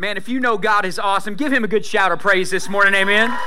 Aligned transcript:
Man, 0.00 0.16
if 0.16 0.30
you 0.30 0.40
know 0.40 0.56
God 0.56 0.86
is 0.86 0.98
awesome, 0.98 1.34
give 1.34 1.52
him 1.52 1.62
a 1.62 1.68
good 1.68 1.84
shout 1.84 2.10
of 2.10 2.20
praise 2.20 2.48
this 2.48 2.70
morning. 2.70 2.94
Amen. 2.94 3.38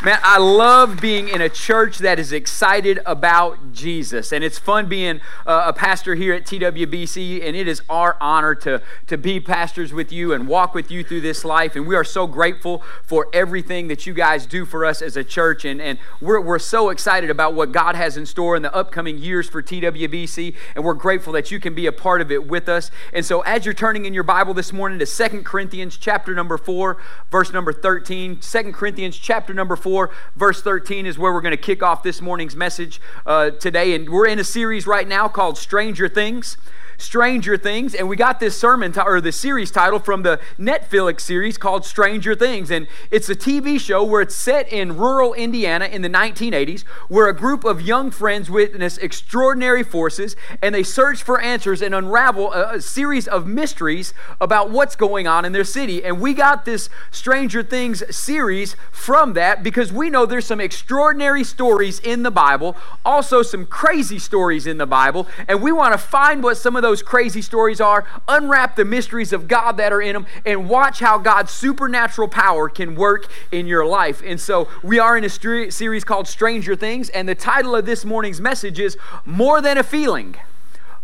Man, 0.00 0.20
I 0.22 0.38
love 0.38 1.00
being 1.00 1.28
in 1.28 1.40
a 1.40 1.48
church 1.48 1.98
that 1.98 2.20
is 2.20 2.30
excited 2.30 3.00
about 3.04 3.72
Jesus. 3.72 4.30
And 4.30 4.44
it's 4.44 4.56
fun 4.56 4.88
being 4.88 5.20
a 5.44 5.72
pastor 5.72 6.14
here 6.14 6.34
at 6.34 6.44
TWBC. 6.44 7.44
And 7.44 7.56
it 7.56 7.66
is 7.66 7.82
our 7.88 8.16
honor 8.20 8.54
to, 8.54 8.80
to 9.08 9.18
be 9.18 9.40
pastors 9.40 9.92
with 9.92 10.12
you 10.12 10.32
and 10.32 10.46
walk 10.46 10.72
with 10.72 10.92
you 10.92 11.02
through 11.02 11.22
this 11.22 11.44
life. 11.44 11.74
And 11.74 11.84
we 11.84 11.96
are 11.96 12.04
so 12.04 12.28
grateful 12.28 12.80
for 13.02 13.26
everything 13.32 13.88
that 13.88 14.06
you 14.06 14.14
guys 14.14 14.46
do 14.46 14.64
for 14.64 14.84
us 14.84 15.02
as 15.02 15.16
a 15.16 15.24
church. 15.24 15.64
And, 15.64 15.82
and 15.82 15.98
we're, 16.20 16.40
we're 16.40 16.60
so 16.60 16.90
excited 16.90 17.28
about 17.28 17.54
what 17.54 17.72
God 17.72 17.96
has 17.96 18.16
in 18.16 18.24
store 18.24 18.54
in 18.54 18.62
the 18.62 18.72
upcoming 18.72 19.18
years 19.18 19.48
for 19.48 19.64
TWBC. 19.64 20.54
And 20.76 20.84
we're 20.84 20.94
grateful 20.94 21.32
that 21.32 21.50
you 21.50 21.58
can 21.58 21.74
be 21.74 21.86
a 21.86 21.92
part 21.92 22.20
of 22.20 22.30
it 22.30 22.46
with 22.46 22.68
us. 22.68 22.92
And 23.12 23.26
so 23.26 23.40
as 23.40 23.64
you're 23.64 23.74
turning 23.74 24.04
in 24.04 24.14
your 24.14 24.22
Bible 24.22 24.54
this 24.54 24.72
morning 24.72 25.00
to 25.00 25.06
Second 25.06 25.44
Corinthians 25.44 25.96
chapter 25.96 26.36
number 26.36 26.56
4, 26.56 26.98
verse 27.32 27.52
number 27.52 27.72
13, 27.72 28.38
2 28.38 28.72
Corinthians 28.72 29.16
chapter 29.16 29.52
number 29.52 29.74
4, 29.74 29.87
4, 29.88 30.10
verse 30.36 30.60
13 30.60 31.06
is 31.06 31.18
where 31.18 31.32
we're 31.32 31.40
going 31.40 31.50
to 31.50 31.56
kick 31.56 31.82
off 31.82 32.02
this 32.02 32.20
morning's 32.20 32.54
message 32.54 33.00
uh, 33.24 33.48
today. 33.52 33.94
And 33.94 34.10
we're 34.10 34.26
in 34.26 34.38
a 34.38 34.44
series 34.44 34.86
right 34.86 35.08
now 35.08 35.28
called 35.28 35.56
Stranger 35.56 36.10
Things. 36.10 36.58
Stranger 36.98 37.56
Things, 37.56 37.94
and 37.94 38.08
we 38.08 38.16
got 38.16 38.40
this 38.40 38.58
sermon 38.58 38.92
t- 38.92 39.00
or 39.00 39.20
the 39.20 39.32
series 39.32 39.70
title 39.70 40.00
from 40.00 40.24
the 40.24 40.40
Netflix 40.58 41.20
series 41.20 41.56
called 41.56 41.86
Stranger 41.86 42.34
Things, 42.34 42.70
and 42.70 42.88
it's 43.10 43.28
a 43.28 43.36
TV 43.36 43.80
show 43.80 44.02
where 44.02 44.20
it's 44.20 44.34
set 44.34 44.70
in 44.70 44.96
rural 44.96 45.32
Indiana 45.32 45.86
in 45.86 46.02
the 46.02 46.10
1980s, 46.10 46.82
where 47.08 47.28
a 47.28 47.32
group 47.34 47.64
of 47.64 47.80
young 47.80 48.10
friends 48.10 48.50
witness 48.50 48.98
extraordinary 48.98 49.84
forces, 49.84 50.34
and 50.60 50.74
they 50.74 50.82
search 50.82 51.22
for 51.22 51.40
answers 51.40 51.80
and 51.80 51.94
unravel 51.94 52.52
a, 52.52 52.74
a 52.74 52.80
series 52.80 53.28
of 53.28 53.46
mysteries 53.46 54.12
about 54.40 54.70
what's 54.70 54.96
going 54.96 55.28
on 55.28 55.44
in 55.44 55.52
their 55.52 55.64
city. 55.64 56.04
And 56.04 56.20
we 56.20 56.34
got 56.34 56.64
this 56.64 56.90
Stranger 57.12 57.62
Things 57.62 58.02
series 58.14 58.74
from 58.90 59.34
that 59.34 59.62
because 59.62 59.92
we 59.92 60.10
know 60.10 60.26
there's 60.26 60.46
some 60.46 60.60
extraordinary 60.60 61.44
stories 61.44 62.00
in 62.00 62.24
the 62.24 62.30
Bible, 62.32 62.76
also 63.04 63.42
some 63.42 63.66
crazy 63.66 64.18
stories 64.18 64.66
in 64.66 64.78
the 64.78 64.86
Bible, 64.86 65.28
and 65.46 65.62
we 65.62 65.70
want 65.70 65.94
to 65.94 65.98
find 65.98 66.42
what 66.42 66.56
some 66.56 66.74
of 66.74 66.82
those 66.82 66.87
those 66.88 67.02
crazy 67.02 67.42
stories 67.42 67.82
are, 67.82 68.06
unwrap 68.26 68.74
the 68.74 68.84
mysteries 68.84 69.34
of 69.34 69.46
God 69.46 69.76
that 69.76 69.92
are 69.92 70.00
in 70.00 70.14
them, 70.14 70.26
and 70.46 70.70
watch 70.70 71.00
how 71.00 71.18
God's 71.18 71.52
supernatural 71.52 72.28
power 72.28 72.70
can 72.70 72.94
work 72.94 73.30
in 73.52 73.66
your 73.66 73.84
life. 73.84 74.22
And 74.24 74.40
so 74.40 74.68
we 74.82 74.98
are 74.98 75.16
in 75.18 75.22
a 75.22 75.28
st- 75.28 75.74
series 75.74 76.02
called 76.02 76.26
Stranger 76.26 76.74
Things, 76.74 77.10
and 77.10 77.28
the 77.28 77.34
title 77.34 77.76
of 77.76 77.84
this 77.84 78.06
morning's 78.06 78.40
message 78.40 78.80
is 78.80 78.96
More 79.26 79.60
Than 79.60 79.76
a 79.76 79.82
Feeling. 79.82 80.36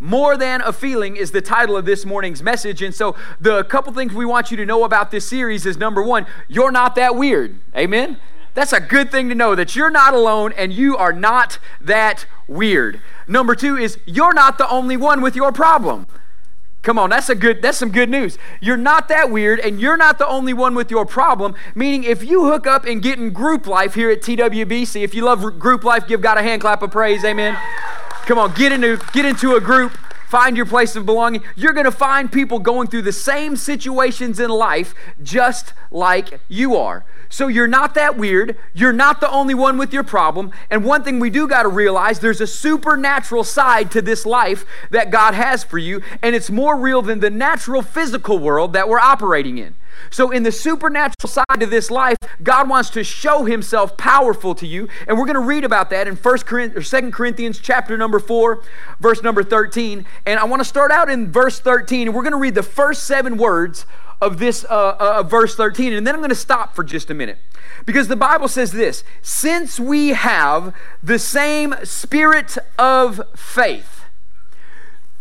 More 0.00 0.38
than 0.38 0.62
a 0.62 0.72
feeling 0.72 1.16
is 1.16 1.32
the 1.32 1.42
title 1.42 1.76
of 1.76 1.84
this 1.84 2.04
morning's 2.04 2.42
message. 2.42 2.82
And 2.82 2.94
so, 2.94 3.14
the 3.40 3.62
couple 3.64 3.92
things 3.92 4.12
we 4.12 4.24
want 4.24 4.50
you 4.50 4.56
to 4.56 4.66
know 4.66 4.84
about 4.84 5.10
this 5.10 5.26
series 5.26 5.66
is 5.66 5.76
number 5.76 6.02
one, 6.02 6.26
you're 6.48 6.72
not 6.72 6.94
that 6.96 7.14
weird. 7.14 7.60
Amen? 7.76 8.18
That's 8.54 8.72
a 8.72 8.80
good 8.80 9.10
thing 9.10 9.28
to 9.28 9.34
know 9.34 9.54
that 9.54 9.74
you're 9.74 9.90
not 9.90 10.14
alone 10.14 10.52
and 10.56 10.72
you 10.72 10.96
are 10.96 11.12
not 11.12 11.58
that 11.80 12.26
weird. 12.46 13.00
Number 13.26 13.54
two 13.54 13.76
is 13.76 13.98
you're 14.06 14.34
not 14.34 14.58
the 14.58 14.68
only 14.68 14.96
one 14.96 15.20
with 15.20 15.34
your 15.34 15.52
problem. 15.52 16.06
Come 16.82 16.98
on, 16.98 17.08
that's 17.08 17.30
a 17.30 17.34
good 17.34 17.62
that's 17.62 17.78
some 17.78 17.90
good 17.90 18.10
news. 18.10 18.36
You're 18.60 18.76
not 18.76 19.08
that 19.08 19.30
weird 19.30 19.58
and 19.58 19.80
you're 19.80 19.96
not 19.96 20.18
the 20.18 20.28
only 20.28 20.52
one 20.52 20.74
with 20.74 20.90
your 20.90 21.06
problem, 21.06 21.54
meaning 21.74 22.04
if 22.04 22.22
you 22.22 22.44
hook 22.44 22.66
up 22.66 22.84
and 22.84 23.02
get 23.02 23.18
in 23.18 23.32
group 23.32 23.66
life 23.66 23.94
here 23.94 24.10
at 24.10 24.20
TWBC, 24.20 25.02
if 25.02 25.14
you 25.14 25.24
love 25.24 25.40
group 25.58 25.82
life, 25.82 26.06
give 26.06 26.20
God 26.20 26.36
a 26.36 26.42
hand 26.42 26.60
clap 26.60 26.82
of 26.82 26.90
praise. 26.90 27.24
Amen. 27.24 27.56
Come 28.26 28.38
on, 28.38 28.52
get 28.54 28.70
into 28.70 28.98
get 29.12 29.24
into 29.24 29.56
a 29.56 29.60
group 29.60 29.96
find 30.34 30.56
your 30.56 30.66
place 30.66 30.96
of 30.96 31.06
belonging. 31.06 31.44
You're 31.54 31.72
going 31.72 31.84
to 31.84 31.92
find 31.92 32.32
people 32.32 32.58
going 32.58 32.88
through 32.88 33.02
the 33.02 33.12
same 33.12 33.54
situations 33.54 34.40
in 34.40 34.50
life 34.50 34.92
just 35.22 35.74
like 35.92 36.40
you 36.48 36.74
are. 36.74 37.04
So 37.28 37.46
you're 37.46 37.68
not 37.68 37.94
that 37.94 38.16
weird. 38.16 38.58
You're 38.72 38.92
not 38.92 39.20
the 39.20 39.30
only 39.30 39.54
one 39.54 39.78
with 39.78 39.92
your 39.92 40.02
problem. 40.02 40.50
And 40.70 40.84
one 40.84 41.04
thing 41.04 41.20
we 41.20 41.30
do 41.30 41.46
got 41.46 41.62
to 41.62 41.68
realize 41.68 42.18
there's 42.18 42.40
a 42.40 42.48
supernatural 42.48 43.44
side 43.44 43.92
to 43.92 44.02
this 44.02 44.26
life 44.26 44.64
that 44.90 45.12
God 45.12 45.34
has 45.34 45.62
for 45.62 45.78
you, 45.78 46.02
and 46.20 46.34
it's 46.34 46.50
more 46.50 46.76
real 46.76 47.00
than 47.00 47.20
the 47.20 47.30
natural 47.30 47.82
physical 47.82 48.40
world 48.40 48.72
that 48.72 48.88
we're 48.88 48.98
operating 48.98 49.58
in. 49.58 49.76
So, 50.10 50.30
in 50.30 50.42
the 50.42 50.52
supernatural 50.52 51.28
side 51.28 51.62
of 51.62 51.70
this 51.70 51.90
life, 51.90 52.16
God 52.42 52.68
wants 52.68 52.90
to 52.90 53.04
show 53.04 53.44
Himself 53.44 53.96
powerful 53.96 54.54
to 54.56 54.66
you, 54.66 54.88
and 55.06 55.18
we're 55.18 55.26
going 55.26 55.34
to 55.34 55.40
read 55.40 55.64
about 55.64 55.90
that 55.90 56.08
in 56.08 56.16
First 56.16 56.46
Corinthians, 56.46 56.92
or 56.92 57.00
2 57.00 57.10
Corinthians, 57.10 57.58
chapter 57.58 57.96
number 57.96 58.18
four, 58.18 58.62
verse 59.00 59.22
number 59.22 59.42
thirteen. 59.42 60.06
And 60.26 60.38
I 60.38 60.44
want 60.44 60.60
to 60.60 60.64
start 60.64 60.90
out 60.90 61.08
in 61.08 61.30
verse 61.30 61.58
thirteen, 61.60 62.08
and 62.08 62.16
we're 62.16 62.22
going 62.22 62.32
to 62.32 62.38
read 62.38 62.54
the 62.54 62.62
first 62.62 63.04
seven 63.04 63.36
words 63.36 63.86
of 64.20 64.38
this 64.38 64.64
uh, 64.64 64.96
uh, 64.98 65.22
verse 65.22 65.54
13. 65.54 65.92
And 65.92 66.06
then 66.06 66.14
I'm 66.14 66.20
going 66.20 66.30
to 66.30 66.34
stop 66.34 66.74
for 66.74 66.82
just 66.82 67.10
a 67.10 67.14
minute. 67.14 67.38
Because 67.84 68.08
the 68.08 68.16
Bible 68.16 68.48
says 68.48 68.72
this 68.72 69.04
since 69.22 69.78
we 69.78 70.10
have 70.10 70.74
the 71.02 71.18
same 71.18 71.74
spirit 71.84 72.56
of 72.78 73.20
faith. 73.36 74.04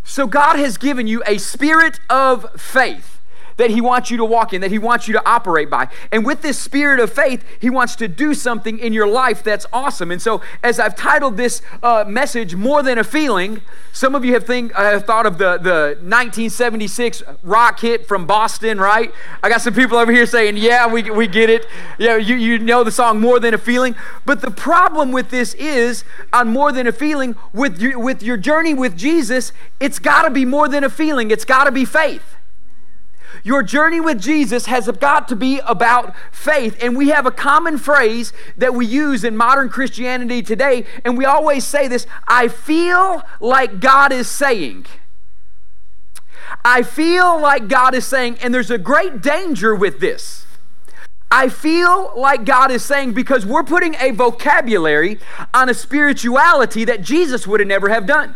So 0.03 0.27
God 0.27 0.57
has 0.57 0.77
given 0.77 1.07
you 1.07 1.23
a 1.25 1.37
spirit 1.37 1.99
of 2.09 2.45
faith 2.59 3.19
that 3.57 3.69
He 3.69 3.81
wants 3.81 4.09
you 4.11 4.17
to 4.17 4.25
walk 4.25 4.53
in, 4.53 4.61
that 4.61 4.71
He 4.71 4.79
wants 4.79 5.07
you 5.07 5.13
to 5.13 5.29
operate 5.29 5.69
by. 5.69 5.89
And 6.11 6.25
with 6.25 6.41
this 6.41 6.59
spirit 6.59 6.99
of 6.99 7.11
faith, 7.11 7.43
He 7.59 7.69
wants 7.69 7.95
to 7.97 8.07
do 8.07 8.33
something 8.33 8.79
in 8.79 8.93
your 8.93 9.07
life 9.07 9.43
that's 9.43 9.65
awesome. 9.71 10.11
And 10.11 10.21
so, 10.21 10.41
as 10.63 10.79
I've 10.79 10.95
titled 10.95 11.37
this 11.37 11.61
uh, 11.81 12.05
message, 12.07 12.55
More 12.55 12.83
Than 12.83 12.97
a 12.97 13.03
Feeling, 13.03 13.61
some 13.91 14.15
of 14.15 14.25
you 14.25 14.33
have, 14.33 14.45
think, 14.45 14.77
uh, 14.77 14.83
have 14.91 15.05
thought 15.05 15.25
of 15.25 15.37
the, 15.37 15.57
the 15.57 15.97
1976 16.01 17.23
rock 17.43 17.79
hit 17.79 18.07
from 18.07 18.25
Boston, 18.25 18.79
right? 18.79 19.11
I 19.43 19.49
got 19.49 19.61
some 19.61 19.73
people 19.73 19.97
over 19.97 20.11
here 20.11 20.25
saying, 20.25 20.57
Yeah, 20.57 20.87
we, 20.87 21.09
we 21.11 21.27
get 21.27 21.49
it. 21.49 21.65
Yeah, 21.99 22.17
you, 22.17 22.35
you 22.35 22.59
know 22.59 22.83
the 22.83 22.91
song 22.91 23.19
More 23.19 23.39
Than 23.39 23.53
a 23.53 23.57
Feeling. 23.57 23.95
But 24.25 24.41
the 24.41 24.51
problem 24.51 25.11
with 25.11 25.29
this 25.29 25.53
is, 25.55 26.03
on 26.31 26.47
More 26.49 26.71
Than 26.71 26.87
a 26.87 26.91
Feeling, 26.91 27.35
with 27.53 27.81
with 27.95 28.23
your 28.23 28.37
journey 28.37 28.73
with 28.73 28.97
Jesus, 28.97 29.51
it's 29.79 29.99
got 29.99 30.23
to 30.23 30.29
be 30.29 30.45
more 30.45 30.67
than 30.67 30.83
a 30.83 30.89
feeling, 30.89 31.31
it's 31.31 31.45
got 31.45 31.65
to 31.65 31.71
be 31.71 31.85
faith. 31.85 32.35
Your 33.43 33.61
journey 33.61 33.99
with 33.99 34.21
Jesus 34.21 34.67
has 34.67 34.89
got 34.89 35.27
to 35.27 35.35
be 35.35 35.59
about 35.59 36.15
faith. 36.31 36.77
And 36.81 36.95
we 36.95 37.09
have 37.09 37.25
a 37.25 37.31
common 37.31 37.77
phrase 37.77 38.31
that 38.57 38.73
we 38.73 38.85
use 38.85 39.23
in 39.23 39.35
modern 39.35 39.69
Christianity 39.69 40.41
today, 40.41 40.85
and 41.03 41.17
we 41.17 41.25
always 41.25 41.65
say 41.65 41.87
this 41.87 42.07
I 42.27 42.47
feel 42.47 43.21
like 43.39 43.79
God 43.79 44.11
is 44.13 44.29
saying. 44.29 44.85
I 46.65 46.83
feel 46.83 47.39
like 47.41 47.67
God 47.67 47.93
is 47.93 48.05
saying, 48.05 48.37
and 48.41 48.53
there's 48.53 48.71
a 48.71 48.77
great 48.77 49.21
danger 49.21 49.75
with 49.75 49.99
this. 49.99 50.45
I 51.29 51.49
feel 51.49 52.13
like 52.15 52.45
God 52.45 52.71
is 52.71 52.85
saying 52.85 53.13
because 53.13 53.45
we're 53.45 53.63
putting 53.63 53.95
a 53.95 54.11
vocabulary 54.11 55.19
on 55.53 55.67
a 55.67 55.73
spirituality 55.73 56.85
that 56.85 57.01
Jesus 57.01 57.47
would 57.47 57.59
have 57.59 57.67
never 57.67 57.89
have 57.89 58.05
done. 58.05 58.35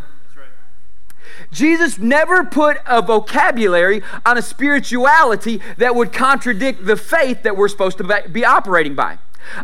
Jesus 1.52 1.98
never 1.98 2.44
put 2.44 2.78
a 2.86 3.02
vocabulary 3.02 4.02
on 4.26 4.38
a 4.38 4.42
spirituality 4.42 5.62
that 5.78 5.96
would 5.96 6.12
contradict 6.12 6.86
the 6.86 6.98
faith 6.98 7.44
that 7.44 7.56
we're 7.56 7.68
supposed 7.68 7.98
to 8.00 8.24
be 8.32 8.46
operating 8.46 8.96
by. 8.96 9.18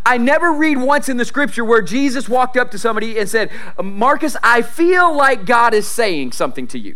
I 0.06 0.18
never 0.18 0.54
read 0.54 0.78
once 0.78 1.10
in 1.10 1.18
the 1.18 1.26
scripture 1.26 1.66
where 1.66 1.82
Jesus 1.82 2.30
walked 2.30 2.58
up 2.58 2.72
to 2.72 2.80
somebody 2.80 3.18
and 3.18 3.30
said, 3.30 3.52
Marcus, 3.82 4.38
I 4.42 4.62
feel 4.62 5.16
like 5.16 5.46
God 5.46 5.74
is 5.74 5.88
saying 5.88 6.32
something 6.32 6.68
to 6.68 6.80
you. 6.80 6.96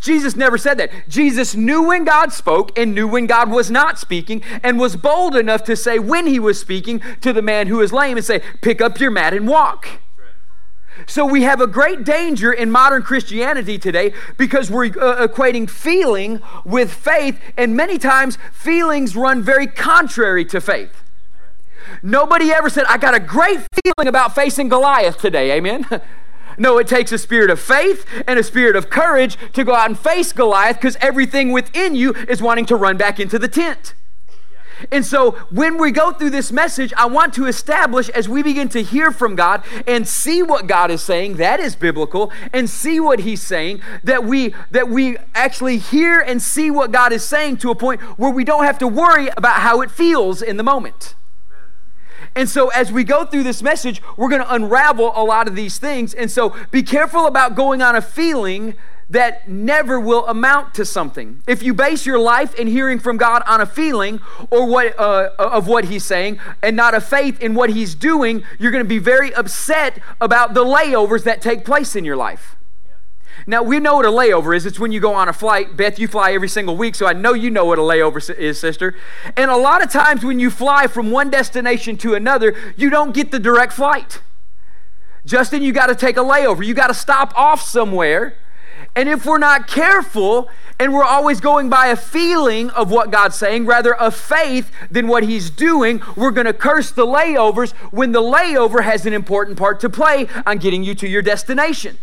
Jesus 0.00 0.36
never 0.36 0.58
said 0.58 0.78
that. 0.78 0.90
Jesus 1.08 1.54
knew 1.54 1.82
when 1.82 2.04
God 2.04 2.32
spoke 2.32 2.78
and 2.78 2.94
knew 2.94 3.08
when 3.08 3.26
God 3.26 3.50
was 3.50 3.70
not 3.70 3.98
speaking 3.98 4.42
and 4.62 4.78
was 4.78 4.96
bold 4.96 5.34
enough 5.34 5.64
to 5.64 5.76
say 5.76 5.98
when 5.98 6.26
he 6.26 6.38
was 6.38 6.60
speaking 6.60 7.00
to 7.22 7.32
the 7.32 7.42
man 7.42 7.68
who 7.68 7.80
is 7.80 7.92
lame 7.92 8.16
and 8.16 8.26
say, 8.26 8.42
Pick 8.60 8.80
up 8.80 9.00
your 9.00 9.10
mat 9.10 9.32
and 9.32 9.48
walk. 9.48 9.88
So 11.06 11.24
we 11.24 11.42
have 11.42 11.60
a 11.60 11.66
great 11.66 12.04
danger 12.04 12.52
in 12.52 12.70
modern 12.70 13.02
Christianity 13.02 13.78
today 13.78 14.12
because 14.36 14.70
we're 14.70 14.86
uh, 14.86 15.26
equating 15.26 15.68
feeling 15.68 16.40
with 16.64 16.92
faith, 16.92 17.40
and 17.56 17.76
many 17.76 17.98
times 17.98 18.38
feelings 18.52 19.16
run 19.16 19.42
very 19.42 19.66
contrary 19.66 20.44
to 20.46 20.60
faith. 20.60 21.02
Nobody 22.02 22.50
ever 22.50 22.68
said, 22.68 22.84
I 22.86 22.98
got 22.98 23.14
a 23.14 23.20
great 23.20 23.60
feeling 23.82 24.08
about 24.08 24.34
facing 24.34 24.68
Goliath 24.68 25.18
today. 25.18 25.52
Amen. 25.52 25.86
No, 26.60 26.78
it 26.78 26.88
takes 26.88 27.12
a 27.12 27.18
spirit 27.18 27.50
of 27.50 27.60
faith 27.60 28.04
and 28.26 28.36
a 28.36 28.42
spirit 28.42 28.74
of 28.74 28.90
courage 28.90 29.38
to 29.52 29.62
go 29.62 29.74
out 29.74 29.88
and 29.88 29.96
face 29.96 30.32
Goliath 30.32 30.76
because 30.76 30.96
everything 31.00 31.52
within 31.52 31.94
you 31.94 32.12
is 32.28 32.42
wanting 32.42 32.66
to 32.66 32.74
run 32.74 32.96
back 32.96 33.20
into 33.20 33.38
the 33.38 33.46
tent. 33.46 33.94
And 34.92 35.04
so 35.04 35.32
when 35.50 35.78
we 35.78 35.90
go 35.90 36.12
through 36.12 36.30
this 36.30 36.52
message, 36.52 36.92
I 36.96 37.06
want 37.06 37.34
to 37.34 37.46
establish 37.46 38.08
as 38.10 38.28
we 38.28 38.42
begin 38.42 38.68
to 38.70 38.82
hear 38.82 39.10
from 39.10 39.36
God 39.36 39.62
and 39.86 40.06
see 40.06 40.42
what 40.42 40.66
God 40.66 40.90
is 40.90 41.02
saying, 41.02 41.36
that 41.36 41.60
is 41.60 41.76
biblical, 41.76 42.32
and 42.52 42.68
see 42.68 43.00
what 43.00 43.20
he's 43.20 43.42
saying, 43.42 43.80
that 44.04 44.24
we 44.24 44.54
that 44.70 44.88
we 44.88 45.16
actually 45.34 45.78
hear 45.78 46.18
and 46.18 46.40
see 46.40 46.70
what 46.70 46.92
God 46.92 47.12
is 47.12 47.24
saying 47.24 47.58
to 47.58 47.70
a 47.70 47.74
point 47.74 48.00
where 48.18 48.30
we 48.30 48.44
don't 48.44 48.64
have 48.64 48.78
to 48.78 48.88
worry 48.88 49.28
about 49.36 49.60
how 49.60 49.80
it 49.80 49.90
feels 49.90 50.42
in 50.42 50.56
the 50.56 50.62
moment. 50.62 51.14
And 52.34 52.48
so, 52.48 52.68
as 52.68 52.92
we 52.92 53.04
go 53.04 53.24
through 53.24 53.42
this 53.42 53.62
message, 53.62 54.00
we're 54.16 54.28
going 54.28 54.42
to 54.42 54.54
unravel 54.54 55.12
a 55.14 55.24
lot 55.24 55.48
of 55.48 55.56
these 55.56 55.78
things. 55.78 56.14
And 56.14 56.30
so, 56.30 56.54
be 56.70 56.82
careful 56.82 57.26
about 57.26 57.56
going 57.56 57.82
on 57.82 57.96
a 57.96 58.02
feeling 58.02 58.74
that 59.10 59.48
never 59.48 59.98
will 59.98 60.26
amount 60.26 60.74
to 60.74 60.84
something. 60.84 61.42
If 61.46 61.62
you 61.62 61.72
base 61.72 62.04
your 62.04 62.18
life 62.18 62.54
in 62.54 62.66
hearing 62.66 62.98
from 62.98 63.16
God 63.16 63.42
on 63.46 63.60
a 63.60 63.66
feeling 63.66 64.20
or 64.50 64.66
what 64.66 64.98
uh, 64.98 65.30
of 65.38 65.66
what 65.66 65.86
He's 65.86 66.04
saying, 66.04 66.40
and 66.62 66.76
not 66.76 66.94
a 66.94 67.00
faith 67.00 67.40
in 67.40 67.54
what 67.54 67.70
He's 67.70 67.94
doing, 67.94 68.42
you're 68.58 68.70
going 68.70 68.84
to 68.84 68.88
be 68.88 68.98
very 68.98 69.32
upset 69.34 69.98
about 70.20 70.54
the 70.54 70.64
layovers 70.64 71.24
that 71.24 71.40
take 71.40 71.64
place 71.64 71.96
in 71.96 72.04
your 72.04 72.16
life. 72.16 72.56
Now, 73.46 73.62
we 73.62 73.78
know 73.78 73.96
what 73.96 74.04
a 74.04 74.10
layover 74.10 74.54
is. 74.54 74.66
It's 74.66 74.78
when 74.78 74.92
you 74.92 75.00
go 75.00 75.14
on 75.14 75.28
a 75.28 75.32
flight. 75.32 75.76
Beth, 75.76 75.98
you 75.98 76.08
fly 76.08 76.32
every 76.32 76.48
single 76.48 76.76
week, 76.76 76.94
so 76.94 77.06
I 77.06 77.12
know 77.12 77.32
you 77.32 77.50
know 77.50 77.64
what 77.64 77.78
a 77.78 77.82
layover 77.82 78.36
is, 78.36 78.58
sister. 78.58 78.94
And 79.36 79.50
a 79.50 79.56
lot 79.56 79.82
of 79.82 79.90
times 79.90 80.24
when 80.24 80.38
you 80.38 80.50
fly 80.50 80.86
from 80.86 81.10
one 81.10 81.30
destination 81.30 81.96
to 81.98 82.14
another, 82.14 82.54
you 82.76 82.90
don't 82.90 83.14
get 83.14 83.30
the 83.30 83.38
direct 83.38 83.72
flight. 83.72 84.20
Justin, 85.24 85.62
you 85.62 85.72
got 85.72 85.86
to 85.86 85.94
take 85.94 86.16
a 86.16 86.20
layover. 86.20 86.66
You 86.66 86.74
got 86.74 86.88
to 86.88 86.94
stop 86.94 87.32
off 87.38 87.62
somewhere. 87.62 88.36
And 88.94 89.08
if 89.08 89.24
we're 89.24 89.38
not 89.38 89.66
careful 89.66 90.48
and 90.78 90.92
we're 90.92 91.04
always 91.04 91.40
going 91.40 91.68
by 91.68 91.88
a 91.88 91.96
feeling 91.96 92.70
of 92.70 92.90
what 92.90 93.10
God's 93.10 93.36
saying 93.36 93.66
rather 93.66 93.96
a 93.98 94.10
faith 94.10 94.70
than 94.90 95.08
what 95.08 95.24
He's 95.24 95.50
doing, 95.50 96.02
we're 96.16 96.30
going 96.30 96.46
to 96.46 96.52
curse 96.52 96.90
the 96.90 97.06
layovers 97.06 97.72
when 97.92 98.12
the 98.12 98.22
layover 98.22 98.82
has 98.84 99.06
an 99.06 99.12
important 99.12 99.58
part 99.58 99.80
to 99.80 99.90
play 99.90 100.28
on 100.46 100.58
getting 100.58 100.82
you 100.82 100.94
to 100.96 101.08
your 101.08 101.22
destination. 101.22 101.98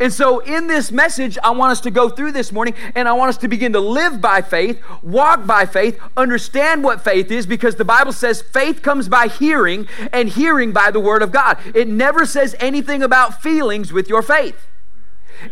And 0.00 0.12
so, 0.12 0.40
in 0.40 0.66
this 0.66 0.90
message, 0.90 1.38
I 1.42 1.50
want 1.50 1.72
us 1.72 1.80
to 1.82 1.90
go 1.90 2.08
through 2.08 2.32
this 2.32 2.50
morning 2.50 2.74
and 2.94 3.08
I 3.08 3.12
want 3.12 3.28
us 3.28 3.36
to 3.38 3.48
begin 3.48 3.72
to 3.74 3.80
live 3.80 4.20
by 4.20 4.42
faith, 4.42 4.82
walk 5.02 5.46
by 5.46 5.64
faith, 5.64 6.00
understand 6.16 6.82
what 6.82 7.02
faith 7.02 7.30
is 7.30 7.46
because 7.46 7.76
the 7.76 7.84
Bible 7.84 8.12
says 8.12 8.42
faith 8.42 8.82
comes 8.82 9.08
by 9.08 9.28
hearing 9.28 9.86
and 10.12 10.28
hearing 10.28 10.72
by 10.72 10.90
the 10.90 11.00
Word 11.00 11.22
of 11.22 11.30
God. 11.30 11.58
It 11.74 11.88
never 11.88 12.26
says 12.26 12.56
anything 12.58 13.02
about 13.02 13.40
feelings 13.42 13.92
with 13.92 14.08
your 14.08 14.22
faith. 14.22 14.66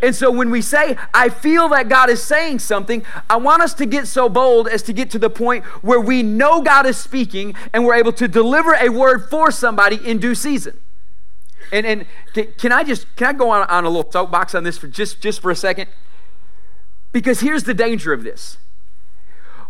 And 0.01 0.15
so 0.15 0.31
when 0.31 0.51
we 0.51 0.61
say, 0.61 0.97
I 1.13 1.29
feel 1.29 1.69
that 1.69 1.89
God 1.89 2.09
is 2.09 2.23
saying 2.23 2.59
something, 2.59 3.03
I 3.29 3.37
want 3.37 3.61
us 3.61 3.73
to 3.75 3.85
get 3.85 4.07
so 4.07 4.29
bold 4.29 4.67
as 4.67 4.81
to 4.83 4.93
get 4.93 5.09
to 5.11 5.19
the 5.19 5.29
point 5.29 5.63
where 5.83 5.99
we 5.99 6.23
know 6.23 6.61
God 6.61 6.85
is 6.85 6.97
speaking 6.97 7.55
and 7.73 7.85
we're 7.85 7.95
able 7.95 8.13
to 8.13 8.27
deliver 8.27 8.73
a 8.73 8.89
word 8.89 9.29
for 9.29 9.51
somebody 9.51 9.95
in 9.95 10.19
due 10.19 10.35
season. 10.35 10.79
And, 11.71 11.85
and 11.85 12.05
can, 12.33 12.47
can 12.57 12.71
I 12.71 12.83
just 12.83 13.13
can 13.15 13.27
I 13.27 13.33
go 13.33 13.49
on, 13.49 13.67
on 13.67 13.85
a 13.85 13.89
little 13.89 14.11
soapbox 14.11 14.53
on 14.53 14.63
this 14.63 14.77
for 14.77 14.87
just, 14.87 15.21
just 15.21 15.41
for 15.41 15.51
a 15.51 15.55
second? 15.55 15.87
Because 17.11 17.39
here's 17.39 17.63
the 17.63 17.73
danger 17.73 18.13
of 18.13 18.23
this. 18.23 18.57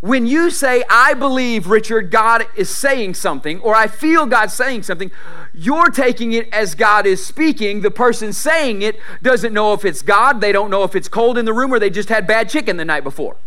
When 0.01 0.27
you 0.27 0.49
say, 0.49 0.83
I 0.89 1.13
believe, 1.13 1.67
Richard, 1.67 2.11
God 2.11 2.45
is 2.55 2.69
saying 2.69 3.15
something, 3.15 3.59
or 3.61 3.73
I 3.75 3.87
feel 3.87 4.25
God 4.25 4.51
saying 4.51 4.83
something, 4.83 5.09
you're 5.53 5.89
taking 5.89 6.33
it 6.33 6.47
as 6.53 6.75
God 6.75 7.05
is 7.05 7.25
speaking. 7.25 7.81
The 7.81 7.91
person 7.91 8.33
saying 8.33 8.81
it 8.81 8.99
doesn't 9.23 9.53
know 9.53 9.73
if 9.73 9.85
it's 9.85 10.01
God, 10.01 10.41
they 10.41 10.51
don't 10.51 10.69
know 10.69 10.83
if 10.83 10.95
it's 10.95 11.07
cold 11.07 11.37
in 11.37 11.45
the 11.45 11.53
room, 11.53 11.73
or 11.73 11.79
they 11.79 11.89
just 11.89 12.09
had 12.09 12.27
bad 12.27 12.49
chicken 12.49 12.77
the 12.77 12.85
night 12.85 13.03
before. 13.03 13.37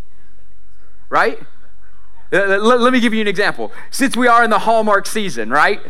Right? 1.08 1.38
Uh, 2.32 2.58
let, 2.58 2.80
let 2.80 2.92
me 2.92 3.00
give 3.00 3.14
you 3.14 3.20
an 3.20 3.28
example. 3.28 3.72
Since 3.90 4.16
we 4.16 4.26
are 4.26 4.42
in 4.42 4.50
the 4.50 4.60
Hallmark 4.60 5.06
season, 5.06 5.50
right? 5.50 5.80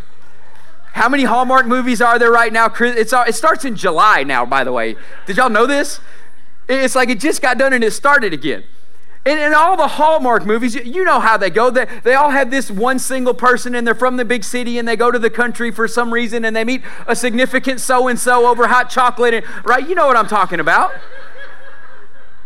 How 0.93 1.09
many 1.09 1.25
Hallmark 1.25 1.67
movies 1.67 2.03
are 2.03 2.19
there 2.19 2.31
right 2.31 2.53
now? 2.53 2.73
It's, 2.81 3.13
it 3.13 3.35
starts 3.35 3.65
in 3.65 3.77
July 3.77 4.25
now, 4.25 4.45
by 4.45 4.65
the 4.65 4.73
way. 4.73 4.97
Did 5.27 5.37
y'all 5.37 5.51
know 5.51 5.67
this? 5.67 6.01
It's 6.69 6.95
like 6.95 7.09
it 7.09 7.21
just 7.21 7.41
got 7.41 7.59
done 7.59 7.73
and 7.73 7.83
it 7.83 7.93
started 7.93 8.33
again. 8.33 8.65
And 9.29 9.39
in 9.39 9.53
all 9.53 9.77
the 9.77 9.89
Hallmark 9.89 10.47
movies, 10.47 10.75
you 10.75 11.05
know 11.05 11.21
how 11.21 11.37
they 11.37 11.51
go. 11.51 11.69
They, 11.69 11.85
they 12.03 12.15
all 12.15 12.31
have 12.31 12.51
this 12.51 12.71
one 12.71 12.99
single 12.99 13.35
person 13.35 13.75
and 13.75 13.87
they're 13.87 13.95
from 13.95 14.17
the 14.17 14.25
big 14.25 14.43
city 14.43 14.79
and 14.79 14.89
they 14.89 14.97
go 14.97 15.11
to 15.11 15.19
the 15.19 15.29
country 15.29 15.71
for 15.71 15.87
some 15.87 16.15
reason 16.15 16.47
and 16.47 16.57
they 16.57 16.65
meet 16.65 16.81
a 17.07 17.15
significant 17.15 17.79
so 17.83 18.09
and 18.09 18.19
so 18.19 18.47
over 18.47 18.69
hot 18.69 18.89
chocolate. 18.89 19.35
And, 19.35 19.47
right? 19.67 19.87
You 19.87 19.95
know 19.95 20.07
what 20.07 20.17
I'm 20.17 20.29
talking 20.29 20.61
about. 20.61 20.93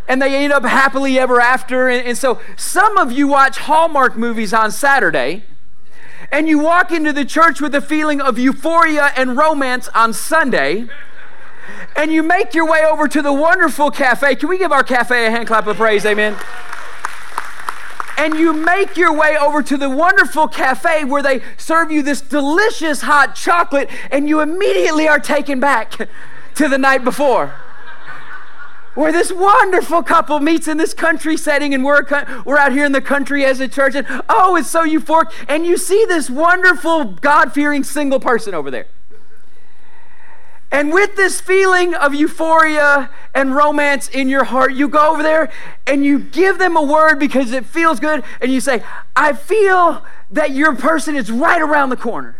And 0.09 0.21
they 0.21 0.35
end 0.35 0.53
up 0.53 0.65
happily 0.65 1.21
ever 1.21 1.41
after. 1.41 1.89
And, 1.89 2.05
and 2.05 2.19
so 2.19 2.41
some 2.57 2.99
of 2.99 3.13
you 3.13 3.29
watch 3.29 3.59
Hallmark 3.59 4.17
movies 4.17 4.53
on 4.53 4.73
Saturday 4.73 5.45
and 6.33 6.49
you 6.49 6.59
walk 6.59 6.91
into 6.91 7.13
the 7.13 7.25
church 7.25 7.61
with 7.61 7.77
a 7.77 7.81
feeling 7.81 8.21
of 8.21 8.41
euphoria 8.41 9.13
and 9.17 9.37
romance 9.37 9.87
on 9.95 10.13
Sunday, 10.13 10.89
and 11.97 12.13
you 12.13 12.23
make 12.23 12.55
your 12.55 12.69
way 12.69 12.85
over 12.85 13.09
to 13.09 13.23
the 13.23 13.33
wonderful 13.33 13.91
cafe. 13.91 14.37
Can 14.37 14.49
we 14.49 14.59
give 14.59 14.73
our 14.73 14.83
cafe 14.83 15.27
a 15.27 15.31
hand 15.31 15.47
clap 15.47 15.67
of 15.67 15.77
praise? 15.77 16.05
Amen. 16.05 16.37
And 18.19 18.35
you 18.35 18.53
make 18.53 18.97
your 18.97 19.13
way 19.13 19.37
over 19.37 19.63
to 19.63 19.77
the 19.77 19.91
wonderful 19.91 20.47
cafe 20.47 21.05
where 21.05 21.23
they 21.23 21.43
serve 21.57 21.91
you 21.91 22.03
this 22.03 22.21
delicious 22.21 23.03
hot 23.03 23.35
chocolate, 23.35 23.91
and 24.11 24.29
you 24.29 24.41
immediately 24.41 25.09
are 25.09 25.19
taken 25.19 25.61
back 25.61 26.09
to 26.55 26.69
the 26.69 26.79
night 26.79 27.05
before 27.05 27.55
where 28.95 29.13
this 29.13 29.33
wonderful 29.33 30.03
couple 30.03 30.39
meets 30.41 30.69
in 30.69 30.77
this 30.77 30.93
country 30.93 31.37
setting, 31.37 31.73
and 31.75 31.85
we're, 31.85 32.05
we're 32.45 32.59
out 32.59 32.73
here 32.73 32.85
in 32.85 32.93
the 32.93 33.01
country 33.01 33.45
as 33.45 33.61
a 33.61 33.69
church, 33.69 33.95
and 33.95 34.07
oh, 34.29 34.57
it's 34.57 34.69
so 34.69 34.85
euphoric. 34.85 35.33
And 35.49 35.65
you 35.65 35.77
see 35.77 36.05
this 36.07 36.29
wonderful, 36.29 37.05
God 37.05 37.53
fearing 37.53 37.85
single 37.85 38.21
person 38.21 38.55
over 38.55 38.71
there. 38.71 38.87
And 40.73 40.91
with 40.91 41.17
this 41.17 41.39
feeling 41.39 41.95
of 41.95 42.15
euphoria 42.15 43.11
and 43.35 43.55
romance 43.55 44.09
in 44.09 44.31
your 44.31 44.45
heart, 44.45 44.73
you 44.73 44.89
go 44.89 45.13
over 45.13 45.23
there 45.23 45.53
and 45.87 46.03
you 46.03 46.19
give 46.19 46.59
them 46.59 46.79
a 46.79 46.83
word 46.83 47.19
because 47.19 47.53
it 47.53 47.67
feels 47.67 48.01
good, 48.01 48.25
and 48.41 48.51
you 48.51 48.59
say, 48.59 48.83
I 49.15 49.35
feel 49.35 50.03
that 50.31 50.53
your 50.53 50.75
person 50.75 51.15
is 51.15 51.31
right 51.31 51.61
around 51.61 51.91
the 51.91 51.97
corner. 51.99 52.37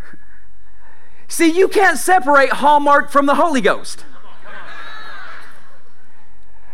See, 1.29 1.51
you 1.51 1.69
can't 1.69 1.99
separate 1.99 2.51
Hallmark 2.51 3.11
from 3.11 3.27
the 3.27 3.35
Holy 3.35 3.61
Ghost. 3.61 4.07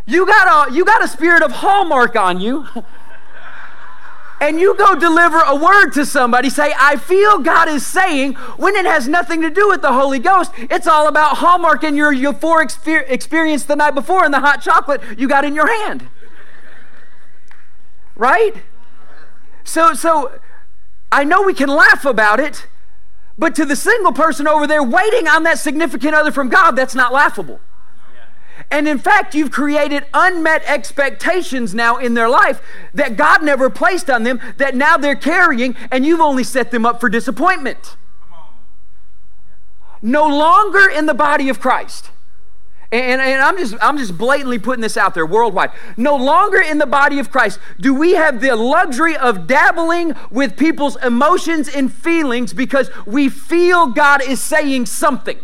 You 0.07 0.25
got 0.27 0.71
a, 0.71 0.73
you 0.73 0.85
got 0.85 1.05
a 1.05 1.09
spirit 1.09 1.43
of 1.43 1.53
hallmark 1.53 2.17
on 2.17 2.41
you. 2.41 2.67
and 4.41 4.61
you 4.61 4.75
go 4.77 4.95
deliver 4.95 5.39
a 5.41 5.55
word 5.55 5.91
to 5.91 6.07
somebody, 6.07 6.51
say, 6.51 6.73
I 6.79 6.97
feel 6.97 7.39
God 7.39 7.69
is 7.69 7.87
saying, 7.87 8.35
when 8.57 8.77
it 8.77 8.87
has 8.87 9.09
nothing 9.09 9.43
to 9.43 9.51
do 9.51 9.69
with 9.69 9.83
the 9.83 9.93
Holy 9.93 10.19
Ghost, 10.19 10.53
it's 10.57 10.87
all 10.87 11.09
about 11.09 11.39
Hallmark 11.39 11.83
and 11.83 11.97
your 11.97 12.13
euphoric 12.13 12.71
experience 13.09 13.65
the 13.65 13.77
night 13.77 13.95
before 13.95 14.25
and 14.25 14.33
the 14.33 14.41
hot 14.41 14.63
chocolate 14.63 15.01
you 15.17 15.29
got 15.29 15.45
in 15.45 15.55
your 15.55 15.67
hand. 15.85 16.09
Right? 18.15 18.55
So, 19.65 19.95
so 19.95 20.39
I 21.11 21.25
know 21.25 21.43
we 21.43 21.55
can 21.55 21.69
laugh 21.69 22.05
about 22.05 22.41
it, 22.41 22.67
but 23.37 23.55
to 23.57 23.65
the 23.65 23.77
single 23.77 24.13
person 24.13 24.47
over 24.47 24.67
there 24.67 24.83
waiting 24.83 25.29
on 25.29 25.43
that 25.45 25.59
significant 25.59 26.15
other 26.15 26.33
from 26.33 26.49
God, 26.49 26.73
that's 26.73 26.95
not 26.95 27.13
laughable. 27.13 27.61
And 28.71 28.87
in 28.87 28.99
fact, 28.99 29.35
you've 29.35 29.51
created 29.51 30.05
unmet 30.13 30.63
expectations 30.67 31.75
now 31.75 31.97
in 31.97 32.15
their 32.15 32.29
life 32.29 32.61
that 32.95 33.17
God 33.17 33.43
never 33.43 33.71
placed 33.71 34.11
on 34.11 34.23
them 34.25 34.41
that 34.59 34.75
now 34.75 34.97
they're 34.97 35.17
carrying, 35.17 35.77
and 35.91 36.05
you've 36.05 36.21
only 36.21 36.45
set 36.45 36.71
them 36.71 36.85
up 36.85 37.01
for 37.01 37.09
disappointment. 37.09 37.97
No 40.03 40.27
longer 40.27 40.89
in 40.89 41.07
the 41.07 41.15
body 41.15 41.49
of 41.49 41.61
Christ. 41.61 42.11
And, 42.91 43.21
and, 43.21 43.43
I'm 43.43 43.59
just 43.59 43.75
I'm 43.83 43.99
just 43.99 44.17
blatantly 44.17 44.59
putting 44.59 44.81
this 44.81 44.97
out 44.97 45.13
there 45.13 45.27
worldwide. 45.27 45.73
No 45.99 46.17
longer 46.17 46.59
in 46.59 46.79
the 46.79 46.87
body 46.87 47.19
of 47.19 47.31
Christ 47.31 47.59
do 47.79 47.95
we 47.95 48.13
have 48.13 48.41
the 48.41 48.57
luxury 48.57 49.15
of 49.15 49.47
dabbling 49.47 50.15
with 50.31 50.57
people's 50.57 50.97
emotions 51.03 51.69
and 51.69 51.93
feelings 51.93 52.55
because 52.55 52.91
we 53.05 53.29
feel 53.29 53.89
God 53.89 54.23
is 54.23 54.41
saying 54.41 54.87
something. 54.87 55.39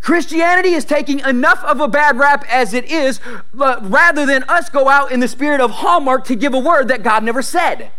Christianity 0.00 0.70
is 0.70 0.84
taking 0.84 1.20
enough 1.20 1.62
of 1.64 1.80
a 1.80 1.88
bad 1.88 2.18
rap 2.18 2.44
as 2.48 2.72
it 2.72 2.84
is, 2.86 3.20
rather 3.52 4.24
than 4.24 4.44
us 4.44 4.68
go 4.70 4.88
out 4.88 5.12
in 5.12 5.20
the 5.20 5.28
spirit 5.28 5.60
of 5.60 5.70
Hallmark 5.70 6.24
to 6.26 6.36
give 6.36 6.54
a 6.54 6.58
word 6.58 6.88
that 6.88 7.02
God 7.02 7.24
never 7.24 7.42
said. 7.42 7.90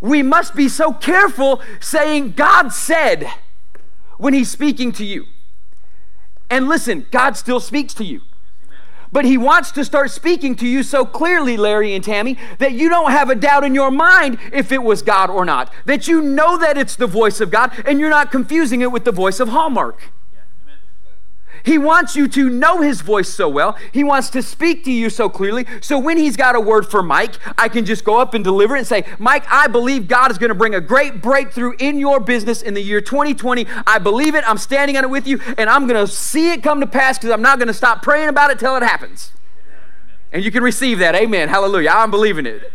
We 0.00 0.22
must 0.22 0.54
be 0.54 0.68
so 0.68 0.92
careful 0.92 1.60
saying, 1.78 2.32
God 2.32 2.72
said, 2.72 3.30
when 4.16 4.34
He's 4.34 4.50
speaking 4.50 4.92
to 4.92 5.04
you. 5.04 5.26
And 6.48 6.68
listen, 6.68 7.06
God 7.10 7.36
still 7.36 7.60
speaks 7.60 7.94
to 7.94 8.04
you. 8.04 8.22
But 9.12 9.24
he 9.24 9.36
wants 9.36 9.72
to 9.72 9.84
start 9.84 10.10
speaking 10.10 10.54
to 10.56 10.66
you 10.66 10.82
so 10.82 11.04
clearly, 11.04 11.56
Larry 11.56 11.94
and 11.94 12.04
Tammy, 12.04 12.38
that 12.58 12.72
you 12.72 12.88
don't 12.88 13.10
have 13.10 13.28
a 13.28 13.34
doubt 13.34 13.64
in 13.64 13.74
your 13.74 13.90
mind 13.90 14.38
if 14.52 14.70
it 14.70 14.82
was 14.82 15.02
God 15.02 15.30
or 15.30 15.44
not. 15.44 15.72
That 15.84 16.06
you 16.06 16.20
know 16.20 16.56
that 16.58 16.78
it's 16.78 16.94
the 16.94 17.08
voice 17.08 17.40
of 17.40 17.50
God 17.50 17.72
and 17.84 17.98
you're 17.98 18.10
not 18.10 18.30
confusing 18.30 18.82
it 18.82 18.92
with 18.92 19.04
the 19.04 19.12
voice 19.12 19.40
of 19.40 19.48
Hallmark. 19.48 20.12
He 21.64 21.78
wants 21.78 22.16
you 22.16 22.28
to 22.28 22.48
know 22.48 22.80
his 22.80 23.00
voice 23.00 23.28
so 23.28 23.48
well. 23.48 23.76
He 23.92 24.04
wants 24.04 24.30
to 24.30 24.42
speak 24.42 24.84
to 24.84 24.92
you 24.92 25.10
so 25.10 25.28
clearly. 25.28 25.66
So 25.80 25.98
when 25.98 26.16
he's 26.16 26.36
got 26.36 26.56
a 26.56 26.60
word 26.60 26.90
for 26.90 27.02
Mike, 27.02 27.34
I 27.58 27.68
can 27.68 27.84
just 27.84 28.04
go 28.04 28.18
up 28.18 28.34
and 28.34 28.42
deliver 28.42 28.76
it 28.76 28.80
and 28.80 28.86
say, 28.86 29.04
Mike, 29.18 29.44
I 29.50 29.66
believe 29.66 30.08
God 30.08 30.30
is 30.30 30.38
going 30.38 30.48
to 30.48 30.54
bring 30.54 30.74
a 30.74 30.80
great 30.80 31.20
breakthrough 31.20 31.74
in 31.78 31.98
your 31.98 32.20
business 32.20 32.62
in 32.62 32.74
the 32.74 32.82
year 32.82 33.00
2020. 33.00 33.66
I 33.86 33.98
believe 33.98 34.34
it. 34.34 34.48
I'm 34.48 34.58
standing 34.58 34.96
on 34.96 35.04
it 35.04 35.10
with 35.10 35.26
you, 35.26 35.40
and 35.58 35.68
I'm 35.68 35.86
going 35.86 36.04
to 36.04 36.10
see 36.10 36.52
it 36.52 36.62
come 36.62 36.80
to 36.80 36.86
pass 36.86 37.18
because 37.18 37.30
I'm 37.30 37.42
not 37.42 37.58
going 37.58 37.68
to 37.68 37.74
stop 37.74 38.02
praying 38.02 38.28
about 38.28 38.50
it 38.50 38.58
till 38.58 38.76
it 38.76 38.82
happens. 38.82 39.32
And 40.32 40.44
you 40.44 40.50
can 40.50 40.62
receive 40.62 40.98
that. 41.00 41.14
Amen. 41.14 41.48
Hallelujah. 41.48 41.90
I'm 41.90 42.10
believing 42.10 42.46
it. 42.46 42.72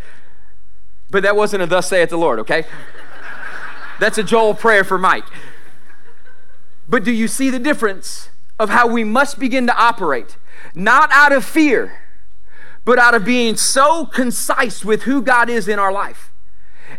But 1.09 1.23
that 1.23 1.35
wasn't 1.35 1.63
a 1.63 1.65
thus 1.65 1.87
saith 1.87 2.09
the 2.09 2.17
Lord, 2.17 2.39
okay? 2.39 2.65
That's 3.99 4.17
a 4.17 4.23
Joel 4.23 4.53
prayer 4.53 4.83
for 4.83 4.97
Mike. 4.97 5.25
But 6.87 7.03
do 7.03 7.11
you 7.11 7.27
see 7.27 7.49
the 7.49 7.59
difference? 7.59 8.29
Of 8.59 8.69
how 8.69 8.87
we 8.87 9.03
must 9.03 9.39
begin 9.39 9.67
to 9.67 9.75
operate, 9.77 10.37
not 10.73 11.09
out 11.11 11.31
of 11.31 11.43
fear, 11.43 11.99
but 12.83 12.99
out 12.99 13.15
of 13.15 13.25
being 13.25 13.57
so 13.57 14.05
concise 14.05 14.85
with 14.85 15.03
who 15.03 15.21
God 15.21 15.49
is 15.49 15.67
in 15.67 15.79
our 15.79 15.91
life 15.91 16.31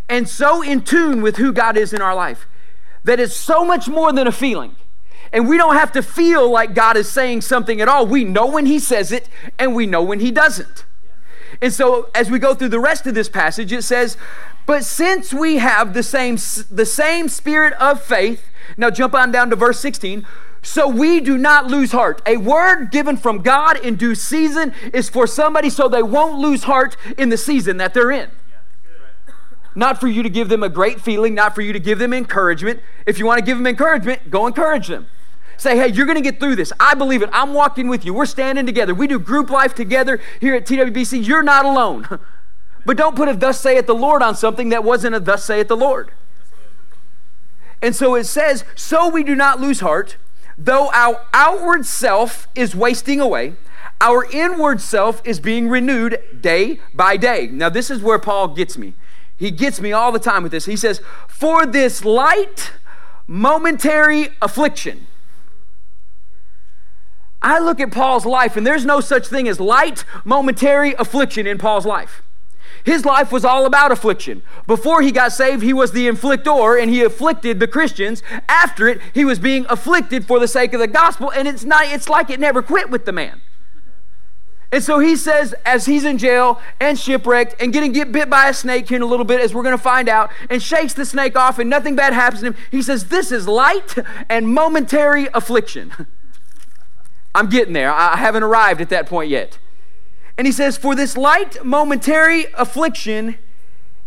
and 0.08 0.28
so 0.28 0.62
in 0.62 0.82
tune 0.82 1.22
with 1.22 1.36
who 1.36 1.52
God 1.52 1.76
is 1.76 1.92
in 1.92 2.02
our 2.02 2.14
life 2.14 2.46
that 3.04 3.20
it's 3.20 3.36
so 3.36 3.64
much 3.64 3.88
more 3.88 4.12
than 4.12 4.26
a 4.26 4.32
feeling. 4.32 4.74
And 5.32 5.48
we 5.48 5.56
don't 5.56 5.76
have 5.76 5.92
to 5.92 6.02
feel 6.02 6.50
like 6.50 6.74
God 6.74 6.96
is 6.96 7.08
saying 7.08 7.42
something 7.42 7.80
at 7.80 7.88
all. 7.88 8.06
We 8.06 8.24
know 8.24 8.46
when 8.46 8.66
He 8.66 8.78
says 8.78 9.12
it 9.12 9.28
and 9.58 9.74
we 9.74 9.86
know 9.86 10.02
when 10.02 10.20
He 10.20 10.30
doesn't. 10.30 10.84
And 11.62 11.72
so 11.72 12.10
as 12.14 12.30
we 12.30 12.38
go 12.38 12.54
through 12.54 12.70
the 12.70 12.80
rest 12.80 13.06
of 13.06 13.14
this 13.14 13.28
passage, 13.28 13.72
it 13.72 13.82
says, 13.82 14.16
But 14.66 14.84
since 14.84 15.32
we 15.32 15.56
have 15.58 15.94
the 15.94 16.02
same, 16.02 16.36
the 16.70 16.86
same 16.86 17.28
spirit 17.28 17.74
of 17.74 18.02
faith, 18.02 18.44
now 18.76 18.90
jump 18.90 19.14
on 19.14 19.30
down 19.30 19.50
to 19.50 19.56
verse 19.56 19.78
16. 19.80 20.26
So 20.66 20.88
we 20.88 21.20
do 21.20 21.38
not 21.38 21.68
lose 21.68 21.92
heart. 21.92 22.20
A 22.26 22.38
word 22.38 22.90
given 22.90 23.16
from 23.16 23.40
God 23.40 23.78
in 23.78 23.94
due 23.94 24.16
season 24.16 24.74
is 24.92 25.08
for 25.08 25.24
somebody 25.24 25.70
so 25.70 25.88
they 25.88 26.02
won't 26.02 26.40
lose 26.40 26.64
heart 26.64 26.96
in 27.16 27.28
the 27.28 27.36
season 27.36 27.76
that 27.76 27.94
they're 27.94 28.10
in. 28.10 28.32
Not 29.76 30.00
for 30.00 30.08
you 30.08 30.24
to 30.24 30.28
give 30.28 30.48
them 30.48 30.64
a 30.64 30.68
great 30.68 31.00
feeling, 31.00 31.36
not 31.36 31.54
for 31.54 31.62
you 31.62 31.72
to 31.72 31.78
give 31.78 32.00
them 32.00 32.12
encouragement. 32.12 32.80
If 33.06 33.16
you 33.16 33.26
want 33.26 33.38
to 33.38 33.44
give 33.44 33.58
them 33.58 33.66
encouragement, 33.68 34.28
go 34.28 34.44
encourage 34.44 34.88
them. 34.88 35.06
Say, 35.56 35.76
hey, 35.76 35.86
you're 35.86 36.04
going 36.04 36.16
to 36.16 36.22
get 36.22 36.40
through 36.40 36.56
this. 36.56 36.72
I 36.80 36.94
believe 36.94 37.22
it. 37.22 37.30
I'm 37.32 37.54
walking 37.54 37.86
with 37.86 38.04
you. 38.04 38.12
We're 38.12 38.26
standing 38.26 38.66
together. 38.66 38.92
We 38.92 39.06
do 39.06 39.20
group 39.20 39.50
life 39.50 39.72
together 39.72 40.20
here 40.40 40.56
at 40.56 40.66
TWBC. 40.66 41.24
You're 41.24 41.44
not 41.44 41.64
alone. 41.64 42.18
But 42.84 42.96
don't 42.96 43.16
put 43.16 43.28
a 43.28 43.34
thus 43.34 43.60
saith 43.60 43.86
the 43.86 43.96
Lord 43.96 44.22
on 44.22 44.36
something 44.36 44.68
that 44.68 44.84
wasn't 44.84 45.16
a 45.16 45.18
thus 45.18 45.44
saith 45.44 45.66
the 45.66 45.76
Lord. 45.76 46.12
And 47.82 47.96
so 47.96 48.14
it 48.14 48.24
says, 48.24 48.64
so 48.76 49.08
we 49.08 49.24
do 49.24 49.34
not 49.34 49.60
lose 49.60 49.80
heart, 49.80 50.16
though 50.58 50.90
our 50.92 51.20
outward 51.32 51.86
self 51.86 52.48
is 52.54 52.74
wasting 52.74 53.20
away, 53.20 53.54
our 54.00 54.24
inward 54.30 54.80
self 54.80 55.22
is 55.24 55.40
being 55.40 55.68
renewed 55.68 56.20
day 56.40 56.80
by 56.94 57.16
day. 57.16 57.46
Now, 57.46 57.68
this 57.68 57.90
is 57.90 58.02
where 58.02 58.18
Paul 58.18 58.48
gets 58.48 58.76
me. 58.76 58.94
He 59.36 59.50
gets 59.50 59.80
me 59.80 59.92
all 59.92 60.12
the 60.12 60.18
time 60.18 60.42
with 60.42 60.52
this. 60.52 60.64
He 60.64 60.76
says, 60.76 61.00
For 61.28 61.66
this 61.66 62.04
light, 62.04 62.72
momentary 63.26 64.28
affliction 64.40 65.06
I 67.46 67.60
look 67.60 67.78
at 67.78 67.92
Paul's 67.92 68.26
life, 68.26 68.56
and 68.56 68.66
there's 68.66 68.84
no 68.84 69.00
such 69.00 69.28
thing 69.28 69.46
as 69.46 69.60
light, 69.60 70.04
momentary 70.24 70.94
affliction 70.94 71.46
in 71.46 71.58
Paul's 71.58 71.86
life. 71.86 72.22
His 72.86 73.04
life 73.04 73.32
was 73.32 73.44
all 73.44 73.66
about 73.66 73.90
affliction. 73.90 74.42
Before 74.68 75.02
he 75.02 75.10
got 75.10 75.32
saved, 75.32 75.64
he 75.64 75.72
was 75.72 75.90
the 75.90 76.06
inflictor 76.06 76.80
and 76.80 76.88
he 76.88 77.02
afflicted 77.02 77.58
the 77.58 77.66
Christians. 77.66 78.22
After 78.48 78.86
it, 78.86 79.00
he 79.12 79.24
was 79.24 79.40
being 79.40 79.66
afflicted 79.68 80.24
for 80.24 80.38
the 80.38 80.46
sake 80.46 80.72
of 80.72 80.78
the 80.78 80.86
gospel, 80.86 81.32
and 81.32 81.48
it's 81.48 81.64
not 81.64 81.86
it's 81.86 82.08
like 82.08 82.30
it 82.30 82.38
never 82.38 82.62
quit 82.62 82.88
with 82.88 83.04
the 83.04 83.10
man. 83.10 83.42
And 84.70 84.84
so 84.84 85.00
he 85.00 85.16
says, 85.16 85.52
as 85.64 85.86
he's 85.86 86.04
in 86.04 86.16
jail 86.16 86.60
and 86.80 86.96
shipwrecked 86.96 87.60
and 87.60 87.72
getting 87.72 87.90
get 87.90 88.12
bit 88.12 88.30
by 88.30 88.48
a 88.48 88.54
snake 88.54 88.88
here 88.88 88.96
in 88.96 89.02
a 89.02 89.06
little 89.06 89.24
bit, 89.24 89.40
as 89.40 89.52
we're 89.52 89.64
going 89.64 89.76
to 89.76 89.82
find 89.82 90.08
out, 90.08 90.30
and 90.48 90.62
shakes 90.62 90.94
the 90.94 91.04
snake 91.04 91.36
off 91.36 91.58
and 91.58 91.68
nothing 91.68 91.96
bad 91.96 92.12
happens 92.12 92.40
to 92.40 92.48
him, 92.48 92.56
he 92.70 92.82
says, 92.82 93.08
This 93.08 93.32
is 93.32 93.48
light 93.48 93.96
and 94.28 94.48
momentary 94.48 95.26
affliction. 95.34 95.92
I'm 97.34 97.48
getting 97.48 97.74
there. 97.74 97.92
I 97.92 98.16
haven't 98.16 98.44
arrived 98.44 98.80
at 98.80 98.90
that 98.90 99.06
point 99.06 99.28
yet. 99.28 99.58
And 100.38 100.46
he 100.46 100.52
says, 100.52 100.76
For 100.76 100.94
this 100.94 101.16
light 101.16 101.64
momentary 101.64 102.46
affliction, 102.54 103.38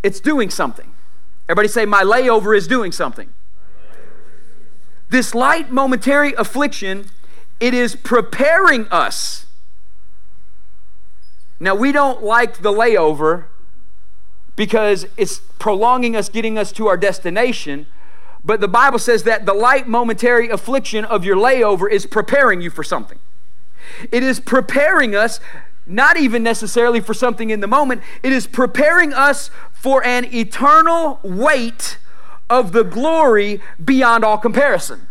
it's 0.04 0.20
doing 0.20 0.50
something. 0.50 0.92
Everybody 1.48 1.68
say, 1.68 1.86
My 1.86 2.04
layover 2.04 2.56
is 2.56 2.68
doing 2.68 2.92
something. 2.92 3.34
This 5.10 5.34
light 5.34 5.72
momentary 5.72 6.34
affliction, 6.34 7.10
it 7.60 7.74
is 7.74 7.96
preparing 7.96 8.88
us. 8.90 9.48
Now, 11.60 11.76
we 11.76 11.92
don't 11.92 12.24
like 12.24 12.60
the 12.62 12.72
layover 12.72 13.46
because 14.56 15.08
it's 15.18 15.40
prolonging 15.58 16.16
us, 16.16 16.30
getting 16.30 16.58
us 16.58 16.72
to 16.74 16.88
our 16.88 16.98
destination. 16.98 17.88
But 18.44 18.62
the 18.62 18.68
Bible 18.68 19.00
says 19.00 19.24
that 19.24 19.46
the 19.46 19.54
light 19.54 19.88
momentary 19.88 20.50
affliction 20.50 21.04
of 21.06 21.26
your 21.26 21.36
layover 21.36 21.90
is 21.90 22.06
preparing 22.06 22.62
you 22.62 22.70
for 22.70 22.84
something. 22.84 23.20
It 24.12 24.24
is 24.24 24.40
preparing 24.40 25.16
us, 25.16 25.40
not 25.86 26.18
even 26.18 26.44
necessarily 26.44 27.00
for 27.00 27.14
something 27.14 27.50
in 27.50 27.60
the 27.60 27.68
moment, 27.68 28.02
it 28.24 28.32
is 28.32 28.48
preparing 28.48 29.14
us 29.14 29.50
for 29.72 30.06
an 30.06 30.26
eternal 30.34 31.20
weight 31.24 31.98
of 32.50 32.72
the 32.72 32.84
glory 32.84 33.62
beyond 33.84 34.24
all 34.24 34.38
comparison. 34.38 35.08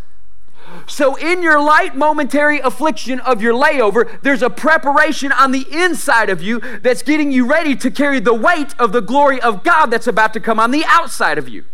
So, 0.87 1.17
in 1.17 1.43
your 1.43 1.63
light 1.63 1.97
momentary 1.97 2.61
affliction 2.61 3.21
of 3.21 3.41
your 3.41 3.55
layover, 3.55 4.21
there's 4.23 4.43
a 4.43 4.51
preparation 4.51 5.33
on 5.33 5.53
the 5.53 5.67
inside 5.71 6.31
of 6.31 6.43
you 6.43 6.61
that's 6.81 7.03
getting 7.03 7.33
you 7.33 7.47
ready 7.47 7.75
to 7.77 7.91
carry 7.91 8.21
the 8.21 8.35
weight 8.35 8.75
of 8.79 8.93
the 8.93 9.01
glory 9.01 9.41
of 9.41 9.65
God 9.65 9.87
that's 9.87 10.07
about 10.07 10.33
to 10.35 10.41
come 10.41 10.61
on 10.61 10.71
the 10.71 10.85
outside 10.87 11.39
of 11.39 11.49
you. 11.49 11.65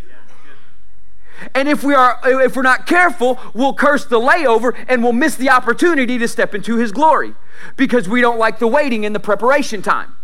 And 1.55 1.69
if 1.69 1.83
we 1.83 1.95
are 1.95 2.19
if 2.25 2.57
we're 2.57 2.63
not 2.63 2.87
careful, 2.87 3.39
we'll 3.53 3.75
curse 3.75 4.05
the 4.05 4.21
layover 4.21 4.75
and 4.89 5.03
we'll 5.03 5.13
miss 5.13 5.35
the 5.37 5.51
opportunity 5.51 6.19
to 6.19 6.29
step 6.29 6.55
into 6.55 6.77
his 6.77 6.93
glory 6.93 7.35
because 7.77 8.09
we 8.09 8.21
don't 8.21 8.39
like 8.39 8.59
the 8.59 8.69
waiting 8.69 9.05
and 9.05 9.15
the 9.15 9.21
preparation 9.21 9.83
time. 9.83 10.17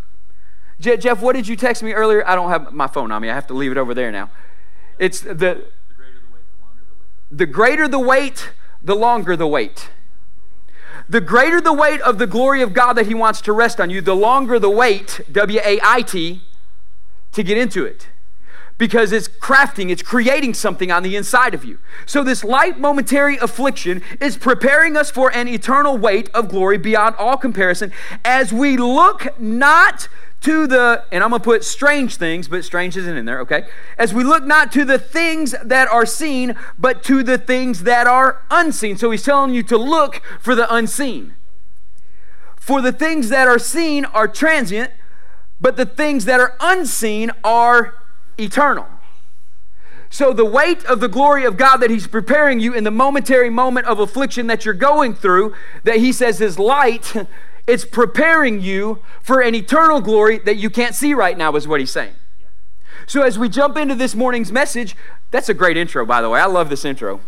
Jeff, 0.79 1.21
what 1.21 1.37
did 1.37 1.47
you 1.47 1.57
text 1.57 1.83
me 1.83 1.93
earlier? 1.93 2.27
I 2.27 2.35
don't 2.35 2.49
have 2.49 2.73
my 2.73 2.87
phone 2.87 3.13
on 3.13 3.21
me. 3.23 3.29
I 3.29 3.35
have 3.35 3.47
to 3.49 3.55
leave 3.55 3.71
it 3.71 3.77
over 3.77 3.93
there 3.93 4.11
now. 4.11 4.31
It's 4.99 5.21
the 5.21 5.65
the 7.31 7.47
greater 7.47 7.87
the 7.87 7.99
weight, 7.99 8.53
the 8.83 8.95
longer 8.95 9.37
the 9.37 9.47
wait. 9.47 9.91
The 11.09 11.21
greater 11.21 11.61
the 11.61 11.73
weight 11.73 12.01
of 12.03 12.19
the 12.19 12.27
glory 12.27 12.63
of 12.63 12.73
God 12.73 12.95
that 12.95 13.07
He 13.07 13.15
wants 13.15 13.41
to 13.43 13.53
rest 13.53 13.81
on 13.81 13.91
you, 13.91 14.01
the 14.01 14.15
longer 14.15 14.59
the 14.59 14.71
wait, 14.71 15.21
W 15.31 15.61
A 15.65 15.81
I 15.83 16.03
T, 16.03 16.43
to 17.33 17.43
get 17.43 17.59
into 17.59 17.85
it 17.85 18.09
because 18.81 19.13
it's 19.13 19.29
crafting, 19.29 19.91
it's 19.91 20.01
creating 20.01 20.55
something 20.55 20.91
on 20.91 21.03
the 21.03 21.15
inside 21.15 21.53
of 21.53 21.67
you. 21.67 21.79
So, 22.07 22.25
this 22.25 22.43
light 22.43 22.81
momentary 22.81 23.37
affliction 23.37 24.03
is 24.21 24.39
preparing 24.39 24.97
us 24.97 25.11
for 25.11 25.31
an 25.37 25.49
eternal 25.49 25.99
weight 25.99 26.31
of 26.31 26.49
glory 26.49 26.79
beyond 26.79 27.15
all 27.17 27.37
comparison 27.37 27.93
as 28.25 28.55
we 28.55 28.79
look 28.79 29.39
not 29.39 30.09
to 30.41 30.67
the, 30.67 31.05
and 31.13 31.23
I'm 31.23 31.29
gonna 31.29 31.45
put 31.45 31.63
strange 31.63 32.17
things, 32.17 32.49
but 32.49 32.65
strange 32.65 32.97
isn't 32.97 33.17
in 33.19 33.27
there, 33.27 33.41
okay? 33.41 33.67
As 33.99 34.15
we 34.15 34.25
look 34.25 34.45
not 34.45 34.73
to 34.73 34.87
the 34.87 34.99
things 34.99 35.55
that 35.63 35.87
are 35.89 36.07
seen, 36.07 36.57
but 36.79 37.05
to 37.05 37.23
the 37.23 37.37
things 37.37 37.83
that 37.83 38.07
are 38.07 38.41
unseen. 38.51 38.97
So, 38.97 39.11
he's 39.11 39.23
telling 39.23 39.53
you 39.53 39.63
to 39.65 39.77
look 39.77 40.23
for 40.41 40.55
the 40.55 40.75
unseen. 40.75 41.35
For 42.57 42.81
the 42.81 42.93
things 42.93 43.29
that 43.29 43.47
are 43.47 43.59
seen 43.59 44.07
are 44.07 44.27
transient, 44.27 44.91
but 45.61 45.77
the 45.77 45.85
things 45.85 46.25
that 46.25 46.41
are 46.41 46.57
unseen 46.61 47.31
are 47.45 48.00
eternal. 48.41 48.87
So, 50.13 50.33
the 50.33 50.45
weight 50.45 50.85
of 50.87 50.99
the 50.99 51.09
glory 51.09 51.45
of 51.45 51.57
God 51.57 51.77
that 51.79 51.91
He's 51.91 52.09
preparing 52.09 52.59
you 52.59 52.75
in 52.75 52.83
the 52.83 52.91
momentary 52.91 53.51
moment 53.51 53.87
of 53.87 54.01
affliction 54.01 54.49
that 54.49 54.65
you're 54.65 54.75
going 54.75 55.15
through, 55.15 55.55
that 55.85 55.97
He 55.99 56.13
says 56.13 56.41
is 56.41 56.59
light, 56.59 57.15
it's 57.69 57.85
preparing 57.85 58.61
you 58.61 59.01
for 59.23 59.41
an 59.41 59.55
eternal 59.55 60.01
glory 60.01 60.39
that 60.39 60.57
you 60.57 60.69
can't 60.69 60.97
see 60.97 61.15
right 61.15 61.39
now, 61.39 61.55
is 61.55 61.69
what 61.69 61.79
He's 61.79 61.93
saying. 61.93 62.15
So, 63.07 63.23
as 63.23 63.39
we 63.39 63.49
jump 63.49 63.77
into 63.77 63.95
this 63.95 64.17
morning's 64.17 64.51
message, 64.51 64.97
that's 65.31 65.49
a 65.49 65.55
great 65.55 65.77
intro, 65.77 66.05
by 66.05 66.21
the 66.21 66.29
way. 66.29 66.41
I 66.41 66.47
love 66.47 66.71
this 66.71 66.85
intro 66.85 67.21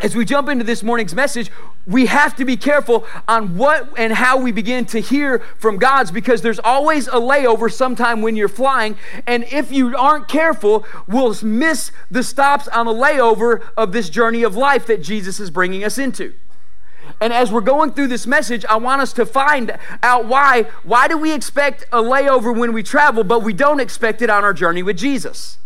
as 0.00 0.14
we 0.14 0.24
jump 0.24 0.48
into 0.48 0.64
this 0.64 0.82
morning's 0.82 1.14
message, 1.14 1.50
we 1.86 2.06
have 2.06 2.36
to 2.36 2.44
be 2.44 2.56
careful 2.56 3.06
on 3.26 3.56
what 3.56 3.98
and 3.98 4.12
how 4.12 4.38
we 4.38 4.52
begin 4.52 4.84
to 4.86 5.00
hear 5.00 5.40
from 5.58 5.78
God's 5.78 6.10
because 6.10 6.42
there's 6.42 6.58
always 6.58 7.08
a 7.08 7.12
layover 7.12 7.72
sometime 7.72 8.22
when 8.22 8.36
you're 8.36 8.48
flying. 8.48 8.96
And 9.26 9.44
if 9.44 9.72
you 9.72 9.96
aren't 9.96 10.28
careful, 10.28 10.86
we'll 11.06 11.34
miss 11.42 11.90
the 12.10 12.22
stops 12.22 12.68
on 12.68 12.86
the 12.86 12.92
layover 12.92 13.62
of 13.76 13.92
this 13.92 14.08
journey 14.10 14.42
of 14.42 14.54
life 14.54 14.86
that 14.86 15.02
Jesus 15.02 15.40
is 15.40 15.50
bringing 15.50 15.82
us 15.82 15.98
into. 15.98 16.34
And 17.20 17.32
as 17.32 17.50
we're 17.50 17.62
going 17.62 17.92
through 17.92 18.08
this 18.08 18.26
message, 18.26 18.64
I 18.66 18.76
want 18.76 19.00
us 19.02 19.12
to 19.14 19.26
find 19.26 19.76
out 20.02 20.26
why. 20.26 20.64
Why 20.84 21.08
do 21.08 21.16
we 21.16 21.32
expect 21.32 21.84
a 21.92 22.02
layover 22.02 22.56
when 22.56 22.72
we 22.72 22.82
travel, 22.82 23.24
but 23.24 23.42
we 23.42 23.52
don't 23.52 23.80
expect 23.80 24.22
it 24.22 24.30
on 24.30 24.44
our 24.44 24.52
journey 24.52 24.82
with 24.82 24.98
Jesus? 24.98 25.58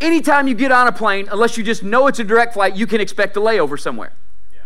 Anytime 0.00 0.48
you 0.48 0.54
get 0.54 0.72
on 0.72 0.86
a 0.86 0.92
plane, 0.92 1.28
unless 1.30 1.56
you 1.56 1.64
just 1.64 1.82
know 1.82 2.06
it's 2.06 2.18
a 2.18 2.24
direct 2.24 2.54
flight, 2.54 2.76
you 2.76 2.86
can 2.86 3.00
expect 3.00 3.36
a 3.36 3.40
layover 3.40 3.78
somewhere. 3.78 4.12
Yeah. 4.52 4.60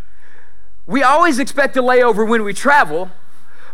We 0.86 1.02
always 1.02 1.38
expect 1.38 1.76
a 1.76 1.82
layover 1.82 2.28
when 2.28 2.44
we 2.44 2.52
travel, 2.52 3.10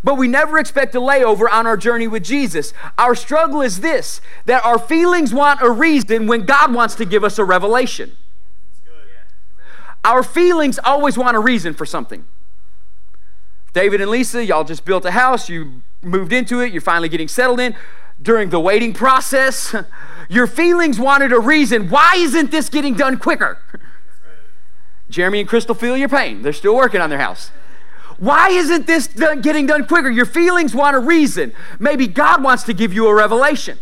but 0.02 0.14
we 0.14 0.28
never 0.28 0.58
expect 0.58 0.94
a 0.94 1.00
layover 1.00 1.50
on 1.50 1.66
our 1.66 1.76
journey 1.76 2.08
with 2.08 2.24
Jesus. 2.24 2.72
Our 2.98 3.14
struggle 3.14 3.60
is 3.62 3.80
this 3.80 4.20
that 4.46 4.64
our 4.64 4.78
feelings 4.78 5.34
want 5.34 5.60
a 5.62 5.70
reason 5.70 6.26
when 6.26 6.44
God 6.44 6.72
wants 6.72 6.94
to 6.96 7.04
give 7.04 7.24
us 7.24 7.38
a 7.38 7.44
revelation. 7.44 8.16
Our 10.04 10.22
feelings 10.22 10.78
always 10.82 11.18
want 11.18 11.36
a 11.36 11.40
reason 11.40 11.74
for 11.74 11.84
something. 11.84 12.24
David 13.72 14.00
and 14.00 14.10
Lisa, 14.10 14.44
y'all 14.44 14.64
just 14.64 14.84
built 14.84 15.04
a 15.04 15.10
house, 15.10 15.48
you 15.48 15.82
moved 16.02 16.32
into 16.32 16.60
it, 16.60 16.72
you're 16.72 16.80
finally 16.80 17.08
getting 17.08 17.28
settled 17.28 17.60
in. 17.60 17.76
During 18.22 18.50
the 18.50 18.60
waiting 18.60 18.92
process, 18.92 19.74
Your 20.30 20.46
feelings 20.46 20.96
wanted 20.96 21.32
a 21.32 21.40
reason. 21.40 21.90
Why 21.90 22.14
isn't 22.16 22.52
this 22.52 22.68
getting 22.68 22.94
done 22.94 23.18
quicker? 23.18 23.58
Jeremy 25.08 25.40
and 25.40 25.48
Crystal 25.48 25.74
feel 25.74 25.96
your 25.96 26.08
pain. 26.08 26.42
They're 26.42 26.52
still 26.52 26.76
working 26.76 27.00
on 27.00 27.10
their 27.10 27.18
house. 27.18 27.50
Why 28.16 28.50
isn't 28.50 28.86
this 28.86 29.08
done, 29.08 29.40
getting 29.40 29.66
done 29.66 29.88
quicker? 29.88 30.08
Your 30.08 30.26
feelings 30.26 30.72
want 30.72 30.94
a 30.94 31.00
reason. 31.00 31.52
Maybe 31.80 32.06
God 32.06 32.44
wants 32.44 32.62
to 32.64 32.72
give 32.72 32.92
you 32.92 33.08
a 33.08 33.14
revelation. 33.14 33.78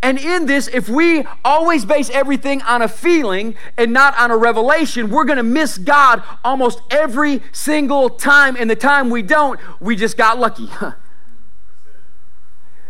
And 0.00 0.18
in 0.18 0.46
this, 0.46 0.68
if 0.68 0.88
we 0.88 1.26
always 1.44 1.84
base 1.84 2.08
everything 2.08 2.62
on 2.62 2.80
a 2.80 2.88
feeling 2.88 3.56
and 3.76 3.92
not 3.92 4.16
on 4.16 4.30
a 4.30 4.38
revelation, 4.38 5.10
we're 5.10 5.26
going 5.26 5.36
to 5.36 5.42
miss 5.42 5.76
God 5.76 6.22
almost 6.42 6.80
every 6.90 7.42
single 7.52 8.08
time. 8.08 8.56
And 8.56 8.70
the 8.70 8.76
time 8.76 9.10
we 9.10 9.20
don't, 9.20 9.60
we 9.80 9.96
just 9.96 10.16
got 10.16 10.38
lucky. 10.38 10.70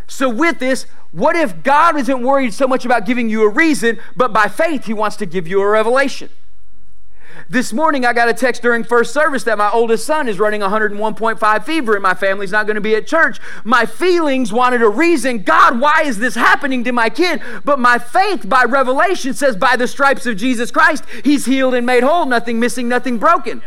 so, 0.08 0.28
with 0.28 0.58
this, 0.58 0.86
what 1.12 1.36
if 1.36 1.62
God 1.62 1.96
isn't 1.98 2.22
worried 2.22 2.54
so 2.54 2.66
much 2.66 2.84
about 2.84 3.04
giving 3.04 3.28
you 3.28 3.42
a 3.42 3.48
reason, 3.48 4.00
but 4.16 4.32
by 4.32 4.48
faith, 4.48 4.86
He 4.86 4.94
wants 4.94 5.16
to 5.16 5.26
give 5.26 5.46
you 5.46 5.60
a 5.60 5.68
revelation? 5.68 6.30
This 7.48 7.72
morning, 7.72 8.04
I 8.04 8.12
got 8.14 8.28
a 8.28 8.34
text 8.34 8.62
during 8.62 8.84
first 8.84 9.12
service 9.12 9.44
that 9.44 9.58
my 9.58 9.70
oldest 9.70 10.04
son 10.04 10.28
is 10.28 10.38
running 10.38 10.60
101.5 10.60 11.64
fever 11.64 11.94
and 11.94 12.02
my 12.02 12.14
family's 12.14 12.50
not 12.50 12.66
going 12.66 12.74
to 12.74 12.80
be 12.80 12.94
at 12.94 13.06
church. 13.06 13.38
My 13.64 13.86
feelings 13.86 14.52
wanted 14.52 14.82
a 14.82 14.88
reason. 14.88 15.42
God, 15.44 15.78
why 15.78 16.02
is 16.04 16.18
this 16.18 16.34
happening 16.34 16.84
to 16.84 16.92
my 16.92 17.08
kid? 17.08 17.40
But 17.64 17.78
my 17.78 17.98
faith 17.98 18.48
by 18.48 18.64
revelation 18.64 19.34
says, 19.34 19.56
by 19.56 19.76
the 19.76 19.86
stripes 19.86 20.26
of 20.26 20.36
Jesus 20.36 20.70
Christ, 20.70 21.04
he's 21.22 21.46
healed 21.46 21.74
and 21.74 21.86
made 21.86 22.02
whole, 22.02 22.26
nothing 22.26 22.58
missing, 22.58 22.88
nothing 22.88 23.18
broken. 23.18 23.62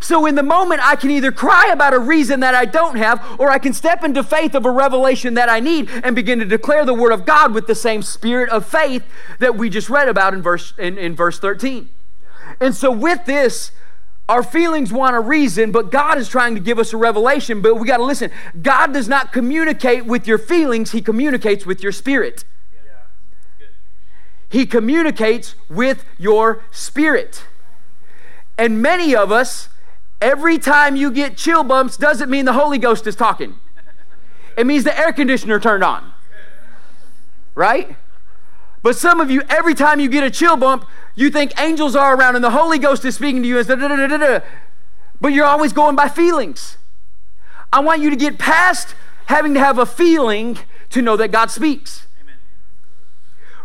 So, 0.00 0.24
in 0.24 0.34
the 0.34 0.42
moment, 0.42 0.80
I 0.82 0.96
can 0.96 1.10
either 1.10 1.30
cry 1.30 1.68
about 1.72 1.92
a 1.92 1.98
reason 1.98 2.40
that 2.40 2.54
I 2.54 2.64
don't 2.64 2.96
have, 2.96 3.38
or 3.38 3.50
I 3.50 3.58
can 3.58 3.74
step 3.74 4.02
into 4.02 4.24
faith 4.24 4.54
of 4.54 4.64
a 4.64 4.70
revelation 4.70 5.34
that 5.34 5.50
I 5.50 5.60
need 5.60 5.90
and 5.90 6.16
begin 6.16 6.38
to 6.38 6.46
declare 6.46 6.86
the 6.86 6.94
word 6.94 7.12
of 7.12 7.26
God 7.26 7.52
with 7.52 7.66
the 7.66 7.74
same 7.74 8.02
spirit 8.02 8.48
of 8.48 8.64
faith 8.64 9.04
that 9.40 9.56
we 9.56 9.68
just 9.68 9.90
read 9.90 10.08
about 10.08 10.32
in 10.32 10.40
verse, 10.40 10.72
in, 10.78 10.96
in 10.96 11.14
verse 11.14 11.38
13. 11.38 11.90
And 12.60 12.74
so, 12.74 12.90
with 12.90 13.26
this, 13.26 13.72
our 14.26 14.42
feelings 14.42 14.92
want 14.92 15.16
a 15.16 15.20
reason, 15.20 15.70
but 15.70 15.90
God 15.90 16.16
is 16.16 16.28
trying 16.28 16.54
to 16.54 16.60
give 16.60 16.78
us 16.78 16.92
a 16.94 16.96
revelation. 16.96 17.60
But 17.60 17.74
we 17.74 17.86
got 17.86 17.98
to 17.98 18.04
listen. 18.04 18.30
God 18.62 18.94
does 18.94 19.06
not 19.08 19.32
communicate 19.32 20.06
with 20.06 20.26
your 20.26 20.38
feelings, 20.38 20.92
He 20.92 21.02
communicates 21.02 21.66
with 21.66 21.82
your 21.82 21.92
spirit. 21.92 22.44
He 24.48 24.66
communicates 24.66 25.54
with 25.68 26.04
your 26.18 26.64
spirit. 26.72 27.44
And 28.58 28.82
many 28.82 29.14
of 29.14 29.30
us, 29.30 29.68
every 30.20 30.58
time 30.58 30.96
you 30.96 31.10
get 31.10 31.36
chill 31.36 31.64
bumps, 31.64 31.96
doesn't 31.96 32.30
mean 32.30 32.44
the 32.44 32.52
Holy 32.52 32.78
Ghost 32.78 33.06
is 33.06 33.16
talking. 33.16 33.54
It 34.56 34.66
means 34.66 34.84
the 34.84 34.98
air 34.98 35.12
conditioner 35.12 35.58
turned 35.60 35.84
on. 35.84 36.12
Right? 37.54 37.96
But 38.82 38.96
some 38.96 39.20
of 39.20 39.30
you, 39.30 39.42
every 39.48 39.74
time 39.74 40.00
you 40.00 40.08
get 40.08 40.24
a 40.24 40.30
chill 40.30 40.56
bump, 40.56 40.86
you 41.14 41.30
think 41.30 41.58
angels 41.60 41.94
are 41.94 42.16
around 42.16 42.36
and 42.36 42.44
the 42.44 42.50
Holy 42.50 42.78
Ghost 42.78 43.04
is 43.04 43.14
speaking 43.14 43.42
to 43.42 43.48
you, 43.48 43.58
and 43.58 44.42
but 45.20 45.28
you're 45.28 45.44
always 45.44 45.72
going 45.72 45.96
by 45.96 46.08
feelings. 46.08 46.78
I 47.72 47.80
want 47.80 48.00
you 48.00 48.10
to 48.10 48.16
get 48.16 48.38
past 48.38 48.94
having 49.26 49.54
to 49.54 49.60
have 49.60 49.78
a 49.78 49.86
feeling 49.86 50.58
to 50.88 51.02
know 51.02 51.16
that 51.16 51.30
God 51.30 51.50
speaks. 51.50 52.06
Amen. 52.20 52.34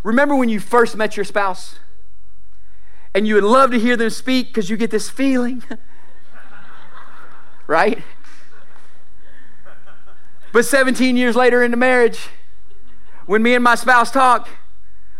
Remember 0.04 0.36
when 0.36 0.48
you 0.48 0.60
first 0.60 0.96
met 0.96 1.16
your 1.16 1.24
spouse 1.24 1.78
and 3.14 3.26
you 3.26 3.34
would 3.34 3.44
love 3.44 3.70
to 3.72 3.78
hear 3.78 3.96
them 3.96 4.10
speak 4.10 4.48
because 4.48 4.70
you 4.70 4.76
get 4.76 4.90
this 4.90 5.10
feeling, 5.10 5.64
right? 7.66 8.02
But 10.52 10.64
17 10.64 11.16
years 11.16 11.36
later 11.36 11.62
into 11.62 11.76
marriage, 11.76 12.28
when 13.26 13.42
me 13.42 13.54
and 13.54 13.62
my 13.62 13.74
spouse 13.74 14.10
talk, 14.10 14.48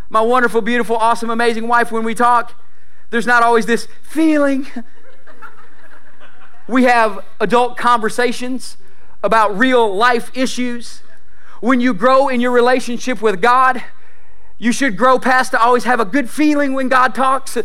my 0.08 0.20
wonderful, 0.20 0.62
beautiful, 0.62 0.96
awesome, 0.96 1.30
amazing 1.30 1.68
wife, 1.68 1.90
when 1.90 2.04
we 2.04 2.14
talk, 2.14 2.54
there's 3.10 3.26
not 3.26 3.42
always 3.42 3.66
this 3.66 3.88
feeling. 4.02 4.66
we 6.68 6.84
have 6.84 7.24
adult 7.40 7.76
conversations 7.76 8.76
about 9.22 9.56
real 9.59 9.94
life 9.94 10.30
issues. 10.35 11.02
When 11.61 11.80
you 11.80 11.92
grow 11.92 12.28
in 12.28 12.40
your 12.40 12.52
relationship 12.52 13.20
with 13.20 13.42
God, 13.42 13.82
you 14.59 14.72
should 14.72 14.96
grow 14.96 15.18
past 15.18 15.50
to 15.50 15.61
always 15.61 15.85
have 15.85 16.00
a 16.00 16.04
good 16.04 16.30
feeling 16.30 16.72
when 16.72 16.88
God 16.88 17.14
talks, 17.14 17.59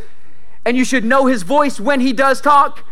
and 0.65 0.75
you 0.75 0.83
should 0.83 1.05
know 1.05 1.27
His 1.27 1.43
voice 1.43 1.79
when 1.79 2.01
He 2.01 2.11
does 2.11 2.41
talk 2.41 2.83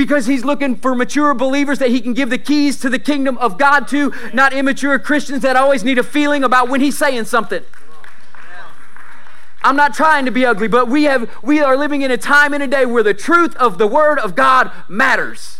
because 0.00 0.24
he's 0.24 0.46
looking 0.46 0.76
for 0.76 0.94
mature 0.94 1.34
believers 1.34 1.78
that 1.78 1.90
he 1.90 2.00
can 2.00 2.14
give 2.14 2.30
the 2.30 2.38
keys 2.38 2.80
to 2.80 2.88
the 2.88 2.98
kingdom 2.98 3.36
of 3.36 3.58
God 3.58 3.86
to, 3.88 4.14
not 4.32 4.54
immature 4.54 4.98
Christians 4.98 5.42
that 5.42 5.56
always 5.56 5.84
need 5.84 5.98
a 5.98 6.02
feeling 6.02 6.42
about 6.42 6.70
when 6.70 6.80
he's 6.80 6.96
saying 6.96 7.26
something. 7.26 7.62
I'm 9.60 9.76
not 9.76 9.92
trying 9.92 10.24
to 10.24 10.30
be 10.30 10.46
ugly, 10.46 10.68
but 10.68 10.88
we 10.88 11.04
have 11.04 11.30
we 11.42 11.60
are 11.60 11.76
living 11.76 12.00
in 12.00 12.10
a 12.10 12.16
time 12.16 12.54
and 12.54 12.62
a 12.62 12.66
day 12.66 12.86
where 12.86 13.02
the 13.02 13.12
truth 13.12 13.54
of 13.56 13.76
the 13.76 13.86
word 13.86 14.18
of 14.18 14.34
God 14.34 14.72
matters. 14.88 15.58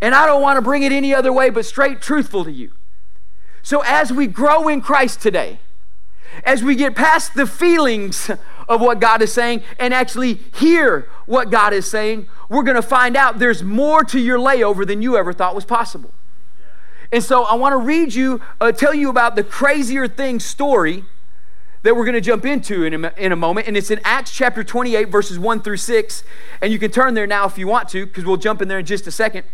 And 0.00 0.12
I 0.12 0.26
don't 0.26 0.42
want 0.42 0.56
to 0.56 0.62
bring 0.62 0.82
it 0.82 0.90
any 0.90 1.14
other 1.14 1.32
way 1.32 1.48
but 1.48 1.64
straight 1.64 2.00
truthful 2.00 2.42
to 2.42 2.50
you. 2.50 2.72
So 3.62 3.84
as 3.86 4.12
we 4.12 4.26
grow 4.26 4.66
in 4.66 4.80
Christ 4.80 5.22
today, 5.22 5.60
as 6.42 6.64
we 6.64 6.74
get 6.74 6.96
past 6.96 7.34
the 7.34 7.46
feelings 7.46 8.32
of 8.72 8.80
what 8.80 9.00
God 9.00 9.20
is 9.20 9.32
saying 9.32 9.62
and 9.78 9.92
actually 9.92 10.34
hear 10.54 11.08
what 11.26 11.50
God 11.50 11.72
is 11.72 11.88
saying, 11.88 12.26
we're 12.48 12.62
going 12.62 12.76
to 12.76 12.82
find 12.82 13.16
out 13.16 13.38
there's 13.38 13.62
more 13.62 14.02
to 14.04 14.18
your 14.18 14.38
layover 14.38 14.86
than 14.86 15.02
you 15.02 15.16
ever 15.16 15.32
thought 15.32 15.54
was 15.54 15.64
possible. 15.64 16.10
And 17.12 17.22
so 17.22 17.44
I 17.44 17.54
want 17.54 17.74
to 17.74 17.76
read 17.76 18.14
you, 18.14 18.40
uh, 18.60 18.72
tell 18.72 18.94
you 18.94 19.10
about 19.10 19.36
the 19.36 19.44
crazier 19.44 20.08
thing 20.08 20.40
story 20.40 21.04
that 21.82 21.94
we're 21.94 22.04
going 22.04 22.14
to 22.14 22.20
jump 22.20 22.46
into 22.46 22.84
in 22.84 23.04
a, 23.04 23.12
in 23.18 23.32
a 23.32 23.36
moment. 23.36 23.66
And 23.66 23.76
it's 23.76 23.90
in 23.90 24.00
Acts 24.04 24.32
chapter 24.32 24.64
28, 24.64 25.10
verses 25.10 25.38
1 25.38 25.60
through 25.60 25.76
6. 25.76 26.24
And 26.62 26.72
you 26.72 26.78
can 26.78 26.90
turn 26.90 27.12
there 27.12 27.26
now 27.26 27.44
if 27.44 27.58
you 27.58 27.66
want 27.66 27.90
to, 27.90 28.06
because 28.06 28.24
we'll 28.24 28.38
jump 28.38 28.62
in 28.62 28.68
there 28.68 28.78
in 28.78 28.86
just 28.86 29.06
a 29.06 29.10
second. 29.10 29.44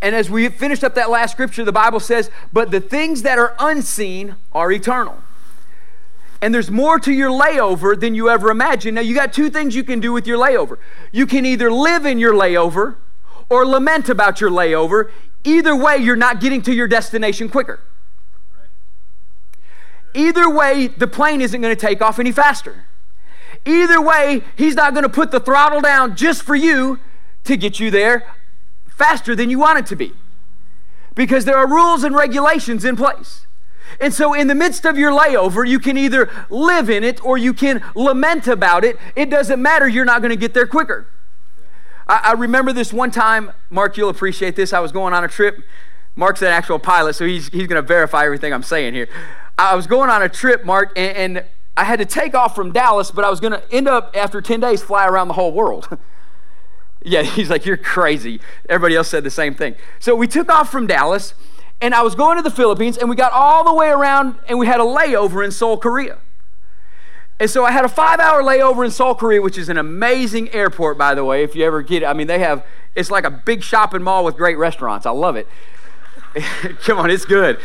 And 0.00 0.14
as 0.14 0.30
we 0.30 0.48
finished 0.48 0.82
up 0.82 0.94
that 0.94 1.10
last 1.10 1.32
scripture, 1.32 1.64
the 1.64 1.72
Bible 1.72 2.00
says, 2.00 2.30
But 2.52 2.70
the 2.70 2.80
things 2.80 3.22
that 3.22 3.38
are 3.38 3.54
unseen 3.58 4.36
are 4.52 4.72
eternal. 4.72 5.18
And 6.44 6.54
there's 6.54 6.70
more 6.70 6.98
to 6.98 7.10
your 7.10 7.30
layover 7.30 7.98
than 7.98 8.14
you 8.14 8.28
ever 8.28 8.50
imagined. 8.50 8.96
Now, 8.96 9.00
you 9.00 9.14
got 9.14 9.32
two 9.32 9.48
things 9.48 9.74
you 9.74 9.82
can 9.82 9.98
do 9.98 10.12
with 10.12 10.26
your 10.26 10.36
layover. 10.36 10.76
You 11.10 11.26
can 11.26 11.46
either 11.46 11.72
live 11.72 12.04
in 12.04 12.18
your 12.18 12.34
layover 12.34 12.96
or 13.48 13.64
lament 13.64 14.10
about 14.10 14.42
your 14.42 14.50
layover. 14.50 15.10
Either 15.42 15.74
way, 15.74 15.96
you're 15.96 16.16
not 16.16 16.42
getting 16.42 16.60
to 16.60 16.74
your 16.74 16.86
destination 16.86 17.48
quicker. 17.48 17.80
Either 20.12 20.50
way, 20.50 20.88
the 20.88 21.06
plane 21.06 21.40
isn't 21.40 21.62
going 21.62 21.74
to 21.74 21.80
take 21.80 22.02
off 22.02 22.18
any 22.18 22.30
faster. 22.30 22.84
Either 23.64 23.98
way, 23.98 24.42
he's 24.54 24.74
not 24.74 24.92
going 24.92 25.04
to 25.04 25.08
put 25.08 25.30
the 25.30 25.40
throttle 25.40 25.80
down 25.80 26.14
just 26.14 26.42
for 26.42 26.54
you 26.54 27.00
to 27.44 27.56
get 27.56 27.80
you 27.80 27.90
there 27.90 28.34
faster 28.86 29.34
than 29.34 29.48
you 29.48 29.58
want 29.58 29.78
it 29.78 29.86
to 29.86 29.96
be. 29.96 30.12
Because 31.14 31.46
there 31.46 31.56
are 31.56 31.66
rules 31.66 32.04
and 32.04 32.14
regulations 32.14 32.84
in 32.84 32.96
place. 32.96 33.46
And 34.00 34.12
so, 34.12 34.34
in 34.34 34.48
the 34.48 34.54
midst 34.54 34.84
of 34.84 34.98
your 34.98 35.12
layover, 35.12 35.68
you 35.68 35.78
can 35.78 35.96
either 35.96 36.30
live 36.50 36.90
in 36.90 37.04
it 37.04 37.24
or 37.24 37.38
you 37.38 37.54
can 37.54 37.82
lament 37.94 38.46
about 38.46 38.84
it. 38.84 38.96
It 39.14 39.30
doesn't 39.30 39.60
matter, 39.60 39.88
you're 39.88 40.04
not 40.04 40.20
going 40.20 40.30
to 40.30 40.36
get 40.36 40.54
there 40.54 40.66
quicker. 40.66 41.06
I, 42.06 42.20
I, 42.24 42.32
remember 42.32 42.72
this 42.72 42.92
one 42.92 43.10
time, 43.10 43.52
Mark, 43.70 43.96
you'll 43.96 44.10
appreciate 44.10 44.56
this. 44.56 44.72
I 44.72 44.80
was 44.80 44.92
going 44.92 45.14
on 45.14 45.24
a 45.24 45.28
trip. 45.28 45.62
Mark's 46.16 46.42
an 46.42 46.48
actual 46.48 46.78
pilot, 46.78 47.14
so 47.14 47.26
he's, 47.26 47.48
he's 47.48 47.66
going 47.66 47.82
to 47.82 47.86
verify 47.86 48.24
everything 48.24 48.52
I'm 48.52 48.62
saying 48.62 48.94
here. 48.94 49.08
I 49.58 49.74
was 49.74 49.86
going 49.86 50.10
on 50.10 50.22
a 50.22 50.28
trip, 50.28 50.64
Mark, 50.64 50.92
and, 50.96 51.16
and 51.16 51.44
I 51.76 51.84
had 51.84 51.98
to 51.98 52.04
take 52.04 52.34
off 52.34 52.54
from 52.54 52.72
Dallas, 52.72 53.10
but 53.10 53.24
I 53.24 53.30
was 53.30 53.40
going 53.40 53.52
to 53.52 53.62
end 53.72 53.88
up, 53.88 54.14
after 54.14 54.40
10 54.40 54.60
days, 54.60 54.82
fly 54.82 55.06
around 55.06 55.28
the 55.28 55.34
whole 55.34 55.52
world. 55.52 55.98
yeah, 57.02 57.22
he's 57.22 57.50
like, 57.50 57.66
You're 57.66 57.76
crazy. 57.76 58.40
Everybody 58.68 58.96
else 58.96 59.08
said 59.08 59.24
the 59.24 59.30
same 59.30 59.54
thing. 59.54 59.74
So 59.98 60.14
we 60.14 60.28
took 60.28 60.50
off 60.50 60.70
from 60.70 60.86
Dallas, 60.86 61.34
and 61.80 61.94
I 61.94 62.02
was 62.02 62.14
going 62.14 62.36
to 62.36 62.42
the 62.42 62.50
Philippines, 62.50 62.96
and 62.96 63.08
we 63.10 63.16
got 63.16 63.32
all 63.32 63.64
the 63.64 63.74
way 63.74 63.88
around, 63.88 64.36
and 64.48 64.58
we 64.58 64.66
had 64.66 64.80
a 64.80 64.84
layover 64.84 65.44
in 65.44 65.50
Seoul, 65.50 65.76
Korea. 65.76 66.18
And 67.40 67.50
so 67.50 67.64
I 67.64 67.72
had 67.72 67.84
a 67.84 67.88
five 67.88 68.20
hour 68.20 68.42
layover 68.42 68.84
in 68.84 68.90
Seoul, 68.90 69.14
Korea, 69.14 69.42
which 69.42 69.58
is 69.58 69.68
an 69.68 69.76
amazing 69.76 70.50
airport, 70.50 70.96
by 70.96 71.14
the 71.14 71.24
way, 71.24 71.42
if 71.42 71.56
you 71.56 71.64
ever 71.64 71.82
get 71.82 72.02
it. 72.02 72.06
I 72.06 72.12
mean, 72.12 72.26
they 72.28 72.38
have, 72.38 72.64
it's 72.94 73.10
like 73.10 73.24
a 73.24 73.30
big 73.30 73.62
shopping 73.62 74.02
mall 74.02 74.24
with 74.24 74.36
great 74.36 74.56
restaurants. 74.56 75.04
I 75.04 75.10
love 75.10 75.36
it. 75.36 75.48
Come 76.84 76.98
on, 76.98 77.10
it's 77.10 77.24
good. 77.24 77.58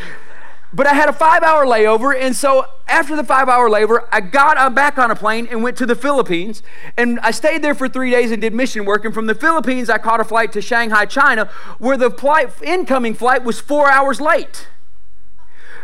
But 0.73 0.87
I 0.87 0.93
had 0.93 1.09
a 1.09 1.13
five 1.13 1.43
hour 1.43 1.65
layover, 1.65 2.19
and 2.19 2.35
so 2.35 2.65
after 2.89 3.15
the 3.15 3.23
five 3.23 3.47
hour 3.47 3.69
layover, 3.69 4.07
I 4.11 4.21
got 4.21 4.73
back 4.73 4.97
on 4.97 5.11
a 5.11 5.15
plane 5.15 5.47
and 5.49 5.63
went 5.63 5.77
to 5.77 5.85
the 5.85 5.95
Philippines. 5.95 6.61
And 6.97 7.19
I 7.21 7.31
stayed 7.31 7.61
there 7.61 7.75
for 7.75 7.87
three 7.87 8.11
days 8.11 8.31
and 8.31 8.41
did 8.41 8.53
mission 8.53 8.85
work. 8.85 9.05
And 9.05 9.13
from 9.13 9.27
the 9.27 9.35
Philippines, 9.35 9.89
I 9.89 9.97
caught 9.97 10.19
a 10.19 10.23
flight 10.23 10.51
to 10.53 10.61
Shanghai, 10.61 11.05
China, 11.05 11.49
where 11.77 11.97
the 11.97 12.09
flight, 12.09 12.49
incoming 12.61 13.13
flight 13.13 13.43
was 13.43 13.59
four 13.59 13.89
hours 13.89 14.19
late. 14.19 14.67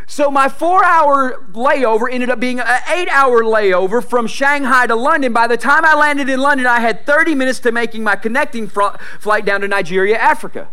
So 0.07 0.29
my 0.29 0.49
four 0.49 0.83
hour 0.85 1.45
layover 1.51 2.11
ended 2.11 2.29
up 2.29 2.39
being 2.39 2.59
an 2.59 2.81
eight 2.89 3.09
hour 3.09 3.43
layover 3.43 4.03
from 4.03 4.27
Shanghai 4.27 4.85
to 4.87 4.95
London. 4.95 5.33
By 5.33 5.47
the 5.47 5.57
time 5.57 5.83
I 5.83 5.95
landed 5.95 6.29
in 6.29 6.39
London, 6.39 6.67
I 6.67 6.79
had 6.79 7.05
30 7.05 7.33
minutes 7.33 7.59
to 7.61 7.71
making 7.71 8.03
my 8.03 8.15
connecting 8.15 8.67
fr- 8.67 8.97
flight 9.19 9.45
down 9.45 9.61
to 9.61 9.67
Nigeria, 9.67 10.17
Africa. 10.17 10.69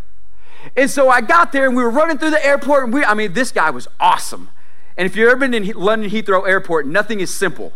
And 0.77 0.91
so 0.91 1.09
I 1.09 1.23
got 1.23 1.53
there 1.53 1.67
and 1.67 1.77
we 1.77 1.83
were 1.83 1.91
running 1.91 2.19
through 2.19 2.31
the 2.31 2.45
airport. 2.45 2.85
And 2.85 2.93
we, 2.93 3.05
I 3.05 3.15
mean, 3.15 3.33
this 3.33 3.53
guy 3.53 3.71
was 3.71 3.89
awesome. 3.99 4.51
And 4.97 5.07
if 5.07 5.17
you've 5.17 5.29
ever 5.29 5.39
been 5.39 5.55
in 5.55 5.69
London 5.75 6.11
Heathrow 6.11 6.47
Airport, 6.47 6.87
nothing 6.87 7.21
is 7.21 7.33
simple. 7.33 7.73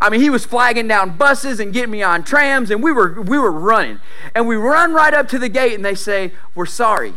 I 0.00 0.10
mean, 0.10 0.20
he 0.20 0.28
was 0.30 0.44
flagging 0.44 0.88
down 0.88 1.16
buses 1.16 1.60
and 1.60 1.72
getting 1.72 1.90
me 1.90 2.02
on 2.02 2.24
trams, 2.24 2.70
and 2.70 2.82
we 2.82 2.92
were, 2.92 3.22
we 3.22 3.38
were 3.38 3.52
running. 3.52 4.00
And 4.34 4.46
we 4.46 4.56
run 4.56 4.92
right 4.92 5.14
up 5.14 5.28
to 5.28 5.38
the 5.38 5.48
gate, 5.48 5.74
and 5.74 5.84
they 5.84 5.94
say, 5.94 6.32
We're 6.54 6.66
sorry. 6.66 7.14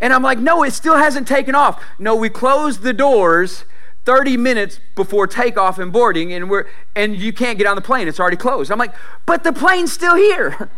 And 0.00 0.12
I'm 0.12 0.22
like, 0.22 0.38
No, 0.38 0.62
it 0.62 0.72
still 0.72 0.96
hasn't 0.96 1.26
taken 1.26 1.54
off. 1.54 1.82
No, 1.98 2.14
we 2.14 2.28
closed 2.28 2.82
the 2.82 2.92
doors 2.92 3.64
30 4.04 4.36
minutes 4.36 4.78
before 4.94 5.26
takeoff 5.26 5.78
and 5.78 5.92
boarding, 5.92 6.32
and, 6.32 6.50
we're, 6.50 6.66
and 6.94 7.16
you 7.16 7.32
can't 7.32 7.56
get 7.56 7.66
on 7.66 7.76
the 7.76 7.82
plane. 7.82 8.08
It's 8.08 8.20
already 8.20 8.36
closed. 8.36 8.70
I'm 8.70 8.78
like, 8.78 8.94
But 9.26 9.42
the 9.42 9.52
plane's 9.52 9.92
still 9.92 10.16
here. 10.16 10.50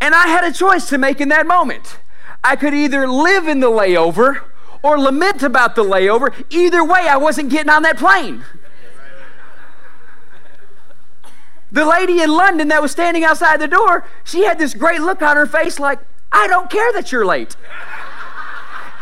and 0.00 0.14
I 0.14 0.28
had 0.28 0.44
a 0.44 0.52
choice 0.52 0.88
to 0.90 0.98
make 0.98 1.20
in 1.20 1.28
that 1.30 1.46
moment. 1.46 1.98
I 2.44 2.56
could 2.56 2.74
either 2.74 3.06
live 3.08 3.46
in 3.46 3.60
the 3.60 3.70
layover 3.70 4.42
or 4.82 4.98
lament 4.98 5.42
about 5.42 5.74
the 5.74 5.84
layover. 5.84 6.44
Either 6.50 6.84
way, 6.84 7.06
I 7.08 7.16
wasn't 7.16 7.50
getting 7.50 7.70
on 7.70 7.82
that 7.82 7.98
plane. 7.98 8.44
The 11.70 11.86
lady 11.86 12.20
in 12.20 12.30
London 12.30 12.68
that 12.68 12.82
was 12.82 12.90
standing 12.90 13.24
outside 13.24 13.60
the 13.60 13.68
door, 13.68 14.04
she 14.24 14.44
had 14.44 14.58
this 14.58 14.74
great 14.74 15.00
look 15.00 15.22
on 15.22 15.36
her 15.36 15.46
face 15.46 15.78
like, 15.80 16.00
I 16.30 16.46
don't 16.46 16.70
care 16.70 16.92
that 16.92 17.12
you're 17.12 17.24
late. 17.24 17.56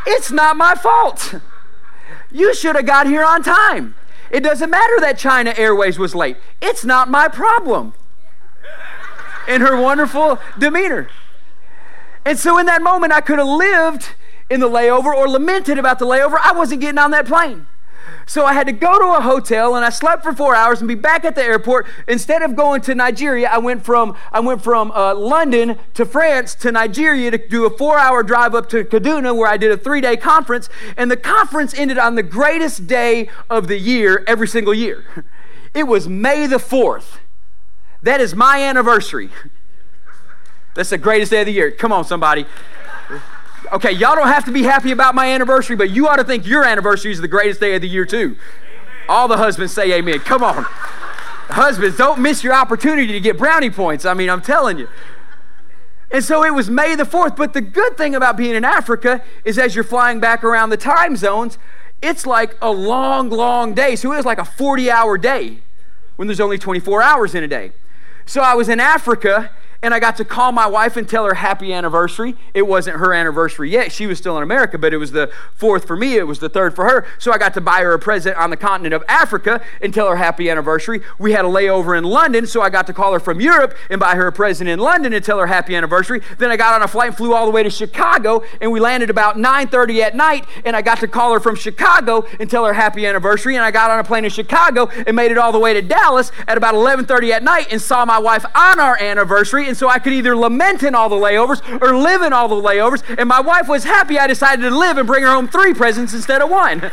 It's 0.06 0.30
not 0.30 0.56
my 0.56 0.74
fault. 0.74 1.34
You 2.30 2.54
should 2.54 2.76
have 2.76 2.86
got 2.86 3.06
here 3.06 3.24
on 3.24 3.42
time. 3.42 3.96
It 4.30 4.40
doesn't 4.40 4.70
matter 4.70 5.00
that 5.00 5.18
China 5.18 5.52
Airways 5.56 5.98
was 5.98 6.14
late. 6.14 6.36
It's 6.60 6.84
not 6.84 7.10
my 7.10 7.26
problem. 7.26 7.94
In 9.48 9.62
her 9.62 9.80
wonderful 9.80 10.38
demeanor. 10.58 11.08
And 12.30 12.38
so, 12.38 12.58
in 12.58 12.66
that 12.66 12.80
moment, 12.80 13.12
I 13.12 13.20
could 13.22 13.40
have 13.40 13.48
lived 13.48 14.10
in 14.48 14.60
the 14.60 14.68
layover 14.68 15.12
or 15.12 15.28
lamented 15.28 15.80
about 15.80 15.98
the 15.98 16.04
layover. 16.06 16.38
I 16.40 16.52
wasn't 16.52 16.80
getting 16.80 16.96
on 16.96 17.10
that 17.10 17.26
plane. 17.26 17.66
So 18.24 18.44
I 18.46 18.52
had 18.52 18.68
to 18.68 18.72
go 18.72 19.00
to 19.00 19.18
a 19.18 19.20
hotel 19.20 19.74
and 19.74 19.84
I 19.84 19.90
slept 19.90 20.22
for 20.22 20.32
four 20.32 20.54
hours 20.54 20.80
and 20.80 20.86
be 20.86 20.94
back 20.94 21.24
at 21.24 21.34
the 21.34 21.42
airport. 21.42 21.88
Instead 22.06 22.42
of 22.42 22.54
going 22.54 22.82
to 22.82 22.94
Nigeria, 22.94 23.50
I 23.50 23.58
went 23.58 23.84
from 23.84 24.16
I 24.30 24.38
went 24.38 24.62
from 24.62 24.92
uh, 24.92 25.12
London 25.16 25.76
to 25.94 26.04
France 26.04 26.54
to 26.54 26.70
Nigeria 26.70 27.32
to 27.32 27.48
do 27.48 27.66
a 27.66 27.70
four-hour 27.76 28.22
drive 28.22 28.54
up 28.54 28.68
to 28.68 28.84
Kaduna, 28.84 29.36
where 29.36 29.48
I 29.48 29.56
did 29.56 29.72
a 29.72 29.76
three-day 29.76 30.16
conference. 30.16 30.68
And 30.96 31.10
the 31.10 31.16
conference 31.16 31.74
ended 31.74 31.98
on 31.98 32.14
the 32.14 32.22
greatest 32.22 32.86
day 32.86 33.28
of 33.50 33.66
the 33.66 33.76
year 33.76 34.22
every 34.28 34.46
single 34.46 34.72
year. 34.72 35.04
It 35.74 35.88
was 35.88 36.08
May 36.08 36.46
the 36.46 36.60
fourth. 36.60 37.18
That 38.02 38.20
is 38.20 38.36
my 38.36 38.62
anniversary. 38.62 39.30
That's 40.74 40.90
the 40.90 40.98
greatest 40.98 41.30
day 41.30 41.40
of 41.40 41.46
the 41.46 41.52
year. 41.52 41.70
Come 41.70 41.92
on, 41.92 42.04
somebody. 42.04 42.46
Okay, 43.72 43.92
y'all 43.92 44.14
don't 44.14 44.28
have 44.28 44.44
to 44.46 44.52
be 44.52 44.62
happy 44.62 44.90
about 44.90 45.14
my 45.14 45.26
anniversary, 45.26 45.76
but 45.76 45.90
you 45.90 46.08
ought 46.08 46.16
to 46.16 46.24
think 46.24 46.46
your 46.46 46.64
anniversary 46.64 47.12
is 47.12 47.20
the 47.20 47.28
greatest 47.28 47.60
day 47.60 47.74
of 47.74 47.82
the 47.82 47.88
year, 47.88 48.04
too. 48.04 48.36
All 49.08 49.28
the 49.28 49.36
husbands 49.36 49.72
say 49.72 49.92
amen. 49.92 50.20
Come 50.20 50.42
on. 50.42 50.64
Husbands, 51.50 51.96
don't 51.96 52.20
miss 52.20 52.44
your 52.44 52.54
opportunity 52.54 53.12
to 53.12 53.20
get 53.20 53.36
brownie 53.36 53.70
points. 53.70 54.04
I 54.04 54.14
mean, 54.14 54.30
I'm 54.30 54.40
telling 54.40 54.78
you. 54.78 54.88
And 56.12 56.24
so 56.24 56.44
it 56.44 56.54
was 56.54 56.70
May 56.70 56.94
the 56.94 57.04
4th. 57.04 57.36
But 57.36 57.52
the 57.52 57.60
good 57.60 57.96
thing 57.96 58.14
about 58.14 58.36
being 58.36 58.54
in 58.54 58.64
Africa 58.64 59.22
is 59.44 59.58
as 59.58 59.74
you're 59.74 59.84
flying 59.84 60.20
back 60.20 60.42
around 60.42 60.70
the 60.70 60.76
time 60.76 61.16
zones, 61.16 61.58
it's 62.02 62.26
like 62.26 62.56
a 62.62 62.70
long, 62.70 63.30
long 63.30 63.74
day. 63.74 63.96
So 63.96 64.12
it 64.12 64.16
was 64.16 64.24
like 64.24 64.38
a 64.38 64.44
40 64.44 64.90
hour 64.90 65.18
day 65.18 65.58
when 66.16 66.28
there's 66.28 66.40
only 66.40 66.58
24 66.58 67.02
hours 67.02 67.34
in 67.34 67.44
a 67.44 67.48
day. 67.48 67.72
So 68.26 68.42
I 68.42 68.54
was 68.54 68.68
in 68.68 68.80
Africa 68.80 69.50
and 69.82 69.94
I 69.94 70.00
got 70.00 70.16
to 70.16 70.24
call 70.24 70.52
my 70.52 70.66
wife 70.66 70.96
and 70.96 71.08
tell 71.08 71.24
her 71.24 71.34
happy 71.34 71.72
anniversary. 71.72 72.34
It 72.52 72.66
wasn't 72.66 72.98
her 72.98 73.14
anniversary 73.14 73.70
yet. 73.70 73.92
She 73.92 74.06
was 74.06 74.18
still 74.18 74.36
in 74.36 74.42
America, 74.42 74.76
but 74.76 74.92
it 74.92 74.98
was 74.98 75.12
the 75.12 75.32
fourth 75.54 75.86
for 75.86 75.96
me. 75.96 76.16
It 76.16 76.26
was 76.26 76.38
the 76.38 76.48
third 76.48 76.74
for 76.74 76.88
her. 76.88 77.06
So 77.18 77.32
I 77.32 77.38
got 77.38 77.54
to 77.54 77.60
buy 77.60 77.80
her 77.80 77.92
a 77.92 77.98
present 77.98 78.36
on 78.36 78.50
the 78.50 78.56
continent 78.56 78.92
of 78.94 79.02
Africa 79.08 79.62
and 79.80 79.94
tell 79.94 80.08
her 80.08 80.16
happy 80.16 80.50
anniversary. 80.50 81.00
We 81.18 81.32
had 81.32 81.44
a 81.44 81.48
layover 81.48 81.96
in 81.96 82.04
London, 82.04 82.46
so 82.46 82.60
I 82.60 82.68
got 82.68 82.86
to 82.88 82.92
call 82.92 83.12
her 83.14 83.20
from 83.20 83.40
Europe 83.40 83.74
and 83.88 83.98
buy 83.98 84.16
her 84.16 84.26
a 84.26 84.32
present 84.32 84.68
in 84.68 84.78
London 84.78 85.12
and 85.12 85.24
tell 85.24 85.38
her 85.38 85.46
happy 85.46 85.74
anniversary. 85.74 86.20
Then 86.38 86.50
I 86.50 86.56
got 86.56 86.74
on 86.74 86.82
a 86.82 86.88
flight 86.88 87.08
and 87.08 87.16
flew 87.16 87.34
all 87.34 87.46
the 87.46 87.52
way 87.52 87.62
to 87.62 87.70
Chicago, 87.70 88.42
and 88.60 88.70
we 88.70 88.80
landed 88.80 89.08
about 89.08 89.36
9:30 89.36 90.02
at 90.02 90.14
night, 90.14 90.44
and 90.64 90.76
I 90.76 90.82
got 90.82 91.00
to 91.00 91.08
call 91.08 91.32
her 91.32 91.40
from 91.40 91.56
Chicago 91.56 92.26
and 92.38 92.50
tell 92.50 92.66
her 92.66 92.74
happy 92.74 93.06
anniversary. 93.06 93.56
And 93.56 93.64
I 93.64 93.70
got 93.70 93.90
on 93.90 93.98
a 93.98 94.04
plane 94.04 94.24
in 94.24 94.30
Chicago 94.30 94.90
and 95.06 95.16
made 95.16 95.30
it 95.30 95.38
all 95.38 95.52
the 95.52 95.58
way 95.58 95.72
to 95.72 95.80
Dallas 95.80 96.32
at 96.46 96.58
about 96.58 96.74
11:30 96.74 97.32
at 97.32 97.42
night 97.42 97.68
and 97.70 97.80
saw 97.80 98.04
my 98.04 98.18
wife 98.18 98.44
on 98.54 98.78
our 98.78 99.00
anniversary 99.00 99.69
and 99.70 99.78
so 99.78 99.88
I 99.88 100.00
could 100.00 100.12
either 100.12 100.36
lament 100.36 100.82
in 100.82 100.96
all 100.96 101.08
the 101.08 101.14
layovers 101.14 101.62
or 101.80 101.96
live 101.96 102.22
in 102.22 102.32
all 102.32 102.48
the 102.48 102.56
layovers. 102.56 103.04
And 103.16 103.28
my 103.28 103.40
wife 103.40 103.68
was 103.68 103.84
happy 103.84 104.18
I 104.18 104.26
decided 104.26 104.62
to 104.62 104.76
live 104.76 104.98
and 104.98 105.06
bring 105.06 105.22
her 105.22 105.30
home 105.30 105.46
three 105.46 105.72
presents 105.72 106.12
instead 106.12 106.42
of 106.42 106.50
one. 106.50 106.80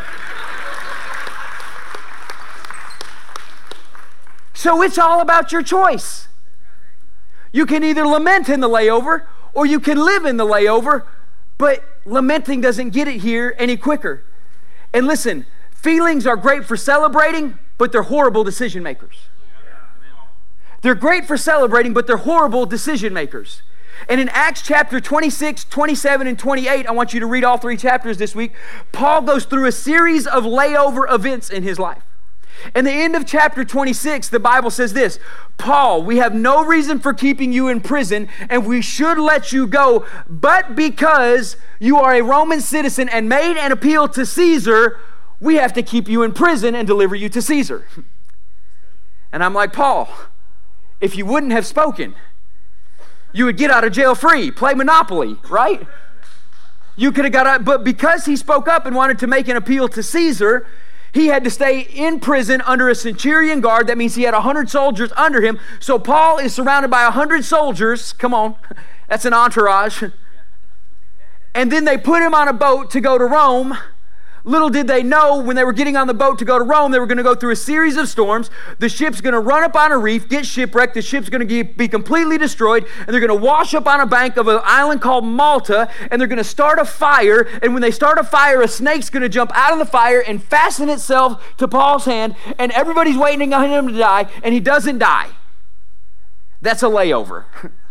so 4.54 4.84
it's 4.84 5.00
all 5.00 5.22
about 5.22 5.52
your 5.52 5.63
choice. 5.63 6.28
You 7.52 7.66
can 7.66 7.84
either 7.84 8.06
lament 8.06 8.48
in 8.48 8.60
the 8.60 8.70
layover 8.70 9.26
or 9.54 9.66
you 9.66 9.80
can 9.80 9.98
live 9.98 10.26
in 10.26 10.38
the 10.38 10.46
layover, 10.46 11.08
but 11.58 11.84
lamenting 12.06 12.62
doesn't 12.62 12.92
get 12.92 13.08
it 13.08 13.22
here 13.22 13.56
any 13.58 13.76
quicker. 13.76 14.24
And 14.94 15.08
listen, 15.08 15.48
feelings 15.72 16.28
are 16.28 16.38
great 16.38 16.63
for 16.63 16.78
celebrating, 16.78 17.58
but 17.80 17.92
they're 17.92 18.04
horrible 18.04 18.44
decision 18.44 18.84
makers. 18.84 19.16
They're 20.82 20.96
great 20.96 21.26
for 21.26 21.38
celebrating, 21.38 21.94
but 21.94 22.08
they're 22.08 22.18
horrible 22.18 22.66
decision 22.66 23.13
makers. 23.13 23.62
And 24.08 24.22
in 24.22 24.30
Acts 24.30 24.62
chapter 24.62 25.00
26, 25.00 25.66
27, 25.66 26.28
and 26.28 26.38
28, 26.38 26.86
I 26.86 26.92
want 26.92 27.13
you 27.13 27.20
to 27.20 27.26
read 27.26 27.44
all 27.44 27.58
three 27.58 27.78
chapters 27.78 28.18
this 28.18 28.36
week. 28.36 28.54
Paul 28.92 29.24
goes 29.24 29.46
through 29.46 29.66
a 29.66 29.72
series 29.72 30.28
of 30.28 30.44
layover 30.44 31.12
events 31.12 31.50
in 31.50 31.63
his 31.63 31.80
life. 31.80 32.04
In 32.76 32.86
the 32.86 32.92
end 32.92 33.16
of 33.16 33.26
chapter 33.26 33.63
26, 33.63 34.30
the 34.30 34.40
Bible 34.40 34.72
says 34.72 34.94
this 34.94 35.20
Paul, 35.58 36.04
we 36.04 36.18
have 36.18 36.34
no 36.34 36.66
reason 36.66 37.00
for 37.00 37.13
keeping 37.13 37.52
you 37.52 37.68
in 37.68 37.82
prison, 37.82 38.28
and 38.50 38.66
we 38.66 38.82
should 38.82 39.18
let 39.18 39.52
you 39.52 39.68
go, 39.68 40.06
but 40.28 40.76
because 40.76 41.58
you 41.80 41.98
are 41.98 42.13
a 42.13 42.22
Roman 42.22 42.62
citizen 42.62 43.10
and 43.10 43.30
made 43.30 43.58
an 43.58 43.72
appeal 43.72 44.08
to 44.10 44.26
Caesar, 44.26 45.00
we 45.40 45.56
have 45.56 45.74
to 45.74 45.84
keep 45.84 46.08
you 46.08 46.24
in 46.24 46.34
prison 46.34 46.74
and 46.76 46.88
deliver 46.88 47.16
you 47.16 47.30
to 47.30 47.42
Caesar. 47.42 47.88
And 49.30 49.44
I'm 49.44 49.54
like, 49.54 49.74
Paul, 49.74 50.10
if 51.02 51.16
you 51.16 51.26
wouldn't 51.26 51.52
have 51.52 51.66
spoken. 51.66 52.16
You 53.34 53.46
would 53.46 53.58
get 53.58 53.70
out 53.70 53.84
of 53.84 53.94
jail 53.94 54.16
free, 54.16 54.52
play 54.52 54.74
Monopoly, 54.74 55.38
right? 55.50 55.86
You 56.96 57.12
could 57.12 57.26
have 57.26 57.34
got 57.34 57.46
out, 57.46 57.64
but 57.64 57.84
because 57.84 58.26
he 58.26 58.36
spoke 58.36 58.68
up 58.68 58.86
and 58.86 58.96
wanted 58.96 59.20
to 59.20 59.28
make 59.28 59.48
an 59.48 59.56
appeal 59.56 59.88
to 59.90 60.02
Caesar, 60.02 60.66
he 61.14 61.28
had 61.28 61.44
to 61.44 61.50
stay 61.50 61.82
in 61.82 62.20
prison 62.20 62.62
under 62.62 62.90
a 62.90 62.96
centurion 62.96 63.62
guard. 63.62 63.88
That 63.88 63.98
means 63.98 64.16
he 64.16 64.24
had 64.24 64.34
100 64.34 64.70
soldiers 64.70 65.12
under 65.16 65.42
him. 65.42 65.60
So 65.80 66.00
Paul 66.00 66.40
is 66.40 66.54
surrounded 66.54 66.90
by 66.90 67.04
100 67.04 67.44
soldiers. 67.46 68.14
Come 68.14 68.34
on, 68.34 68.56
that's 69.08 69.26
an 69.26 69.34
entourage. 69.34 70.04
And 71.54 71.72
then 71.72 71.86
they 71.86 71.98
put 71.98 72.22
him 72.22 72.34
on 72.34 72.48
a 72.48 72.54
boat 72.54 72.92
to 72.92 73.02
go 73.02 73.18
to 73.18 73.26
Rome. 73.26 73.78
Little 74.48 74.70
did 74.70 74.88
they 74.88 75.04
know 75.04 75.42
when 75.42 75.58
they 75.58 75.66
were 75.66 75.74
getting 75.74 75.98
on 75.98 76.08
the 76.08 76.14
boat 76.14 76.40
to 76.40 76.46
go 76.46 76.58
to 76.58 76.64
Rome, 76.64 76.92
they 76.92 77.00
were 77.00 77.06
going 77.06 77.18
to 77.18 77.24
go 77.24 77.36
through 77.36 77.52
a 77.52 77.56
series 77.58 77.98
of 77.98 78.08
storms. 78.08 78.50
The 78.80 78.88
ship's 78.88 79.20
going 79.20 79.34
to 79.34 79.42
run 79.42 79.62
up 79.62 79.76
on 79.76 79.92
a 79.92 79.98
reef, 79.98 80.30
get 80.30 80.46
shipwrecked. 80.46 80.94
The 80.94 81.02
ship's 81.02 81.28
going 81.28 81.46
to 81.46 81.64
be 81.66 81.88
completely 81.90 82.38
destroyed, 82.38 82.86
and 83.00 83.08
they're 83.08 83.20
going 83.20 83.28
to 83.28 83.46
wash 83.46 83.74
up 83.74 83.88
on 83.88 84.00
a 84.00 84.06
bank 84.06 84.38
of 84.38 84.48
an 84.48 84.62
island 84.64 85.02
called 85.02 85.26
Malta, 85.26 85.90
and 86.10 86.22
they're 86.22 86.30
going 86.30 86.38
to 86.38 86.46
start 86.46 86.80
a 86.80 86.86
fire. 86.86 87.42
And 87.62 87.74
when 87.74 87.82
they 87.82 87.92
start 87.92 88.20
a 88.20 88.24
fire, 88.24 88.62
a 88.62 88.70
snake's 88.70 89.10
going 89.10 89.24
to 89.24 89.30
jump 89.30 89.52
out 89.54 89.74
of 89.74 89.80
the 89.80 89.86
fire 89.86 90.24
and 90.26 90.42
fasten 90.42 90.88
itself 90.88 91.44
to 91.58 91.68
Paul's 91.68 92.06
hand, 92.06 92.38
and 92.58 92.72
everybody's 92.72 93.18
waiting 93.18 93.54
on 93.54 93.70
him 93.70 93.90
to 93.90 93.98
die, 93.98 94.32
and 94.44 94.54
he 94.54 94.62
doesn't 94.62 95.00
die. 95.00 95.28
That's 96.62 96.84
a 96.84 96.88
layover. 96.88 97.44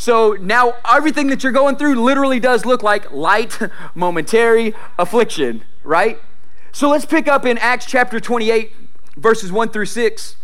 So 0.00 0.32
now 0.40 0.76
everything 0.90 1.26
that 1.26 1.42
you're 1.42 1.52
going 1.52 1.76
through 1.76 2.02
literally 2.02 2.40
does 2.40 2.64
look 2.64 2.82
like 2.82 3.12
light, 3.12 3.58
momentary 3.94 4.74
affliction, 4.98 5.62
right? 5.84 6.18
So 6.72 6.88
let's 6.88 7.04
pick 7.04 7.28
up 7.28 7.44
in 7.44 7.58
Acts 7.58 7.84
chapter 7.84 8.18
28, 8.18 8.72
verses 9.18 9.52
1 9.52 9.68
through 9.68 9.84
6. 9.84 10.36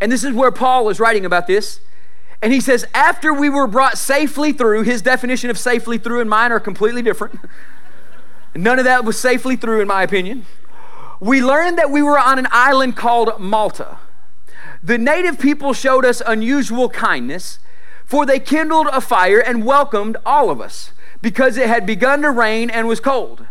And 0.00 0.12
this 0.12 0.22
is 0.22 0.34
where 0.34 0.52
Paul 0.52 0.88
is 0.88 1.00
writing 1.00 1.24
about 1.24 1.48
this. 1.48 1.80
And 2.40 2.52
he 2.52 2.60
says, 2.60 2.86
After 2.94 3.34
we 3.34 3.48
were 3.48 3.66
brought 3.66 3.98
safely 3.98 4.52
through, 4.52 4.82
his 4.82 5.02
definition 5.02 5.50
of 5.50 5.58
safely 5.58 5.98
through 5.98 6.20
and 6.20 6.30
mine 6.30 6.52
are 6.52 6.60
completely 6.60 7.02
different. 7.02 7.40
None 8.54 8.78
of 8.78 8.84
that 8.84 9.04
was 9.04 9.18
safely 9.18 9.56
through, 9.56 9.80
in 9.80 9.88
my 9.88 10.04
opinion. 10.04 10.46
We 11.18 11.42
learned 11.42 11.76
that 11.78 11.90
we 11.90 12.02
were 12.02 12.20
on 12.20 12.38
an 12.38 12.46
island 12.52 12.94
called 12.94 13.40
Malta. 13.40 13.98
The 14.80 14.96
native 14.96 15.40
people 15.40 15.72
showed 15.72 16.04
us 16.04 16.22
unusual 16.24 16.88
kindness 16.88 17.58
for 18.08 18.24
they 18.24 18.40
kindled 18.40 18.88
a 18.90 19.02
fire 19.02 19.38
and 19.38 19.66
welcomed 19.66 20.16
all 20.24 20.50
of 20.50 20.62
us, 20.62 20.92
because 21.20 21.58
it 21.58 21.68
had 21.68 21.84
begun 21.84 22.22
to 22.22 22.30
rain 22.30 22.70
and 22.70 22.88
was 22.88 23.00
cold. 23.00 23.46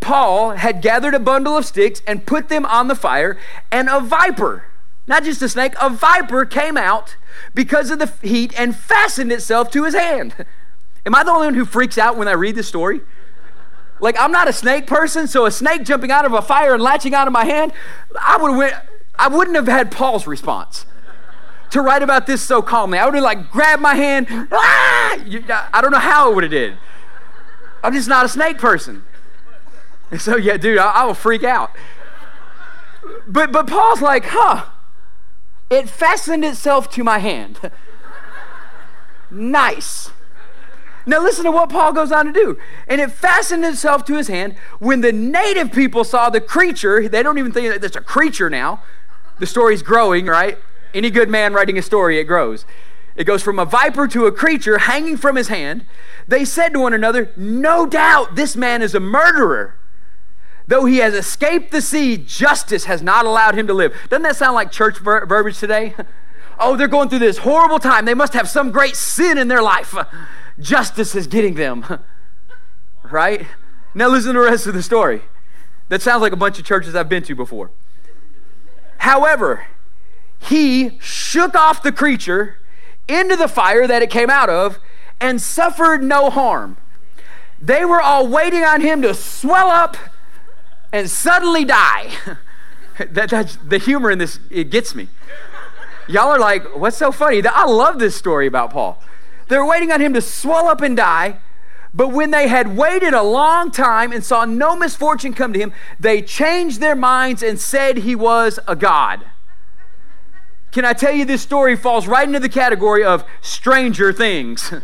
Paul 0.00 0.52
had 0.52 0.80
gathered 0.80 1.12
a 1.12 1.20
bundle 1.20 1.54
of 1.54 1.66
sticks 1.66 2.00
and 2.06 2.24
put 2.24 2.48
them 2.48 2.64
on 2.64 2.88
the 2.88 2.94
fire, 2.94 3.36
and 3.70 3.90
a 3.90 4.00
viper, 4.00 4.64
not 5.06 5.24
just 5.24 5.42
a 5.42 5.50
snake, 5.50 5.74
a 5.80 5.90
viper 5.90 6.46
came 6.46 6.78
out 6.78 7.16
because 7.54 7.90
of 7.90 7.98
the 7.98 8.10
heat 8.26 8.58
and 8.58 8.74
fastened 8.74 9.30
itself 9.30 9.70
to 9.72 9.84
his 9.84 9.94
hand. 9.94 10.34
Am 11.06 11.14
I 11.14 11.22
the 11.22 11.30
only 11.30 11.48
one 11.48 11.54
who 11.54 11.66
freaks 11.66 11.98
out 11.98 12.16
when 12.16 12.28
I 12.28 12.32
read 12.32 12.54
this 12.54 12.68
story? 12.68 13.02
Like 14.00 14.16
I'm 14.18 14.32
not 14.32 14.48
a 14.48 14.52
snake 14.54 14.86
person, 14.86 15.28
so 15.28 15.44
a 15.44 15.50
snake 15.50 15.84
jumping 15.84 16.10
out 16.10 16.24
of 16.24 16.32
a 16.32 16.40
fire 16.40 16.72
and 16.72 16.82
latching 16.82 17.14
out 17.14 17.26
of 17.26 17.34
my 17.34 17.44
hand, 17.44 17.74
I 18.18 18.38
would 18.40 18.56
went, 18.56 18.74
I 19.18 19.28
wouldn't 19.28 19.56
have 19.56 19.68
had 19.68 19.90
Paul's 19.90 20.26
response 20.26 20.86
to 21.70 21.80
write 21.80 22.02
about 22.02 22.26
this 22.26 22.42
so 22.42 22.62
calmly. 22.62 22.98
I 22.98 23.04
would 23.04 23.14
have 23.14 23.22
like 23.24 23.50
grabbed 23.50 23.82
my 23.82 23.94
hand. 23.94 24.26
Ah! 24.52 25.16
I 25.72 25.80
don't 25.80 25.92
know 25.92 25.98
how 25.98 26.30
I 26.30 26.34
would 26.34 26.44
have 26.44 26.50
did. 26.50 26.76
I'm 27.82 27.92
just 27.92 28.08
not 28.08 28.24
a 28.24 28.28
snake 28.28 28.58
person. 28.58 29.04
And 30.10 30.20
so 30.20 30.36
yeah, 30.36 30.56
dude, 30.56 30.78
I, 30.78 30.90
I 30.90 31.04
will 31.04 31.14
freak 31.14 31.44
out. 31.44 31.70
But 33.26 33.52
but 33.52 33.66
Paul's 33.66 34.02
like, 34.02 34.24
huh? 34.26 34.66
It 35.70 35.88
fastened 35.88 36.44
itself 36.44 36.90
to 36.92 37.04
my 37.04 37.20
hand. 37.20 37.70
nice. 39.30 40.10
Now, 41.06 41.22
listen 41.22 41.44
to 41.44 41.50
what 41.50 41.70
Paul 41.70 41.92
goes 41.92 42.12
on 42.12 42.26
to 42.26 42.32
do. 42.32 42.58
And 42.86 43.00
it 43.00 43.10
fastened 43.10 43.64
itself 43.64 44.04
to 44.06 44.16
his 44.16 44.28
hand. 44.28 44.54
When 44.80 45.00
the 45.00 45.12
native 45.12 45.72
people 45.72 46.04
saw 46.04 46.28
the 46.28 46.40
creature, 46.40 47.08
they 47.08 47.22
don't 47.22 47.38
even 47.38 47.52
think 47.52 47.68
that 47.68 47.82
it's 47.82 47.96
a 47.96 48.00
creature 48.00 48.50
now. 48.50 48.82
The 49.38 49.46
story's 49.46 49.82
growing, 49.82 50.26
right? 50.26 50.58
Any 50.94 51.10
good 51.10 51.28
man 51.28 51.52
writing 51.52 51.78
a 51.78 51.82
story, 51.82 52.18
it 52.18 52.24
grows. 52.24 52.64
It 53.16 53.24
goes 53.24 53.42
from 53.42 53.58
a 53.58 53.64
viper 53.64 54.06
to 54.08 54.26
a 54.26 54.32
creature 54.32 54.78
hanging 54.78 55.16
from 55.16 55.36
his 55.36 55.48
hand. 55.48 55.84
They 56.26 56.44
said 56.44 56.70
to 56.70 56.80
one 56.80 56.92
another, 56.92 57.32
No 57.36 57.86
doubt 57.86 58.36
this 58.36 58.56
man 58.56 58.82
is 58.82 58.94
a 58.94 59.00
murderer. 59.00 59.76
Though 60.66 60.84
he 60.84 60.98
has 60.98 61.14
escaped 61.14 61.72
the 61.72 61.82
sea, 61.82 62.16
justice 62.16 62.84
has 62.84 63.02
not 63.02 63.26
allowed 63.26 63.58
him 63.58 63.66
to 63.66 63.74
live. 63.74 63.92
Doesn't 64.08 64.22
that 64.22 64.36
sound 64.36 64.54
like 64.54 64.70
church 64.70 64.98
ver- 64.98 65.26
verbiage 65.26 65.58
today? 65.58 65.94
oh, 66.60 66.76
they're 66.76 66.86
going 66.86 67.08
through 67.08 67.18
this 67.18 67.38
horrible 67.38 67.80
time. 67.80 68.04
They 68.04 68.14
must 68.14 68.34
have 68.34 68.48
some 68.48 68.70
great 68.70 68.94
sin 68.94 69.36
in 69.36 69.48
their 69.48 69.62
life. 69.62 69.94
Justice 70.60 71.16
is 71.16 71.26
getting 71.26 71.54
them. 71.54 71.84
right? 73.10 73.46
Now, 73.94 74.08
listen 74.08 74.34
to 74.34 74.40
the 74.40 74.46
rest 74.46 74.66
of 74.68 74.74
the 74.74 74.82
story. 74.82 75.22
That 75.88 76.02
sounds 76.02 76.22
like 76.22 76.32
a 76.32 76.36
bunch 76.36 76.58
of 76.60 76.64
churches 76.64 76.94
I've 76.94 77.08
been 77.08 77.24
to 77.24 77.34
before. 77.34 77.72
However, 78.98 79.66
he 80.40 80.98
shook 81.00 81.54
off 81.54 81.82
the 81.82 81.92
creature 81.92 82.56
into 83.08 83.36
the 83.36 83.48
fire 83.48 83.86
that 83.86 84.02
it 84.02 84.10
came 84.10 84.30
out 84.30 84.48
of 84.48 84.78
and 85.20 85.40
suffered 85.40 86.02
no 86.02 86.30
harm. 86.30 86.76
They 87.60 87.84
were 87.84 88.00
all 88.00 88.26
waiting 88.26 88.64
on 88.64 88.80
him 88.80 89.02
to 89.02 89.12
swell 89.14 89.68
up 89.68 89.96
and 90.92 91.10
suddenly 91.10 91.64
die. 91.64 92.10
that, 92.98 93.30
that's 93.30 93.56
the 93.56 93.78
humor 93.78 94.10
in 94.10 94.18
this, 94.18 94.40
it 94.50 94.70
gets 94.70 94.94
me. 94.94 95.08
Y'all 96.08 96.28
are 96.28 96.38
like, 96.38 96.76
what's 96.76 96.96
so 96.96 97.12
funny? 97.12 97.42
I 97.46 97.66
love 97.66 97.98
this 97.98 98.16
story 98.16 98.46
about 98.46 98.70
Paul. 98.70 99.00
They're 99.48 99.64
waiting 99.64 99.92
on 99.92 100.00
him 100.00 100.14
to 100.14 100.22
swell 100.22 100.68
up 100.68 100.80
and 100.80 100.96
die. 100.96 101.38
But 101.92 102.08
when 102.08 102.30
they 102.30 102.48
had 102.48 102.76
waited 102.76 103.14
a 103.14 103.22
long 103.22 103.70
time 103.70 104.12
and 104.12 104.24
saw 104.24 104.44
no 104.44 104.76
misfortune 104.76 105.34
come 105.34 105.52
to 105.52 105.58
him, 105.58 105.72
they 105.98 106.22
changed 106.22 106.80
their 106.80 106.94
minds 106.94 107.42
and 107.42 107.58
said 107.58 107.98
he 107.98 108.14
was 108.14 108.60
a 108.66 108.76
god. 108.76 109.24
Can 110.72 110.84
I 110.84 110.92
tell 110.92 111.12
you 111.12 111.24
this 111.24 111.42
story 111.42 111.76
falls 111.76 112.06
right 112.06 112.26
into 112.26 112.40
the 112.40 112.48
category 112.48 113.04
of 113.04 113.24
stranger 113.40 114.12
things? 114.12 114.72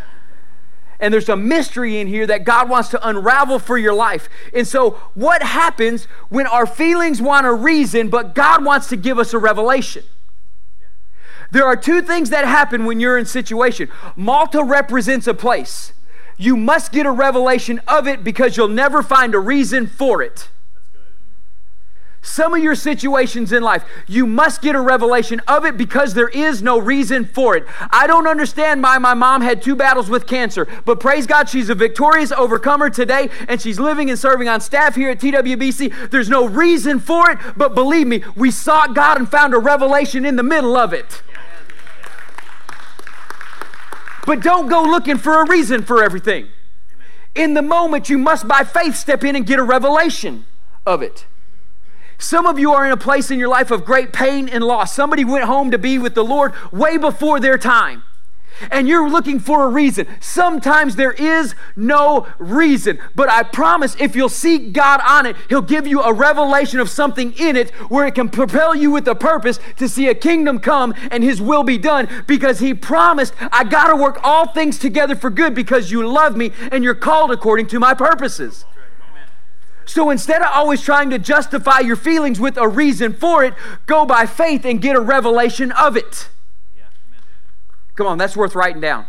And 0.98 1.12
there's 1.12 1.28
a 1.28 1.36
mystery 1.36 1.98
in 1.98 2.06
here 2.06 2.26
that 2.26 2.44
God 2.44 2.70
wants 2.70 2.88
to 2.88 3.08
unravel 3.08 3.58
for 3.58 3.76
your 3.76 3.92
life. 3.92 4.28
And 4.54 4.66
so, 4.66 4.92
what 5.12 5.42
happens 5.42 6.04
when 6.30 6.46
our 6.46 6.66
feelings 6.66 7.20
want 7.20 7.46
a 7.46 7.52
reason, 7.52 8.08
but 8.08 8.34
God 8.34 8.64
wants 8.64 8.88
to 8.88 8.96
give 8.96 9.18
us 9.18 9.34
a 9.34 9.38
revelation? 9.38 10.04
There 11.50 11.66
are 11.66 11.76
two 11.76 12.02
things 12.02 12.30
that 12.30 12.44
happen 12.44 12.86
when 12.86 12.98
you're 12.98 13.18
in 13.18 13.26
situation. 13.26 13.88
Malta 14.16 14.64
represents 14.64 15.26
a 15.26 15.34
place. 15.34 15.92
You 16.38 16.56
must 16.56 16.92
get 16.92 17.06
a 17.06 17.10
revelation 17.10 17.80
of 17.86 18.06
it 18.06 18.24
because 18.24 18.56
you'll 18.56 18.68
never 18.68 19.02
find 19.02 19.34
a 19.34 19.38
reason 19.38 19.86
for 19.86 20.22
it. 20.22 20.48
Some 22.26 22.54
of 22.54 22.62
your 22.62 22.74
situations 22.74 23.52
in 23.52 23.62
life, 23.62 23.84
you 24.08 24.26
must 24.26 24.60
get 24.60 24.74
a 24.74 24.80
revelation 24.80 25.40
of 25.46 25.64
it 25.64 25.76
because 25.76 26.12
there 26.12 26.28
is 26.28 26.60
no 26.60 26.76
reason 26.76 27.24
for 27.24 27.56
it. 27.56 27.64
I 27.90 28.08
don't 28.08 28.26
understand 28.26 28.82
why 28.82 28.98
my 28.98 29.14
mom 29.14 29.42
had 29.42 29.62
two 29.62 29.76
battles 29.76 30.10
with 30.10 30.26
cancer, 30.26 30.66
but 30.84 30.98
praise 30.98 31.24
God, 31.24 31.48
she's 31.48 31.70
a 31.70 31.74
victorious 31.76 32.32
overcomer 32.32 32.90
today 32.90 33.30
and 33.46 33.62
she's 33.62 33.78
living 33.78 34.10
and 34.10 34.18
serving 34.18 34.48
on 34.48 34.60
staff 34.60 34.96
here 34.96 35.08
at 35.08 35.20
TWBC. 35.20 36.10
There's 36.10 36.28
no 36.28 36.46
reason 36.46 36.98
for 36.98 37.30
it, 37.30 37.38
but 37.56 37.76
believe 37.76 38.08
me, 38.08 38.24
we 38.34 38.50
sought 38.50 38.92
God 38.92 39.18
and 39.18 39.30
found 39.30 39.54
a 39.54 39.58
revelation 39.58 40.26
in 40.26 40.34
the 40.34 40.42
middle 40.42 40.76
of 40.76 40.92
it. 40.92 41.22
But 44.26 44.40
don't 44.40 44.66
go 44.66 44.82
looking 44.82 45.16
for 45.16 45.42
a 45.42 45.48
reason 45.48 45.84
for 45.84 46.02
everything. 46.02 46.48
In 47.36 47.54
the 47.54 47.62
moment, 47.62 48.10
you 48.10 48.18
must 48.18 48.48
by 48.48 48.64
faith 48.64 48.96
step 48.96 49.22
in 49.22 49.36
and 49.36 49.46
get 49.46 49.60
a 49.60 49.62
revelation 49.62 50.44
of 50.84 51.02
it. 51.02 51.24
Some 52.18 52.46
of 52.46 52.58
you 52.58 52.72
are 52.72 52.86
in 52.86 52.92
a 52.92 52.96
place 52.96 53.30
in 53.30 53.38
your 53.38 53.48
life 53.48 53.70
of 53.70 53.84
great 53.84 54.12
pain 54.12 54.48
and 54.48 54.64
loss. 54.64 54.94
Somebody 54.94 55.24
went 55.24 55.44
home 55.44 55.70
to 55.70 55.78
be 55.78 55.98
with 55.98 56.14
the 56.14 56.24
Lord 56.24 56.52
way 56.72 56.96
before 56.96 57.40
their 57.40 57.58
time. 57.58 58.02
And 58.70 58.88
you're 58.88 59.08
looking 59.08 59.38
for 59.38 59.64
a 59.64 59.68
reason. 59.68 60.06
Sometimes 60.20 60.96
there 60.96 61.12
is 61.12 61.54
no 61.76 62.26
reason, 62.38 62.98
but 63.14 63.28
I 63.28 63.42
promise 63.42 63.94
if 64.00 64.16
you'll 64.16 64.30
seek 64.30 64.72
God 64.72 65.00
on 65.06 65.26
it, 65.26 65.36
He'll 65.48 65.60
give 65.60 65.86
you 65.86 66.00
a 66.00 66.12
revelation 66.12 66.80
of 66.80 66.88
something 66.88 67.32
in 67.34 67.56
it 67.56 67.70
where 67.90 68.06
it 68.06 68.14
can 68.14 68.30
propel 68.30 68.74
you 68.74 68.90
with 68.90 69.06
a 69.08 69.14
purpose 69.14 69.58
to 69.76 69.88
see 69.88 70.08
a 70.08 70.14
kingdom 70.14 70.58
come 70.58 70.94
and 71.10 71.22
His 71.22 71.40
will 71.40 71.64
be 71.64 71.76
done 71.76 72.08
because 72.26 72.60
He 72.60 72.72
promised, 72.72 73.34
I 73.52 73.64
got 73.64 73.88
to 73.88 73.96
work 73.96 74.20
all 74.22 74.46
things 74.48 74.78
together 74.78 75.14
for 75.14 75.28
good 75.28 75.54
because 75.54 75.90
you 75.90 76.06
love 76.06 76.36
me 76.36 76.52
and 76.72 76.82
you're 76.82 76.94
called 76.94 77.32
according 77.32 77.66
to 77.68 77.80
my 77.80 77.92
purposes. 77.92 78.64
So 79.86 80.10
instead 80.10 80.42
of 80.42 80.48
always 80.52 80.82
trying 80.82 81.10
to 81.10 81.18
justify 81.18 81.78
your 81.78 81.96
feelings 81.96 82.40
with 82.40 82.58
a 82.58 82.68
reason 82.68 83.12
for 83.12 83.44
it, 83.44 83.54
go 83.86 84.04
by 84.04 84.26
faith 84.26 84.64
and 84.64 84.82
get 84.82 84.96
a 84.96 85.00
revelation 85.00 85.72
of 85.72 85.96
it. 85.96 86.28
Come 87.94 88.06
on, 88.06 88.18
that's 88.18 88.36
worth 88.36 88.54
writing 88.54 88.80
down. 88.80 89.06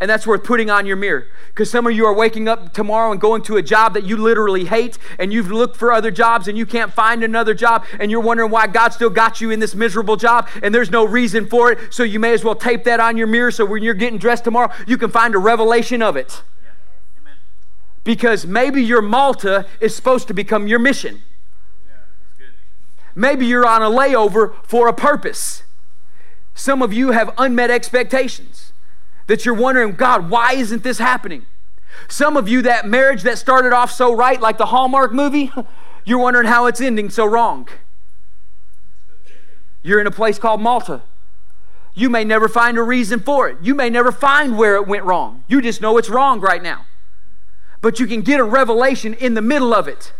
And 0.00 0.08
that's 0.08 0.26
worth 0.26 0.42
putting 0.42 0.70
on 0.70 0.86
your 0.86 0.96
mirror. 0.96 1.26
Because 1.48 1.70
some 1.70 1.86
of 1.86 1.92
you 1.92 2.06
are 2.06 2.14
waking 2.14 2.48
up 2.48 2.72
tomorrow 2.72 3.12
and 3.12 3.20
going 3.20 3.42
to 3.42 3.56
a 3.56 3.62
job 3.62 3.94
that 3.94 4.04
you 4.04 4.16
literally 4.16 4.64
hate, 4.64 4.98
and 5.18 5.32
you've 5.32 5.50
looked 5.50 5.76
for 5.76 5.92
other 5.92 6.10
jobs 6.10 6.48
and 6.48 6.56
you 6.56 6.66
can't 6.66 6.92
find 6.92 7.22
another 7.22 7.54
job, 7.54 7.84
and 8.00 8.10
you're 8.10 8.20
wondering 8.20 8.50
why 8.50 8.66
God 8.66 8.92
still 8.92 9.10
got 9.10 9.40
you 9.40 9.50
in 9.50 9.60
this 9.60 9.74
miserable 9.74 10.16
job, 10.16 10.48
and 10.62 10.74
there's 10.74 10.90
no 10.90 11.04
reason 11.04 11.46
for 11.46 11.70
it. 11.70 11.78
So 11.92 12.02
you 12.02 12.18
may 12.18 12.32
as 12.32 12.42
well 12.42 12.56
tape 12.56 12.84
that 12.84 12.98
on 13.00 13.16
your 13.16 13.28
mirror 13.28 13.50
so 13.50 13.64
when 13.64 13.82
you're 13.82 13.94
getting 13.94 14.18
dressed 14.18 14.44
tomorrow, 14.44 14.72
you 14.86 14.98
can 14.98 15.10
find 15.10 15.34
a 15.34 15.38
revelation 15.38 16.02
of 16.02 16.16
it 16.16 16.42
because 18.04 18.46
maybe 18.46 18.82
your 18.82 19.02
Malta 19.02 19.66
is 19.80 19.94
supposed 19.94 20.28
to 20.28 20.34
become 20.34 20.66
your 20.66 20.78
mission. 20.78 21.22
Maybe 23.14 23.46
you're 23.46 23.66
on 23.66 23.82
a 23.82 23.90
layover 23.90 24.54
for 24.64 24.88
a 24.88 24.92
purpose. 24.92 25.62
Some 26.54 26.82
of 26.82 26.92
you 26.92 27.10
have 27.10 27.32
unmet 27.38 27.70
expectations 27.70 28.72
that 29.26 29.44
you're 29.44 29.54
wondering, 29.54 29.92
God, 29.92 30.30
why 30.30 30.54
isn't 30.54 30.82
this 30.82 30.98
happening? 30.98 31.46
Some 32.08 32.36
of 32.36 32.48
you, 32.48 32.62
that 32.62 32.86
marriage 32.86 33.22
that 33.22 33.38
started 33.38 33.72
off 33.72 33.90
so 33.90 34.14
right, 34.14 34.40
like 34.40 34.58
the 34.58 34.66
Hallmark 34.66 35.12
movie, 35.12 35.52
you're 36.04 36.18
wondering 36.18 36.46
how 36.46 36.66
it's 36.66 36.80
ending 36.80 37.10
so 37.10 37.26
wrong. 37.26 37.68
You're 39.82 40.00
in 40.00 40.06
a 40.06 40.12
place 40.12 40.38
called 40.38 40.60
Malta. 40.60 41.02
You 41.94 42.08
may 42.08 42.24
never 42.24 42.48
find 42.48 42.78
a 42.78 42.82
reason 42.82 43.20
for 43.20 43.48
it. 43.48 43.58
You 43.60 43.74
may 43.74 43.90
never 43.90 44.10
find 44.10 44.56
where 44.56 44.76
it 44.76 44.86
went 44.86 45.04
wrong. 45.04 45.44
You 45.48 45.60
just 45.60 45.82
know 45.82 45.98
it's 45.98 46.08
wrong 46.08 46.40
right 46.40 46.62
now 46.62 46.86
but 47.82 48.00
you 48.00 48.06
can 48.06 48.22
get 48.22 48.40
a 48.40 48.44
revelation 48.44 49.12
in 49.14 49.34
the 49.34 49.42
middle 49.42 49.74
of 49.74 49.86
it. 49.88 50.14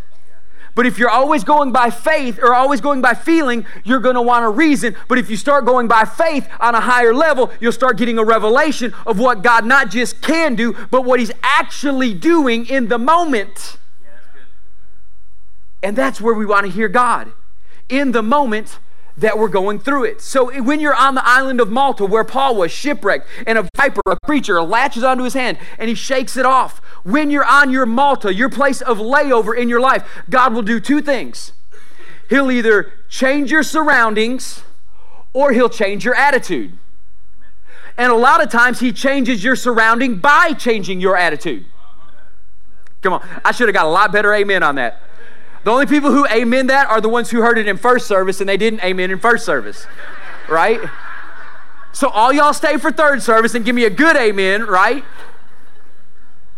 But 0.75 0.87
if 0.87 0.97
you're 0.97 1.09
always 1.09 1.43
going 1.43 1.71
by 1.71 1.91
faith 1.91 2.39
or 2.41 2.53
always 2.53 2.81
going 2.81 3.01
by 3.01 3.13
feeling, 3.13 3.65
you're 3.83 3.99
going 3.99 4.15
to 4.15 4.21
want 4.21 4.43
a 4.43 4.49
reason. 4.49 4.95
But 5.07 5.19
if 5.19 5.29
you 5.29 5.37
start 5.37 5.65
going 5.65 5.87
by 5.87 6.05
faith 6.05 6.47
on 6.59 6.73
a 6.73 6.79
higher 6.79 7.13
level, 7.13 7.51
you'll 7.59 7.71
start 7.71 7.97
getting 7.97 8.17
a 8.17 8.23
revelation 8.23 8.93
of 9.05 9.19
what 9.19 9.43
God 9.43 9.65
not 9.65 9.91
just 9.91 10.21
can 10.21 10.55
do, 10.55 10.73
but 10.89 11.05
what 11.05 11.19
He's 11.19 11.31
actually 11.43 12.13
doing 12.13 12.65
in 12.65 12.87
the 12.87 12.97
moment. 12.97 13.77
Yeah, 14.01 14.09
that's 14.33 14.49
And 15.83 15.95
that's 15.95 16.19
where 16.19 16.33
we 16.33 16.45
want 16.45 16.65
to 16.65 16.71
hear 16.71 16.87
God 16.87 17.31
in 17.87 18.11
the 18.11 18.23
moment 18.23 18.79
that 19.17 19.37
we're 19.37 19.47
going 19.47 19.79
through 19.79 20.05
it. 20.05 20.21
So 20.21 20.61
when 20.61 20.79
you're 20.79 20.95
on 20.95 21.15
the 21.15 21.25
island 21.25 21.61
of 21.61 21.69
Malta 21.69 22.05
where 22.05 22.23
Paul 22.23 22.55
was 22.55 22.71
shipwrecked 22.71 23.27
and 23.45 23.57
a 23.57 23.69
viper, 23.75 24.01
a 24.07 24.17
creature, 24.25 24.61
latches 24.61 25.03
onto 25.03 25.23
his 25.23 25.33
hand 25.33 25.57
and 25.77 25.89
he 25.89 25.95
shakes 25.95 26.35
it 26.35 26.45
off. 26.45 26.79
When 27.03 27.29
you're 27.29 27.45
on 27.45 27.69
your 27.69 27.85
Malta, 27.85 28.33
your 28.33 28.49
place 28.49 28.81
of 28.81 28.97
layover 28.97 29.55
in 29.55 29.69
your 29.69 29.79
life, 29.79 30.03
God 30.29 30.53
will 30.53 30.61
do 30.61 30.79
two 30.79 31.01
things. 31.01 31.53
He'll 32.29 32.49
either 32.49 32.93
change 33.09 33.51
your 33.51 33.63
surroundings 33.63 34.63
or 35.33 35.51
he'll 35.51 35.69
change 35.69 36.05
your 36.05 36.15
attitude. 36.15 36.77
And 37.97 38.11
a 38.11 38.15
lot 38.15 38.41
of 38.41 38.49
times 38.49 38.79
he 38.79 38.91
changes 38.91 39.43
your 39.43 39.55
surrounding 39.55 40.17
by 40.17 40.53
changing 40.53 40.99
your 40.99 41.15
attitude. 41.15 41.65
Come 43.03 43.13
on, 43.13 43.27
I 43.45 43.51
should 43.51 43.67
have 43.67 43.75
got 43.75 43.85
a 43.85 43.89
lot 43.89 44.11
better 44.11 44.33
amen 44.33 44.63
on 44.63 44.75
that. 44.75 45.02
The 45.63 45.71
only 45.71 45.85
people 45.85 46.11
who 46.11 46.27
amen 46.27 46.67
that 46.67 46.87
are 46.87 46.99
the 46.99 47.09
ones 47.09 47.29
who 47.29 47.41
heard 47.41 47.57
it 47.57 47.67
in 47.67 47.77
first 47.77 48.07
service 48.07 48.41
and 48.41 48.49
they 48.49 48.57
didn't 48.57 48.83
amen 48.83 49.11
in 49.11 49.19
first 49.19 49.45
service, 49.45 49.87
right? 50.49 50.81
So 51.93 52.09
all 52.09 52.33
y'all 52.33 52.53
stay 52.53 52.77
for 52.77 52.91
third 52.91 53.21
service 53.21 53.55
and 53.55 53.63
give 53.63 53.75
me 53.75 53.85
a 53.85 53.89
good 53.89 54.17
amen, 54.17 54.63
right? 54.63 55.05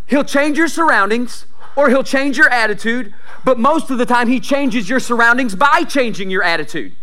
He'll 0.08 0.24
change 0.24 0.58
your 0.58 0.68
surroundings 0.68 1.46
or 1.76 1.90
he'll 1.90 2.04
change 2.04 2.38
your 2.38 2.50
attitude, 2.50 3.14
but 3.44 3.60
most 3.60 3.92
of 3.92 3.98
the 3.98 4.06
time 4.06 4.28
he 4.28 4.40
changes 4.40 4.90
your 4.90 5.00
surroundings 5.00 5.56
by 5.56 5.84
changing 5.84 6.32
your 6.32 6.42
attitude. 6.42 6.96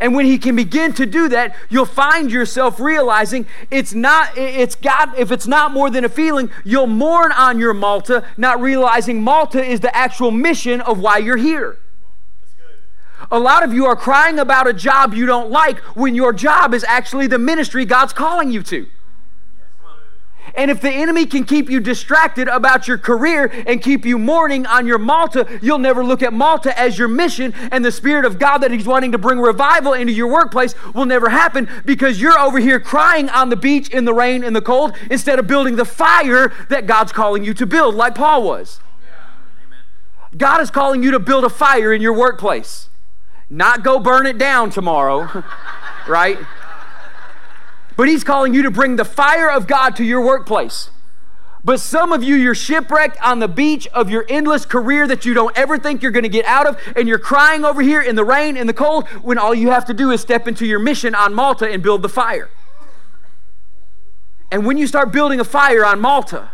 And 0.00 0.14
when 0.14 0.24
he 0.24 0.38
can 0.38 0.56
begin 0.56 0.94
to 0.94 1.04
do 1.04 1.28
that, 1.28 1.54
you'll 1.68 1.84
find 1.84 2.32
yourself 2.32 2.80
realizing 2.80 3.46
it's 3.70 3.92
not, 3.92 4.36
it's 4.36 4.74
God, 4.74 5.10
if 5.18 5.30
it's 5.30 5.46
not 5.46 5.72
more 5.72 5.90
than 5.90 6.06
a 6.06 6.08
feeling, 6.08 6.50
you'll 6.64 6.86
mourn 6.86 7.32
on 7.32 7.58
your 7.58 7.74
Malta, 7.74 8.24
not 8.38 8.60
realizing 8.60 9.22
Malta 9.22 9.62
is 9.62 9.80
the 9.80 9.94
actual 9.94 10.30
mission 10.30 10.80
of 10.80 10.98
why 10.98 11.18
you're 11.18 11.36
here. 11.36 11.76
A 13.30 13.38
lot 13.38 13.62
of 13.62 13.74
you 13.74 13.84
are 13.84 13.94
crying 13.94 14.38
about 14.38 14.66
a 14.66 14.72
job 14.72 15.12
you 15.12 15.26
don't 15.26 15.50
like 15.50 15.78
when 15.94 16.14
your 16.14 16.32
job 16.32 16.72
is 16.72 16.82
actually 16.84 17.26
the 17.26 17.38
ministry 17.38 17.84
God's 17.84 18.14
calling 18.14 18.50
you 18.50 18.62
to. 18.64 18.86
And 20.54 20.70
if 20.70 20.80
the 20.80 20.90
enemy 20.90 21.26
can 21.26 21.44
keep 21.44 21.70
you 21.70 21.80
distracted 21.80 22.48
about 22.48 22.88
your 22.88 22.98
career 22.98 23.50
and 23.66 23.80
keep 23.80 24.04
you 24.04 24.18
mourning 24.18 24.66
on 24.66 24.86
your 24.86 24.98
Malta, 24.98 25.46
you'll 25.62 25.78
never 25.78 26.04
look 26.04 26.22
at 26.22 26.32
Malta 26.32 26.76
as 26.78 26.98
your 26.98 27.08
mission, 27.08 27.54
and 27.70 27.84
the 27.84 27.92
Spirit 27.92 28.24
of 28.24 28.38
God 28.38 28.58
that 28.58 28.70
He's 28.70 28.86
wanting 28.86 29.12
to 29.12 29.18
bring 29.18 29.38
revival 29.38 29.92
into 29.92 30.12
your 30.12 30.28
workplace 30.28 30.74
will 30.94 31.06
never 31.06 31.28
happen 31.28 31.68
because 31.84 32.20
you're 32.20 32.38
over 32.38 32.58
here 32.58 32.80
crying 32.80 33.28
on 33.30 33.48
the 33.48 33.56
beach 33.56 33.88
in 33.90 34.04
the 34.04 34.14
rain 34.14 34.42
in 34.42 34.52
the 34.52 34.60
cold 34.60 34.96
instead 35.10 35.38
of 35.38 35.46
building 35.46 35.76
the 35.76 35.84
fire 35.84 36.52
that 36.68 36.86
God's 36.86 37.12
calling 37.12 37.44
you 37.44 37.54
to 37.54 37.66
build, 37.66 37.94
like 37.94 38.14
Paul 38.14 38.42
was. 38.42 38.80
God 40.36 40.60
is 40.60 40.70
calling 40.70 41.02
you 41.02 41.10
to 41.10 41.18
build 41.18 41.44
a 41.44 41.50
fire 41.50 41.92
in 41.92 42.00
your 42.00 42.12
workplace, 42.12 42.88
not 43.48 43.82
go 43.82 43.98
burn 43.98 44.26
it 44.26 44.38
down 44.38 44.70
tomorrow, 44.70 45.44
right? 46.08 46.38
But 48.00 48.08
He's 48.08 48.24
calling 48.24 48.54
you 48.54 48.62
to 48.62 48.70
bring 48.70 48.96
the 48.96 49.04
fire 49.04 49.50
of 49.50 49.66
God 49.66 49.94
to 49.96 50.04
your 50.04 50.22
workplace. 50.22 50.88
But 51.62 51.80
some 51.80 52.14
of 52.14 52.24
you, 52.24 52.34
you're 52.34 52.54
shipwrecked 52.54 53.20
on 53.20 53.40
the 53.40 53.46
beach 53.46 53.86
of 53.88 54.08
your 54.08 54.24
endless 54.26 54.64
career 54.64 55.06
that 55.06 55.26
you 55.26 55.34
don't 55.34 55.54
ever 55.54 55.78
think 55.78 56.02
you're 56.02 56.10
going 56.10 56.22
to 56.22 56.30
get 56.30 56.46
out 56.46 56.66
of, 56.66 56.78
and 56.96 57.06
you're 57.06 57.18
crying 57.18 57.62
over 57.62 57.82
here 57.82 58.00
in 58.00 58.16
the 58.16 58.24
rain, 58.24 58.56
in 58.56 58.66
the 58.66 58.72
cold, 58.72 59.06
when 59.20 59.36
all 59.36 59.54
you 59.54 59.68
have 59.68 59.84
to 59.84 59.92
do 59.92 60.12
is 60.12 60.22
step 60.22 60.48
into 60.48 60.64
your 60.64 60.78
mission 60.78 61.14
on 61.14 61.34
Malta 61.34 61.70
and 61.70 61.82
build 61.82 62.00
the 62.00 62.08
fire. 62.08 62.48
And 64.50 64.64
when 64.64 64.78
you 64.78 64.86
start 64.86 65.12
building 65.12 65.38
a 65.38 65.44
fire 65.44 65.84
on 65.84 66.00
Malta, 66.00 66.52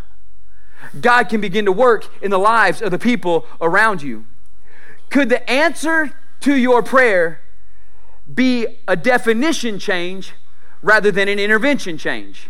God 1.00 1.28
can 1.28 1.40
begin 1.40 1.64
to 1.66 1.72
work 1.72 2.08
in 2.20 2.32
the 2.32 2.40
lives 2.40 2.82
of 2.82 2.90
the 2.90 2.98
people 2.98 3.46
around 3.60 4.02
you. 4.02 4.26
Could 5.10 5.28
the 5.28 5.48
answer 5.48 6.10
to 6.40 6.56
your 6.56 6.82
prayer 6.82 7.38
be 8.34 8.66
a 8.88 8.96
definition 8.96 9.78
change 9.78 10.32
rather 10.82 11.10
than 11.10 11.28
an 11.28 11.38
intervention 11.38 11.98
change? 11.98 12.48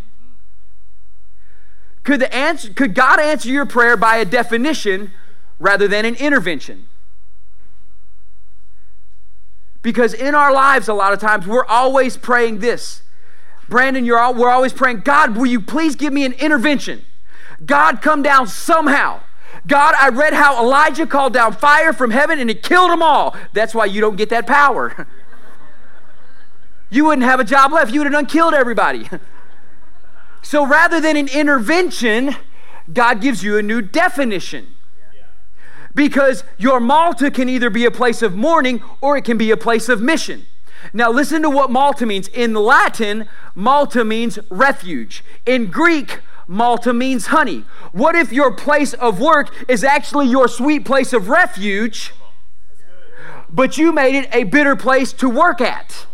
Could, 2.03 2.21
the 2.21 2.33
answer, 2.35 2.73
could 2.73 2.95
God 2.95 3.19
answer 3.19 3.49
your 3.49 3.67
prayer 3.67 3.97
by 3.97 4.17
a 4.17 4.25
definition 4.25 5.11
rather 5.59 5.89
than 5.89 6.05
an 6.05 6.15
intervention? 6.15 6.87
Because 9.83 10.15
in 10.15 10.35
our 10.35 10.53
lives, 10.53 10.89
a 10.89 10.95
lot 10.95 11.13
of 11.13 11.21
times, 11.21 11.47
we're 11.47 11.65
always 11.65 12.17
praying 12.17 12.59
this. 12.61 13.03
Brandon, 13.69 14.05
you're 14.05 14.19
all, 14.19 14.35
we're 14.35 14.51
always 14.51 14.73
praying, 14.73 15.01
God, 15.01 15.37
will 15.37 15.47
you 15.47 15.61
please 15.61 15.97
give 15.97 16.13
me 16.13 16.25
an 16.25 16.33
intervention? 16.35 17.05
God, 17.65 18.03
come 18.03 18.23
down 18.23 18.47
somehow. 18.47 19.21
God, 19.67 19.95
I 19.99 20.11
read 20.11 20.33
how 20.33 20.63
Elijah 20.63 21.07
called 21.07 21.33
down 21.33 21.53
fire 21.53 21.93
from 21.93 22.11
heaven 22.11 22.39
and 22.39 22.51
it 22.51 22.63
killed 22.63 22.91
them 22.91 23.03
all. 23.03 23.37
That's 23.53 23.75
why 23.75 23.87
you 23.87 24.01
don't 24.01 24.17
get 24.17 24.29
that 24.31 24.47
power. 24.47 25.07
you 26.91 27.05
wouldn't 27.07 27.25
have 27.25 27.41
a 27.41 27.45
job 27.45 27.73
left. 27.73 27.93
You 27.93 28.01
would 28.01 28.07
have 28.07 28.13
done 28.13 28.27
killed 28.27 28.55
everybody. 28.55 29.09
so 30.43 30.67
rather 30.67 31.01
than 31.01 31.17
an 31.17 31.29
intervention, 31.29 32.37
God 32.93 33.21
gives 33.21 33.43
you 33.43 33.59
a 33.59 33.63
new 33.63 33.83
definition. 33.83 34.69
Because 35.95 36.45
your 36.59 36.79
Malta 36.79 37.31
can 37.31 37.49
either 37.49 37.71
be 37.71 37.87
a 37.87 37.91
place 37.91 38.21
of 38.21 38.37
mourning 38.37 38.83
or 39.01 39.17
it 39.17 39.25
can 39.25 39.39
be 39.39 39.51
a 39.51 39.57
place 39.57 39.89
of 39.89 40.03
mission. 40.03 40.47
Now, 40.93 41.11
listen 41.11 41.43
to 41.43 41.51
what 41.51 41.71
Malta 41.71 42.05
means. 42.05 42.29
In 42.29 42.55
Latin, 42.55 43.29
Malta 43.55 44.05
means 44.05 44.39
refuge. 44.51 45.25
In 45.47 45.67
Greek, 45.67 46.21
Malta 46.47 46.93
means 46.93 47.27
honey. 47.27 47.65
What 47.93 48.15
if 48.15 48.31
your 48.31 48.53
place 48.53 48.93
of 48.95 49.19
work 49.19 49.53
is 49.69 49.83
actually 49.83 50.29
your 50.29 50.49
sweet 50.49 50.85
place 50.85 51.13
of 51.13 51.29
refuge, 51.29 52.13
but 53.49 53.79
you 53.79 53.93
made 53.93 54.15
it 54.15 54.29
a 54.33 54.45
bitter 54.45 54.77
place 54.77 55.13
to 55.15 55.29
work 55.29 55.61
at? 55.61 56.07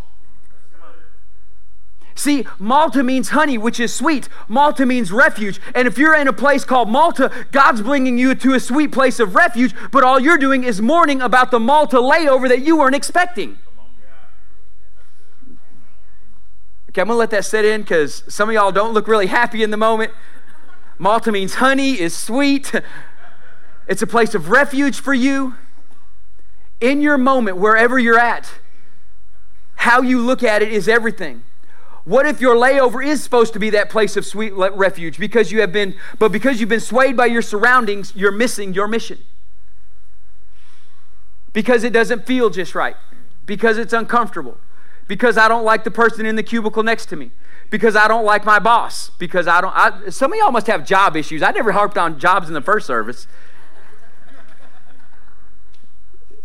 See, 2.14 2.46
Malta 2.59 3.03
means 3.03 3.31
honey, 3.31 3.57
which 3.57 3.81
is 3.81 3.94
sweet. 3.94 4.29
Malta 4.48 4.85
means 4.85 5.11
refuge. 5.11 5.61
And 5.75 5.88
if 5.88 5.96
you're 5.96 6.14
in 6.14 6.29
a 6.29 6.33
place 6.33 6.64
called 6.64 6.88
Malta, 6.88 7.31
God's 7.53 7.83
bringing 7.83 8.18
you 8.18 8.35
to 8.35 8.55
a 8.55 8.61
sweet 8.61 8.92
place 8.92 9.18
of 9.18 9.35
refuge, 9.35 9.75
but 9.90 10.05
all 10.05 10.20
you're 10.20 10.38
doing 10.38 10.64
is 10.64 10.81
mourning 10.81 11.22
about 11.22 11.51
the 11.51 11.61
Malta 11.61 11.96
layover 11.96 12.48
that 12.48 12.61
you 12.61 12.77
weren't 12.77 12.94
expecting. 12.94 13.59
Okay, 16.90 17.01
I'm 17.01 17.07
going 17.07 17.14
to 17.14 17.14
let 17.14 17.31
that 17.31 17.46
sit 17.46 17.64
in 17.64 17.81
because 17.83 18.22
some 18.29 18.51
of 18.51 18.55
y'all 18.55 18.72
don't 18.72 18.92
look 18.92 19.09
really 19.09 19.27
happy 19.27 19.62
in 19.62 19.70
the 19.70 19.79
moment. 19.79 20.12
Malta 20.98 21.33
means 21.33 21.55
honey, 21.55 21.98
is 22.01 22.16
sweet. 22.16 22.72
It's 23.88 24.01
a 24.01 24.07
place 24.07 24.35
of 24.37 24.48
refuge 24.48 25.01
for 25.01 25.12
you. 25.12 25.57
In 26.81 27.01
your 27.01 27.18
moment, 27.18 27.57
wherever 27.57 27.98
you're 27.98 28.18
at, 28.18 28.48
how 29.75 30.03
you 30.03 30.20
look 30.20 30.44
at 30.44 30.62
it 30.62 30.72
is 30.72 30.88
everything. 30.88 31.42
What 32.04 32.26
if 32.26 32.40
your 32.40 32.56
layover 32.56 33.04
is 33.04 33.22
supposed 33.22 33.52
to 33.52 33.60
be 33.60 33.70
that 33.70 33.88
place 33.88 34.16
of 34.16 34.26
sweet 34.26 34.52
refuge 34.52 35.18
because 35.18 35.52
you 35.52 35.60
have 35.60 35.72
been, 35.72 35.94
but 36.18 36.32
because 36.32 36.58
you've 36.58 36.68
been 36.68 36.80
swayed 36.80 37.16
by 37.16 37.26
your 37.26 37.42
surroundings, 37.42 38.12
you're 38.16 38.32
missing 38.32 38.74
your 38.74 38.88
mission? 38.88 39.18
Because 41.52 41.84
it 41.84 41.92
doesn't 41.92 42.26
feel 42.26 42.50
just 42.50 42.74
right, 42.74 42.96
because 43.46 43.78
it's 43.78 43.92
uncomfortable, 43.92 44.58
because 45.06 45.38
I 45.38 45.46
don't 45.46 45.64
like 45.64 45.84
the 45.84 45.90
person 45.90 46.26
in 46.26 46.34
the 46.34 46.42
cubicle 46.42 46.82
next 46.82 47.06
to 47.06 47.16
me, 47.16 47.30
because 47.70 47.94
I 47.94 48.08
don't 48.08 48.24
like 48.24 48.44
my 48.44 48.58
boss, 48.58 49.10
because 49.18 49.46
I 49.46 49.60
don't. 49.60 49.74
I, 49.76 50.08
some 50.08 50.32
of 50.32 50.38
y'all 50.38 50.50
must 50.50 50.66
have 50.66 50.84
job 50.84 51.16
issues. 51.16 51.42
I 51.42 51.52
never 51.52 51.70
harped 51.70 51.98
on 51.98 52.18
jobs 52.18 52.48
in 52.48 52.54
the 52.54 52.62
first 52.62 52.86
service. 52.86 53.28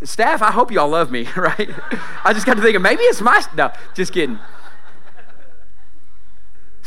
Staff, 0.04 0.42
I 0.42 0.52
hope 0.52 0.70
y'all 0.70 0.88
love 0.88 1.10
me, 1.10 1.26
right? 1.36 1.70
I 2.22 2.32
just 2.32 2.46
got 2.46 2.54
to 2.54 2.62
thinking 2.62 2.82
maybe 2.82 3.02
it's 3.04 3.20
my. 3.20 3.42
No, 3.56 3.72
just 3.94 4.12
kidding. 4.12 4.38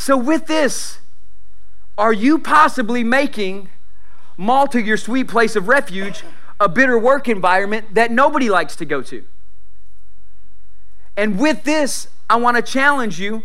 So, 0.01 0.17
with 0.17 0.47
this, 0.47 0.97
are 1.95 2.11
you 2.11 2.39
possibly 2.39 3.03
making 3.03 3.69
Malta, 4.35 4.81
your 4.81 4.97
sweet 4.97 5.27
place 5.27 5.55
of 5.55 5.67
refuge, 5.67 6.23
a 6.59 6.67
bitter 6.67 6.97
work 6.97 7.29
environment 7.29 7.93
that 7.93 8.09
nobody 8.09 8.49
likes 8.49 8.75
to 8.77 8.85
go 8.85 9.03
to? 9.03 9.23
And 11.15 11.37
with 11.37 11.65
this, 11.65 12.07
I 12.31 12.37
want 12.37 12.57
to 12.57 12.63
challenge 12.63 13.19
you. 13.19 13.43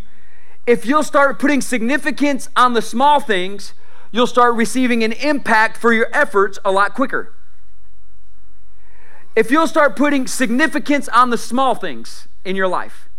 If 0.67 0.87
you'll 0.87 1.03
start 1.03 1.39
putting 1.39 1.61
significance 1.61 2.49
on 2.57 2.73
the 2.73 2.81
small 2.81 3.21
things, 3.21 3.75
you'll 4.11 4.27
start 4.27 4.55
receiving 4.55 5.05
an 5.05 5.13
impact 5.13 5.77
for 5.77 5.93
your 5.93 6.09
efforts 6.15 6.59
a 6.65 6.73
lot 6.73 6.95
quicker. 6.95 7.35
If 9.37 9.51
you'll 9.51 9.69
start 9.69 9.95
putting 9.95 10.27
significance 10.27 11.07
on 11.11 11.29
the 11.29 11.37
small 11.37 11.75
things 11.75 12.29
in 12.47 12.57
your 12.57 12.67
life 12.67 13.11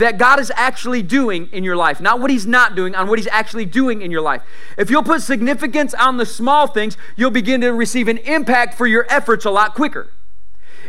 that 0.00 0.18
God 0.18 0.38
is 0.40 0.52
actually 0.56 1.02
doing 1.02 1.48
in 1.52 1.64
your 1.64 1.76
life, 1.76 2.00
not 2.00 2.20
what 2.20 2.30
He's 2.30 2.46
not 2.46 2.74
doing, 2.74 2.94
on 2.94 3.08
what 3.08 3.18
He's 3.18 3.28
actually 3.28 3.64
doing 3.64 4.02
in 4.02 4.10
your 4.10 4.20
life. 4.20 4.42
If 4.76 4.90
you'll 4.90 5.02
put 5.02 5.22
significance 5.22 5.94
on 5.94 6.16
the 6.16 6.26
small 6.26 6.66
things, 6.66 6.96
you'll 7.16 7.30
begin 7.30 7.60
to 7.62 7.70
receive 7.70 8.08
an 8.08 8.18
impact 8.18 8.74
for 8.74 8.86
your 8.86 9.06
efforts 9.08 9.44
a 9.44 9.50
lot 9.50 9.74
quicker 9.74 10.10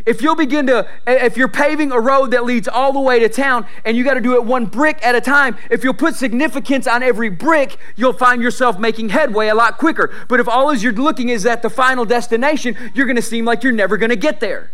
if 0.05 0.21
you'll 0.21 0.35
begin 0.35 0.67
to, 0.67 0.87
if 1.05 1.37
you're 1.37 1.47
paving 1.47 1.91
a 1.91 1.99
road 1.99 2.31
that 2.31 2.43
leads 2.43 2.67
all 2.67 2.93
the 2.93 2.99
way 2.99 3.19
to 3.19 3.29
town 3.29 3.65
and 3.85 3.95
you 3.95 4.03
got 4.03 4.15
to 4.15 4.21
do 4.21 4.35
it 4.35 4.43
one 4.43 4.65
brick 4.65 5.03
at 5.05 5.15
a 5.15 5.21
time, 5.21 5.57
if 5.69 5.83
you'll 5.83 5.93
put 5.93 6.15
significance 6.15 6.87
on 6.87 7.03
every 7.03 7.29
brick, 7.29 7.77
you'll 7.95 8.13
find 8.13 8.41
yourself 8.41 8.79
making 8.79 9.09
headway 9.09 9.47
a 9.47 9.55
lot 9.55 9.77
quicker. 9.77 10.13
But 10.27 10.39
if 10.39 10.47
all 10.47 10.73
you're 10.73 10.93
looking 10.93 11.29
is 11.29 11.45
at 11.45 11.61
the 11.61 11.69
final 11.69 12.05
destination, 12.05 12.75
you're 12.93 13.05
going 13.05 13.15
to 13.15 13.21
seem 13.21 13.45
like 13.45 13.63
you're 13.63 13.73
never 13.73 13.97
going 13.97 14.09
to 14.09 14.15
get 14.15 14.39
there. 14.39 14.71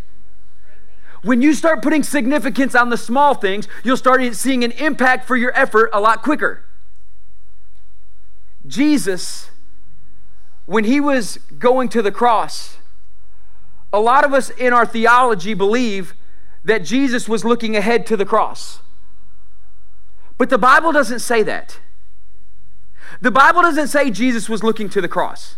When 1.23 1.41
you 1.41 1.53
start 1.53 1.81
putting 1.81 2.03
significance 2.03 2.75
on 2.75 2.89
the 2.89 2.97
small 2.97 3.33
things, 3.33 3.67
you'll 3.83 3.97
start 3.97 4.21
seeing 4.35 4.63
an 4.63 4.71
impact 4.71 5.25
for 5.25 5.35
your 5.35 5.55
effort 5.57 5.89
a 5.93 5.99
lot 5.99 6.21
quicker. 6.21 6.63
Jesus, 8.65 9.49
when 10.65 10.83
he 10.83 10.99
was 10.99 11.37
going 11.57 11.89
to 11.89 12.01
the 12.01 12.11
cross, 12.11 12.77
a 13.91 13.99
lot 13.99 14.25
of 14.25 14.33
us 14.33 14.49
in 14.51 14.73
our 14.73 14.85
theology 14.85 15.53
believe 15.53 16.13
that 16.63 16.83
Jesus 16.83 17.29
was 17.29 17.45
looking 17.45 17.75
ahead 17.75 18.05
to 18.07 18.17
the 18.17 18.25
cross. 18.25 18.81
But 20.37 20.49
the 20.49 20.57
Bible 20.57 20.91
doesn't 20.91 21.19
say 21.19 21.41
that. 21.43 21.79
The 23.21 23.31
Bible 23.31 23.61
doesn't 23.61 23.87
say 23.87 24.11
Jesus 24.11 24.49
was 24.49 24.63
looking 24.63 24.89
to 24.89 25.01
the 25.01 25.07
cross. 25.07 25.55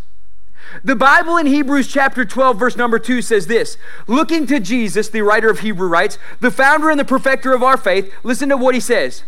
The 0.84 0.96
Bible 0.96 1.36
in 1.36 1.46
Hebrews 1.46 1.88
chapter 1.88 2.24
12, 2.24 2.58
verse 2.58 2.76
number 2.76 2.98
2 2.98 3.22
says 3.22 3.46
this 3.46 3.76
Looking 4.06 4.46
to 4.46 4.60
Jesus, 4.60 5.08
the 5.08 5.22
writer 5.22 5.50
of 5.50 5.60
Hebrew 5.60 5.88
writes, 5.88 6.18
the 6.40 6.50
founder 6.50 6.90
and 6.90 6.98
the 6.98 7.04
perfecter 7.04 7.52
of 7.52 7.62
our 7.62 7.76
faith, 7.76 8.12
listen 8.22 8.48
to 8.50 8.56
what 8.56 8.74
he 8.74 8.80
says. 8.80 9.24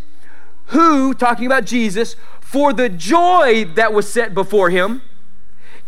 Who, 0.66 1.14
talking 1.14 1.47
about 1.47 1.64
Jesus, 1.64 2.16
for 2.40 2.72
the 2.72 2.88
joy 2.88 3.64
that 3.74 3.93
was 3.93 4.11
set 4.11 4.34
before 4.34 4.70
him, 4.70 5.03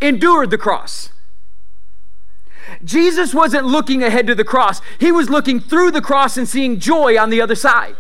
endured 0.01 0.51
the 0.51 0.59
cross 0.59 1.11
Jesus 2.83 3.35
wasn't 3.35 3.67
looking 3.67 4.03
ahead 4.03 4.27
to 4.27 4.35
the 4.35 4.45
cross, 4.45 4.81
he 4.99 5.13
was 5.13 5.31
looking 5.31 5.61
through 5.61 5.91
the 5.91 6.01
cross 6.01 6.37
and 6.37 6.49
seeing 6.49 6.79
joy 6.79 7.19
on 7.19 7.31
the 7.31 7.41
other 7.41 7.55
side. 7.55 7.97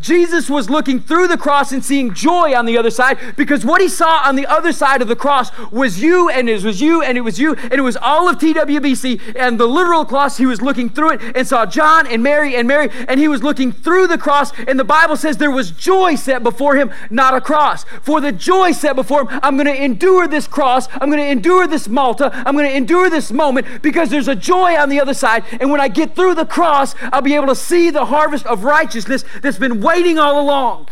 Jesus 0.00 0.48
was 0.48 0.70
looking 0.70 1.00
through 1.00 1.28
the 1.28 1.38
cross 1.38 1.72
and 1.72 1.84
seeing 1.84 2.14
joy 2.14 2.54
on 2.54 2.66
the 2.66 2.76
other 2.76 2.90
side 2.90 3.18
because 3.36 3.64
what 3.64 3.80
he 3.80 3.88
saw 3.88 4.22
on 4.24 4.36
the 4.36 4.46
other 4.46 4.72
side 4.72 5.02
of 5.02 5.08
the 5.08 5.16
cross 5.16 5.50
was 5.70 6.02
you 6.02 6.28
and 6.28 6.48
it 6.48 6.62
was 6.62 6.80
you 6.80 7.02
and 7.02 7.16
it 7.16 7.22
was 7.22 7.38
you 7.38 7.54
and 7.54 7.74
it 7.74 7.82
was 7.82 7.96
all 7.96 8.28
of 8.28 8.38
TWBC 8.38 9.36
and 9.36 9.58
the 9.58 9.66
literal 9.66 10.04
cross. 10.04 10.36
He 10.36 10.46
was 10.46 10.62
looking 10.62 10.88
through 10.88 11.12
it 11.12 11.36
and 11.36 11.46
saw 11.46 11.66
John 11.66 12.06
and 12.06 12.22
Mary 12.22 12.56
and 12.56 12.66
Mary 12.66 12.88
and 13.08 13.18
he 13.18 13.28
was 13.28 13.42
looking 13.42 13.72
through 13.72 14.06
the 14.06 14.18
cross 14.18 14.52
and 14.66 14.78
the 14.78 14.84
Bible 14.84 15.16
says 15.16 15.36
there 15.36 15.50
was 15.50 15.70
joy 15.70 16.14
set 16.14 16.42
before 16.42 16.76
him, 16.76 16.90
not 17.10 17.34
a 17.34 17.40
cross. 17.40 17.84
For 18.02 18.20
the 18.20 18.32
joy 18.32 18.72
set 18.72 18.96
before 18.96 19.22
him, 19.22 19.40
I'm 19.42 19.56
going 19.56 19.66
to 19.66 19.84
endure 19.84 20.28
this 20.28 20.46
cross. 20.46 20.88
I'm 20.94 21.10
going 21.10 21.22
to 21.22 21.28
endure 21.28 21.66
this 21.66 21.88
Malta. 21.88 22.30
I'm 22.46 22.54
going 22.54 22.68
to 22.68 22.76
endure 22.76 23.10
this 23.10 23.30
moment 23.32 23.82
because 23.82 24.10
there's 24.10 24.28
a 24.28 24.34
joy 24.34 24.76
on 24.76 24.88
the 24.88 25.00
other 25.00 25.14
side. 25.14 25.44
And 25.60 25.70
when 25.70 25.80
I 25.80 25.88
get 25.88 26.14
through 26.14 26.34
the 26.34 26.46
cross, 26.46 26.94
I'll 27.12 27.22
be 27.22 27.34
able 27.34 27.48
to 27.48 27.54
see 27.54 27.90
the 27.90 28.06
harvest 28.06 28.46
of 28.46 28.64
righteousness 28.64 29.24
that's 29.42 29.58
been 29.58 29.69
been 29.70 29.80
waiting 29.80 30.18
all 30.18 30.40
along. 30.40 30.88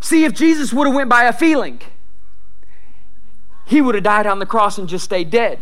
See, 0.00 0.24
if 0.24 0.32
Jesus 0.32 0.72
would 0.72 0.86
have 0.86 0.96
went 0.96 1.08
by 1.08 1.24
a 1.24 1.32
feeling, 1.32 1.80
he 3.66 3.80
would 3.80 3.94
have 3.94 4.04
died 4.04 4.26
on 4.26 4.38
the 4.38 4.46
cross 4.46 4.78
and 4.78 4.88
just 4.88 5.04
stayed 5.04 5.30
dead. 5.30 5.60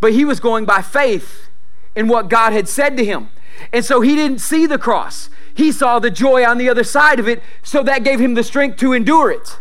But 0.00 0.12
he 0.12 0.24
was 0.24 0.40
going 0.40 0.64
by 0.64 0.82
faith 0.82 1.48
in 1.94 2.08
what 2.08 2.28
God 2.28 2.52
had 2.52 2.68
said 2.68 2.96
to 2.96 3.04
him. 3.04 3.28
And 3.72 3.84
so 3.84 4.00
he 4.00 4.14
didn't 4.14 4.38
see 4.38 4.66
the 4.66 4.78
cross. 4.78 5.30
He 5.54 5.70
saw 5.70 5.98
the 5.98 6.10
joy 6.10 6.44
on 6.44 6.58
the 6.58 6.68
other 6.68 6.84
side 6.84 7.20
of 7.20 7.28
it, 7.28 7.42
so 7.62 7.82
that 7.84 8.04
gave 8.04 8.20
him 8.20 8.34
the 8.34 8.42
strength 8.42 8.78
to 8.78 8.92
endure 8.92 9.30
it 9.30 9.58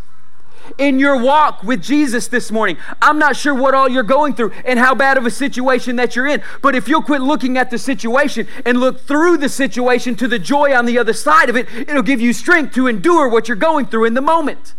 in 0.78 1.00
your 1.00 1.22
walk 1.22 1.64
with 1.64 1.82
Jesus 1.82 2.28
this 2.28 2.52
morning. 2.52 2.78
I'm 3.02 3.20
not 3.20 3.36
sure 3.36 3.54
what 3.54 3.74
all 3.74 3.90
you're 3.90 4.04
going 4.04 4.34
through 4.34 4.52
and 4.66 4.80
how 4.80 4.96
bad 4.96 5.18
of 5.18 5.26
a 5.26 5.32
situation 5.32 5.96
that 5.98 6.16
you're 6.16 6.28
in, 6.28 6.42
but 6.62 6.76
if 6.76 6.88
you'll 6.88 7.02
quit 7.02 7.22
looking 7.22 7.58
at 7.58 7.70
the 7.70 7.78
situation 7.78 8.48
and 8.66 8.80
look 8.80 9.02
through 9.02 9.38
the 9.38 9.50
situation 9.50 10.16
to 10.16 10.28
the 10.28 10.40
joy 10.40 10.76
on 10.76 10.86
the 10.86 10.98
other 10.98 11.14
side 11.14 11.50
of 11.50 11.56
it, 11.56 11.68
it'll 11.72 12.02
give 12.02 12.22
you 12.22 12.34
strength 12.34 12.74
to 12.76 12.88
endure 12.88 13.28
what 13.28 13.48
you're 13.48 13.58
going 13.58 13.86
through 13.86 14.06
in 14.06 14.14
the 14.14 14.22
moment. 14.22 14.74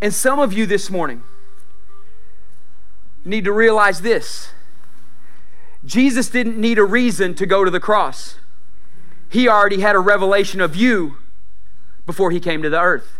And 0.00 0.12
some 0.12 0.38
of 0.38 0.52
you 0.52 0.66
this 0.66 0.90
morning 0.90 1.22
need 3.24 3.44
to 3.44 3.52
realize 3.52 4.02
this 4.02 4.52
Jesus 5.84 6.28
didn't 6.28 6.58
need 6.58 6.78
a 6.78 6.84
reason 6.84 7.34
to 7.34 7.46
go 7.46 7.64
to 7.64 7.70
the 7.70 7.80
cross 7.80 8.36
he 9.34 9.48
already 9.48 9.80
had 9.80 9.96
a 9.96 9.98
revelation 9.98 10.60
of 10.60 10.76
you 10.76 11.16
before 12.06 12.30
he 12.30 12.38
came 12.38 12.62
to 12.62 12.70
the 12.70 12.80
earth. 12.80 13.18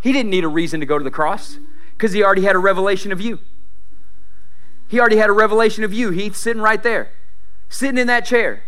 He 0.00 0.12
didn't 0.12 0.30
need 0.30 0.42
a 0.42 0.48
reason 0.48 0.80
to 0.80 0.86
go 0.86 0.98
to 0.98 1.04
the 1.04 1.12
cross 1.12 1.58
because 1.92 2.12
he 2.12 2.24
already 2.24 2.42
had 2.42 2.56
a 2.56 2.58
revelation 2.58 3.12
of 3.12 3.20
you. 3.20 3.38
He 4.88 4.98
already 4.98 5.18
had 5.18 5.30
a 5.30 5.32
revelation 5.32 5.84
of 5.84 5.94
you. 5.94 6.10
He's 6.10 6.36
sitting 6.36 6.60
right 6.60 6.82
there, 6.82 7.12
sitting 7.68 7.98
in 7.98 8.08
that 8.08 8.24
chair 8.24 8.64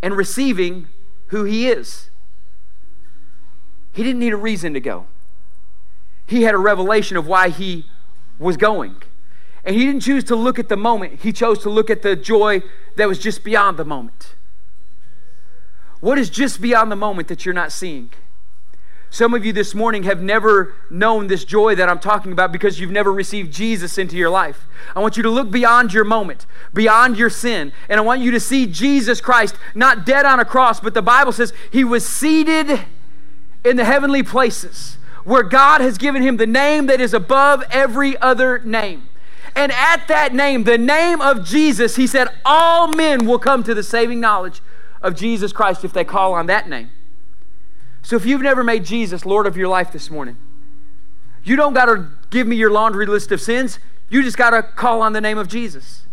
and 0.00 0.16
receiving 0.16 0.86
who 1.26 1.42
he 1.42 1.66
is. 1.66 2.10
He 3.92 4.04
didn't 4.04 4.20
need 4.20 4.34
a 4.34 4.36
reason 4.36 4.72
to 4.74 4.80
go. 4.80 5.06
He 6.28 6.42
had 6.42 6.54
a 6.54 6.58
revelation 6.58 7.16
of 7.16 7.26
why 7.26 7.48
he 7.48 7.86
was 8.38 8.56
going. 8.56 9.02
And 9.64 9.74
he 9.74 9.84
didn't 9.84 10.02
choose 10.02 10.22
to 10.24 10.36
look 10.36 10.60
at 10.60 10.68
the 10.68 10.76
moment, 10.76 11.22
he 11.22 11.32
chose 11.32 11.58
to 11.64 11.70
look 11.70 11.90
at 11.90 12.02
the 12.02 12.14
joy 12.14 12.62
that 12.94 13.08
was 13.08 13.18
just 13.18 13.42
beyond 13.42 13.78
the 13.78 13.84
moment. 13.84 14.36
What 16.04 16.18
is 16.18 16.28
just 16.28 16.60
beyond 16.60 16.92
the 16.92 16.96
moment 16.96 17.28
that 17.28 17.46
you're 17.46 17.54
not 17.54 17.72
seeing? 17.72 18.10
Some 19.08 19.32
of 19.32 19.46
you 19.46 19.54
this 19.54 19.74
morning 19.74 20.02
have 20.02 20.20
never 20.20 20.74
known 20.90 21.28
this 21.28 21.46
joy 21.46 21.74
that 21.76 21.88
I'm 21.88 21.98
talking 21.98 22.30
about 22.30 22.52
because 22.52 22.78
you've 22.78 22.90
never 22.90 23.10
received 23.10 23.54
Jesus 23.54 23.96
into 23.96 24.14
your 24.14 24.28
life. 24.28 24.66
I 24.94 25.00
want 25.00 25.16
you 25.16 25.22
to 25.22 25.30
look 25.30 25.50
beyond 25.50 25.94
your 25.94 26.04
moment, 26.04 26.44
beyond 26.74 27.16
your 27.16 27.30
sin, 27.30 27.72
and 27.88 27.98
I 27.98 28.02
want 28.02 28.20
you 28.20 28.30
to 28.32 28.38
see 28.38 28.66
Jesus 28.66 29.22
Christ 29.22 29.56
not 29.74 30.04
dead 30.04 30.26
on 30.26 30.38
a 30.38 30.44
cross, 30.44 30.78
but 30.78 30.92
the 30.92 31.00
Bible 31.00 31.32
says 31.32 31.54
he 31.72 31.84
was 31.84 32.06
seated 32.06 32.80
in 33.64 33.78
the 33.78 33.84
heavenly 33.86 34.22
places 34.22 34.98
where 35.24 35.42
God 35.42 35.80
has 35.80 35.96
given 35.96 36.20
him 36.20 36.36
the 36.36 36.46
name 36.46 36.84
that 36.84 37.00
is 37.00 37.14
above 37.14 37.64
every 37.70 38.14
other 38.18 38.58
name. 38.58 39.08
And 39.56 39.72
at 39.72 40.06
that 40.08 40.34
name, 40.34 40.64
the 40.64 40.76
name 40.76 41.22
of 41.22 41.46
Jesus, 41.46 41.96
he 41.96 42.06
said, 42.06 42.28
all 42.44 42.88
men 42.88 43.24
will 43.24 43.38
come 43.38 43.62
to 43.62 43.72
the 43.72 43.82
saving 43.82 44.20
knowledge 44.20 44.60
of 45.04 45.14
Jesus 45.14 45.52
Christ 45.52 45.84
if 45.84 45.92
they 45.92 46.02
call 46.02 46.34
on 46.34 46.46
that 46.46 46.68
name. 46.68 46.90
So 48.02 48.16
if 48.16 48.26
you've 48.26 48.42
never 48.42 48.64
made 48.64 48.84
Jesus 48.84 49.24
Lord 49.24 49.46
of 49.46 49.56
your 49.56 49.68
life 49.68 49.92
this 49.92 50.10
morning, 50.10 50.36
you 51.44 51.56
don't 51.56 51.74
got 51.74 51.86
to 51.86 52.08
give 52.30 52.46
me 52.46 52.56
your 52.56 52.70
laundry 52.70 53.06
list 53.06 53.30
of 53.30 53.40
sins. 53.40 53.78
You 54.08 54.22
just 54.22 54.36
got 54.36 54.50
to 54.50 54.62
call 54.62 55.02
on 55.02 55.12
the 55.12 55.20
name 55.20 55.38
of 55.38 55.46
Jesus, 55.46 56.06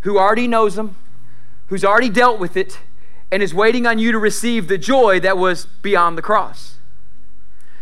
who 0.00 0.18
already 0.18 0.48
knows 0.48 0.74
them, 0.74 0.96
who's 1.68 1.84
already 1.84 2.10
dealt 2.10 2.38
with 2.38 2.56
it, 2.56 2.80
and 3.30 3.42
is 3.42 3.54
waiting 3.54 3.86
on 3.86 3.98
you 3.98 4.12
to 4.12 4.18
receive 4.18 4.68
the 4.68 4.78
joy 4.78 5.20
that 5.20 5.38
was 5.38 5.66
beyond 5.80 6.18
the 6.18 6.22
cross. 6.22 6.76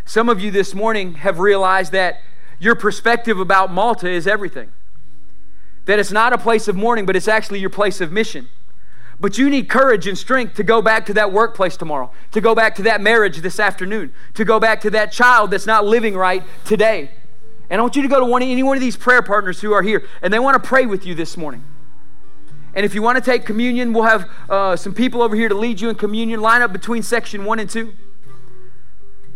Some 0.04 0.28
of 0.28 0.40
you 0.40 0.50
this 0.50 0.74
morning 0.74 1.14
have 1.14 1.38
realized 1.38 1.92
that 1.92 2.20
your 2.58 2.74
perspective 2.74 3.40
about 3.40 3.72
Malta 3.72 4.08
is 4.08 4.26
everything. 4.26 4.70
That 5.86 5.98
it's 5.98 6.12
not 6.12 6.32
a 6.32 6.38
place 6.38 6.68
of 6.68 6.76
mourning, 6.76 7.06
but 7.06 7.16
it's 7.16 7.28
actually 7.28 7.58
your 7.58 7.70
place 7.70 8.00
of 8.00 8.12
mission. 8.12 8.48
But 9.20 9.36
you 9.36 9.50
need 9.50 9.68
courage 9.68 10.06
and 10.06 10.16
strength 10.16 10.54
to 10.54 10.62
go 10.62 10.80
back 10.80 11.04
to 11.06 11.14
that 11.14 11.30
workplace 11.30 11.76
tomorrow, 11.76 12.10
to 12.32 12.40
go 12.40 12.54
back 12.54 12.74
to 12.76 12.82
that 12.84 13.02
marriage 13.02 13.38
this 13.38 13.60
afternoon, 13.60 14.14
to 14.34 14.46
go 14.46 14.58
back 14.58 14.80
to 14.80 14.90
that 14.90 15.12
child 15.12 15.50
that's 15.50 15.66
not 15.66 15.84
living 15.84 16.16
right 16.16 16.42
today. 16.64 17.10
And 17.68 17.78
I 17.78 17.82
want 17.82 17.96
you 17.96 18.02
to 18.02 18.08
go 18.08 18.18
to 18.18 18.24
one, 18.24 18.42
any 18.42 18.62
one 18.62 18.76
of 18.76 18.80
these 18.80 18.96
prayer 18.96 19.22
partners 19.22 19.60
who 19.60 19.72
are 19.72 19.82
here, 19.82 20.06
and 20.22 20.32
they 20.32 20.38
want 20.38 20.60
to 20.60 20.66
pray 20.66 20.86
with 20.86 21.04
you 21.04 21.14
this 21.14 21.36
morning. 21.36 21.62
And 22.74 22.86
if 22.86 22.94
you 22.94 23.02
want 23.02 23.16
to 23.16 23.22
take 23.22 23.44
communion, 23.44 23.92
we'll 23.92 24.04
have 24.04 24.30
uh, 24.48 24.76
some 24.76 24.94
people 24.94 25.22
over 25.22 25.36
here 25.36 25.48
to 25.48 25.54
lead 25.54 25.80
you 25.80 25.90
in 25.90 25.96
communion. 25.96 26.40
Line 26.40 26.62
up 26.62 26.72
between 26.72 27.02
section 27.02 27.44
one 27.44 27.58
and 27.58 27.68
two. 27.68 27.92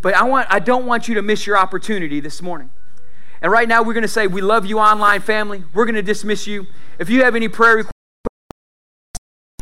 But 0.00 0.14
I 0.14 0.22
want, 0.24 0.46
I 0.50 0.60
don't 0.60 0.86
want 0.86 1.08
you 1.08 1.14
to 1.16 1.22
miss 1.22 1.46
your 1.46 1.58
opportunity 1.58 2.20
this 2.20 2.40
morning. 2.40 2.70
And 3.42 3.50
right 3.50 3.68
now, 3.68 3.82
we're 3.82 3.94
going 3.94 4.02
to 4.02 4.08
say, 4.08 4.26
We 4.26 4.40
love 4.40 4.66
you, 4.66 4.78
online 4.78 5.20
family. 5.20 5.64
We're 5.74 5.84
going 5.84 5.96
to 5.96 6.02
dismiss 6.02 6.46
you. 6.46 6.66
If 6.98 7.10
you 7.10 7.24
have 7.24 7.34
any 7.34 7.48
prayer 7.48 7.76
requests, 7.76 7.93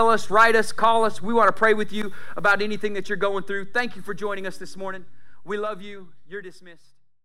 Tell 0.03 0.11
us, 0.11 0.31
write 0.31 0.57
us, 0.57 0.73
call 0.73 1.05
us. 1.05 1.23
We 1.23 1.33
want 1.33 1.47
to 1.47 1.53
pray 1.53 1.75
with 1.75 1.93
you 1.93 2.11
about 2.37 2.61
anything 2.61 2.95
that 2.95 3.09
you're 3.09 3.17
going 3.17 3.45
through. 3.45 3.67
Thank 3.67 3.95
you 3.95 4.03
for 4.03 4.15
joining 4.15 4.49
us 4.49 4.57
this 4.57 4.77
morning. 4.77 5.05
We 5.45 5.57
love 5.57 5.81
you. 5.81 6.09
You're 6.29 6.43
dismissed. 6.43 6.92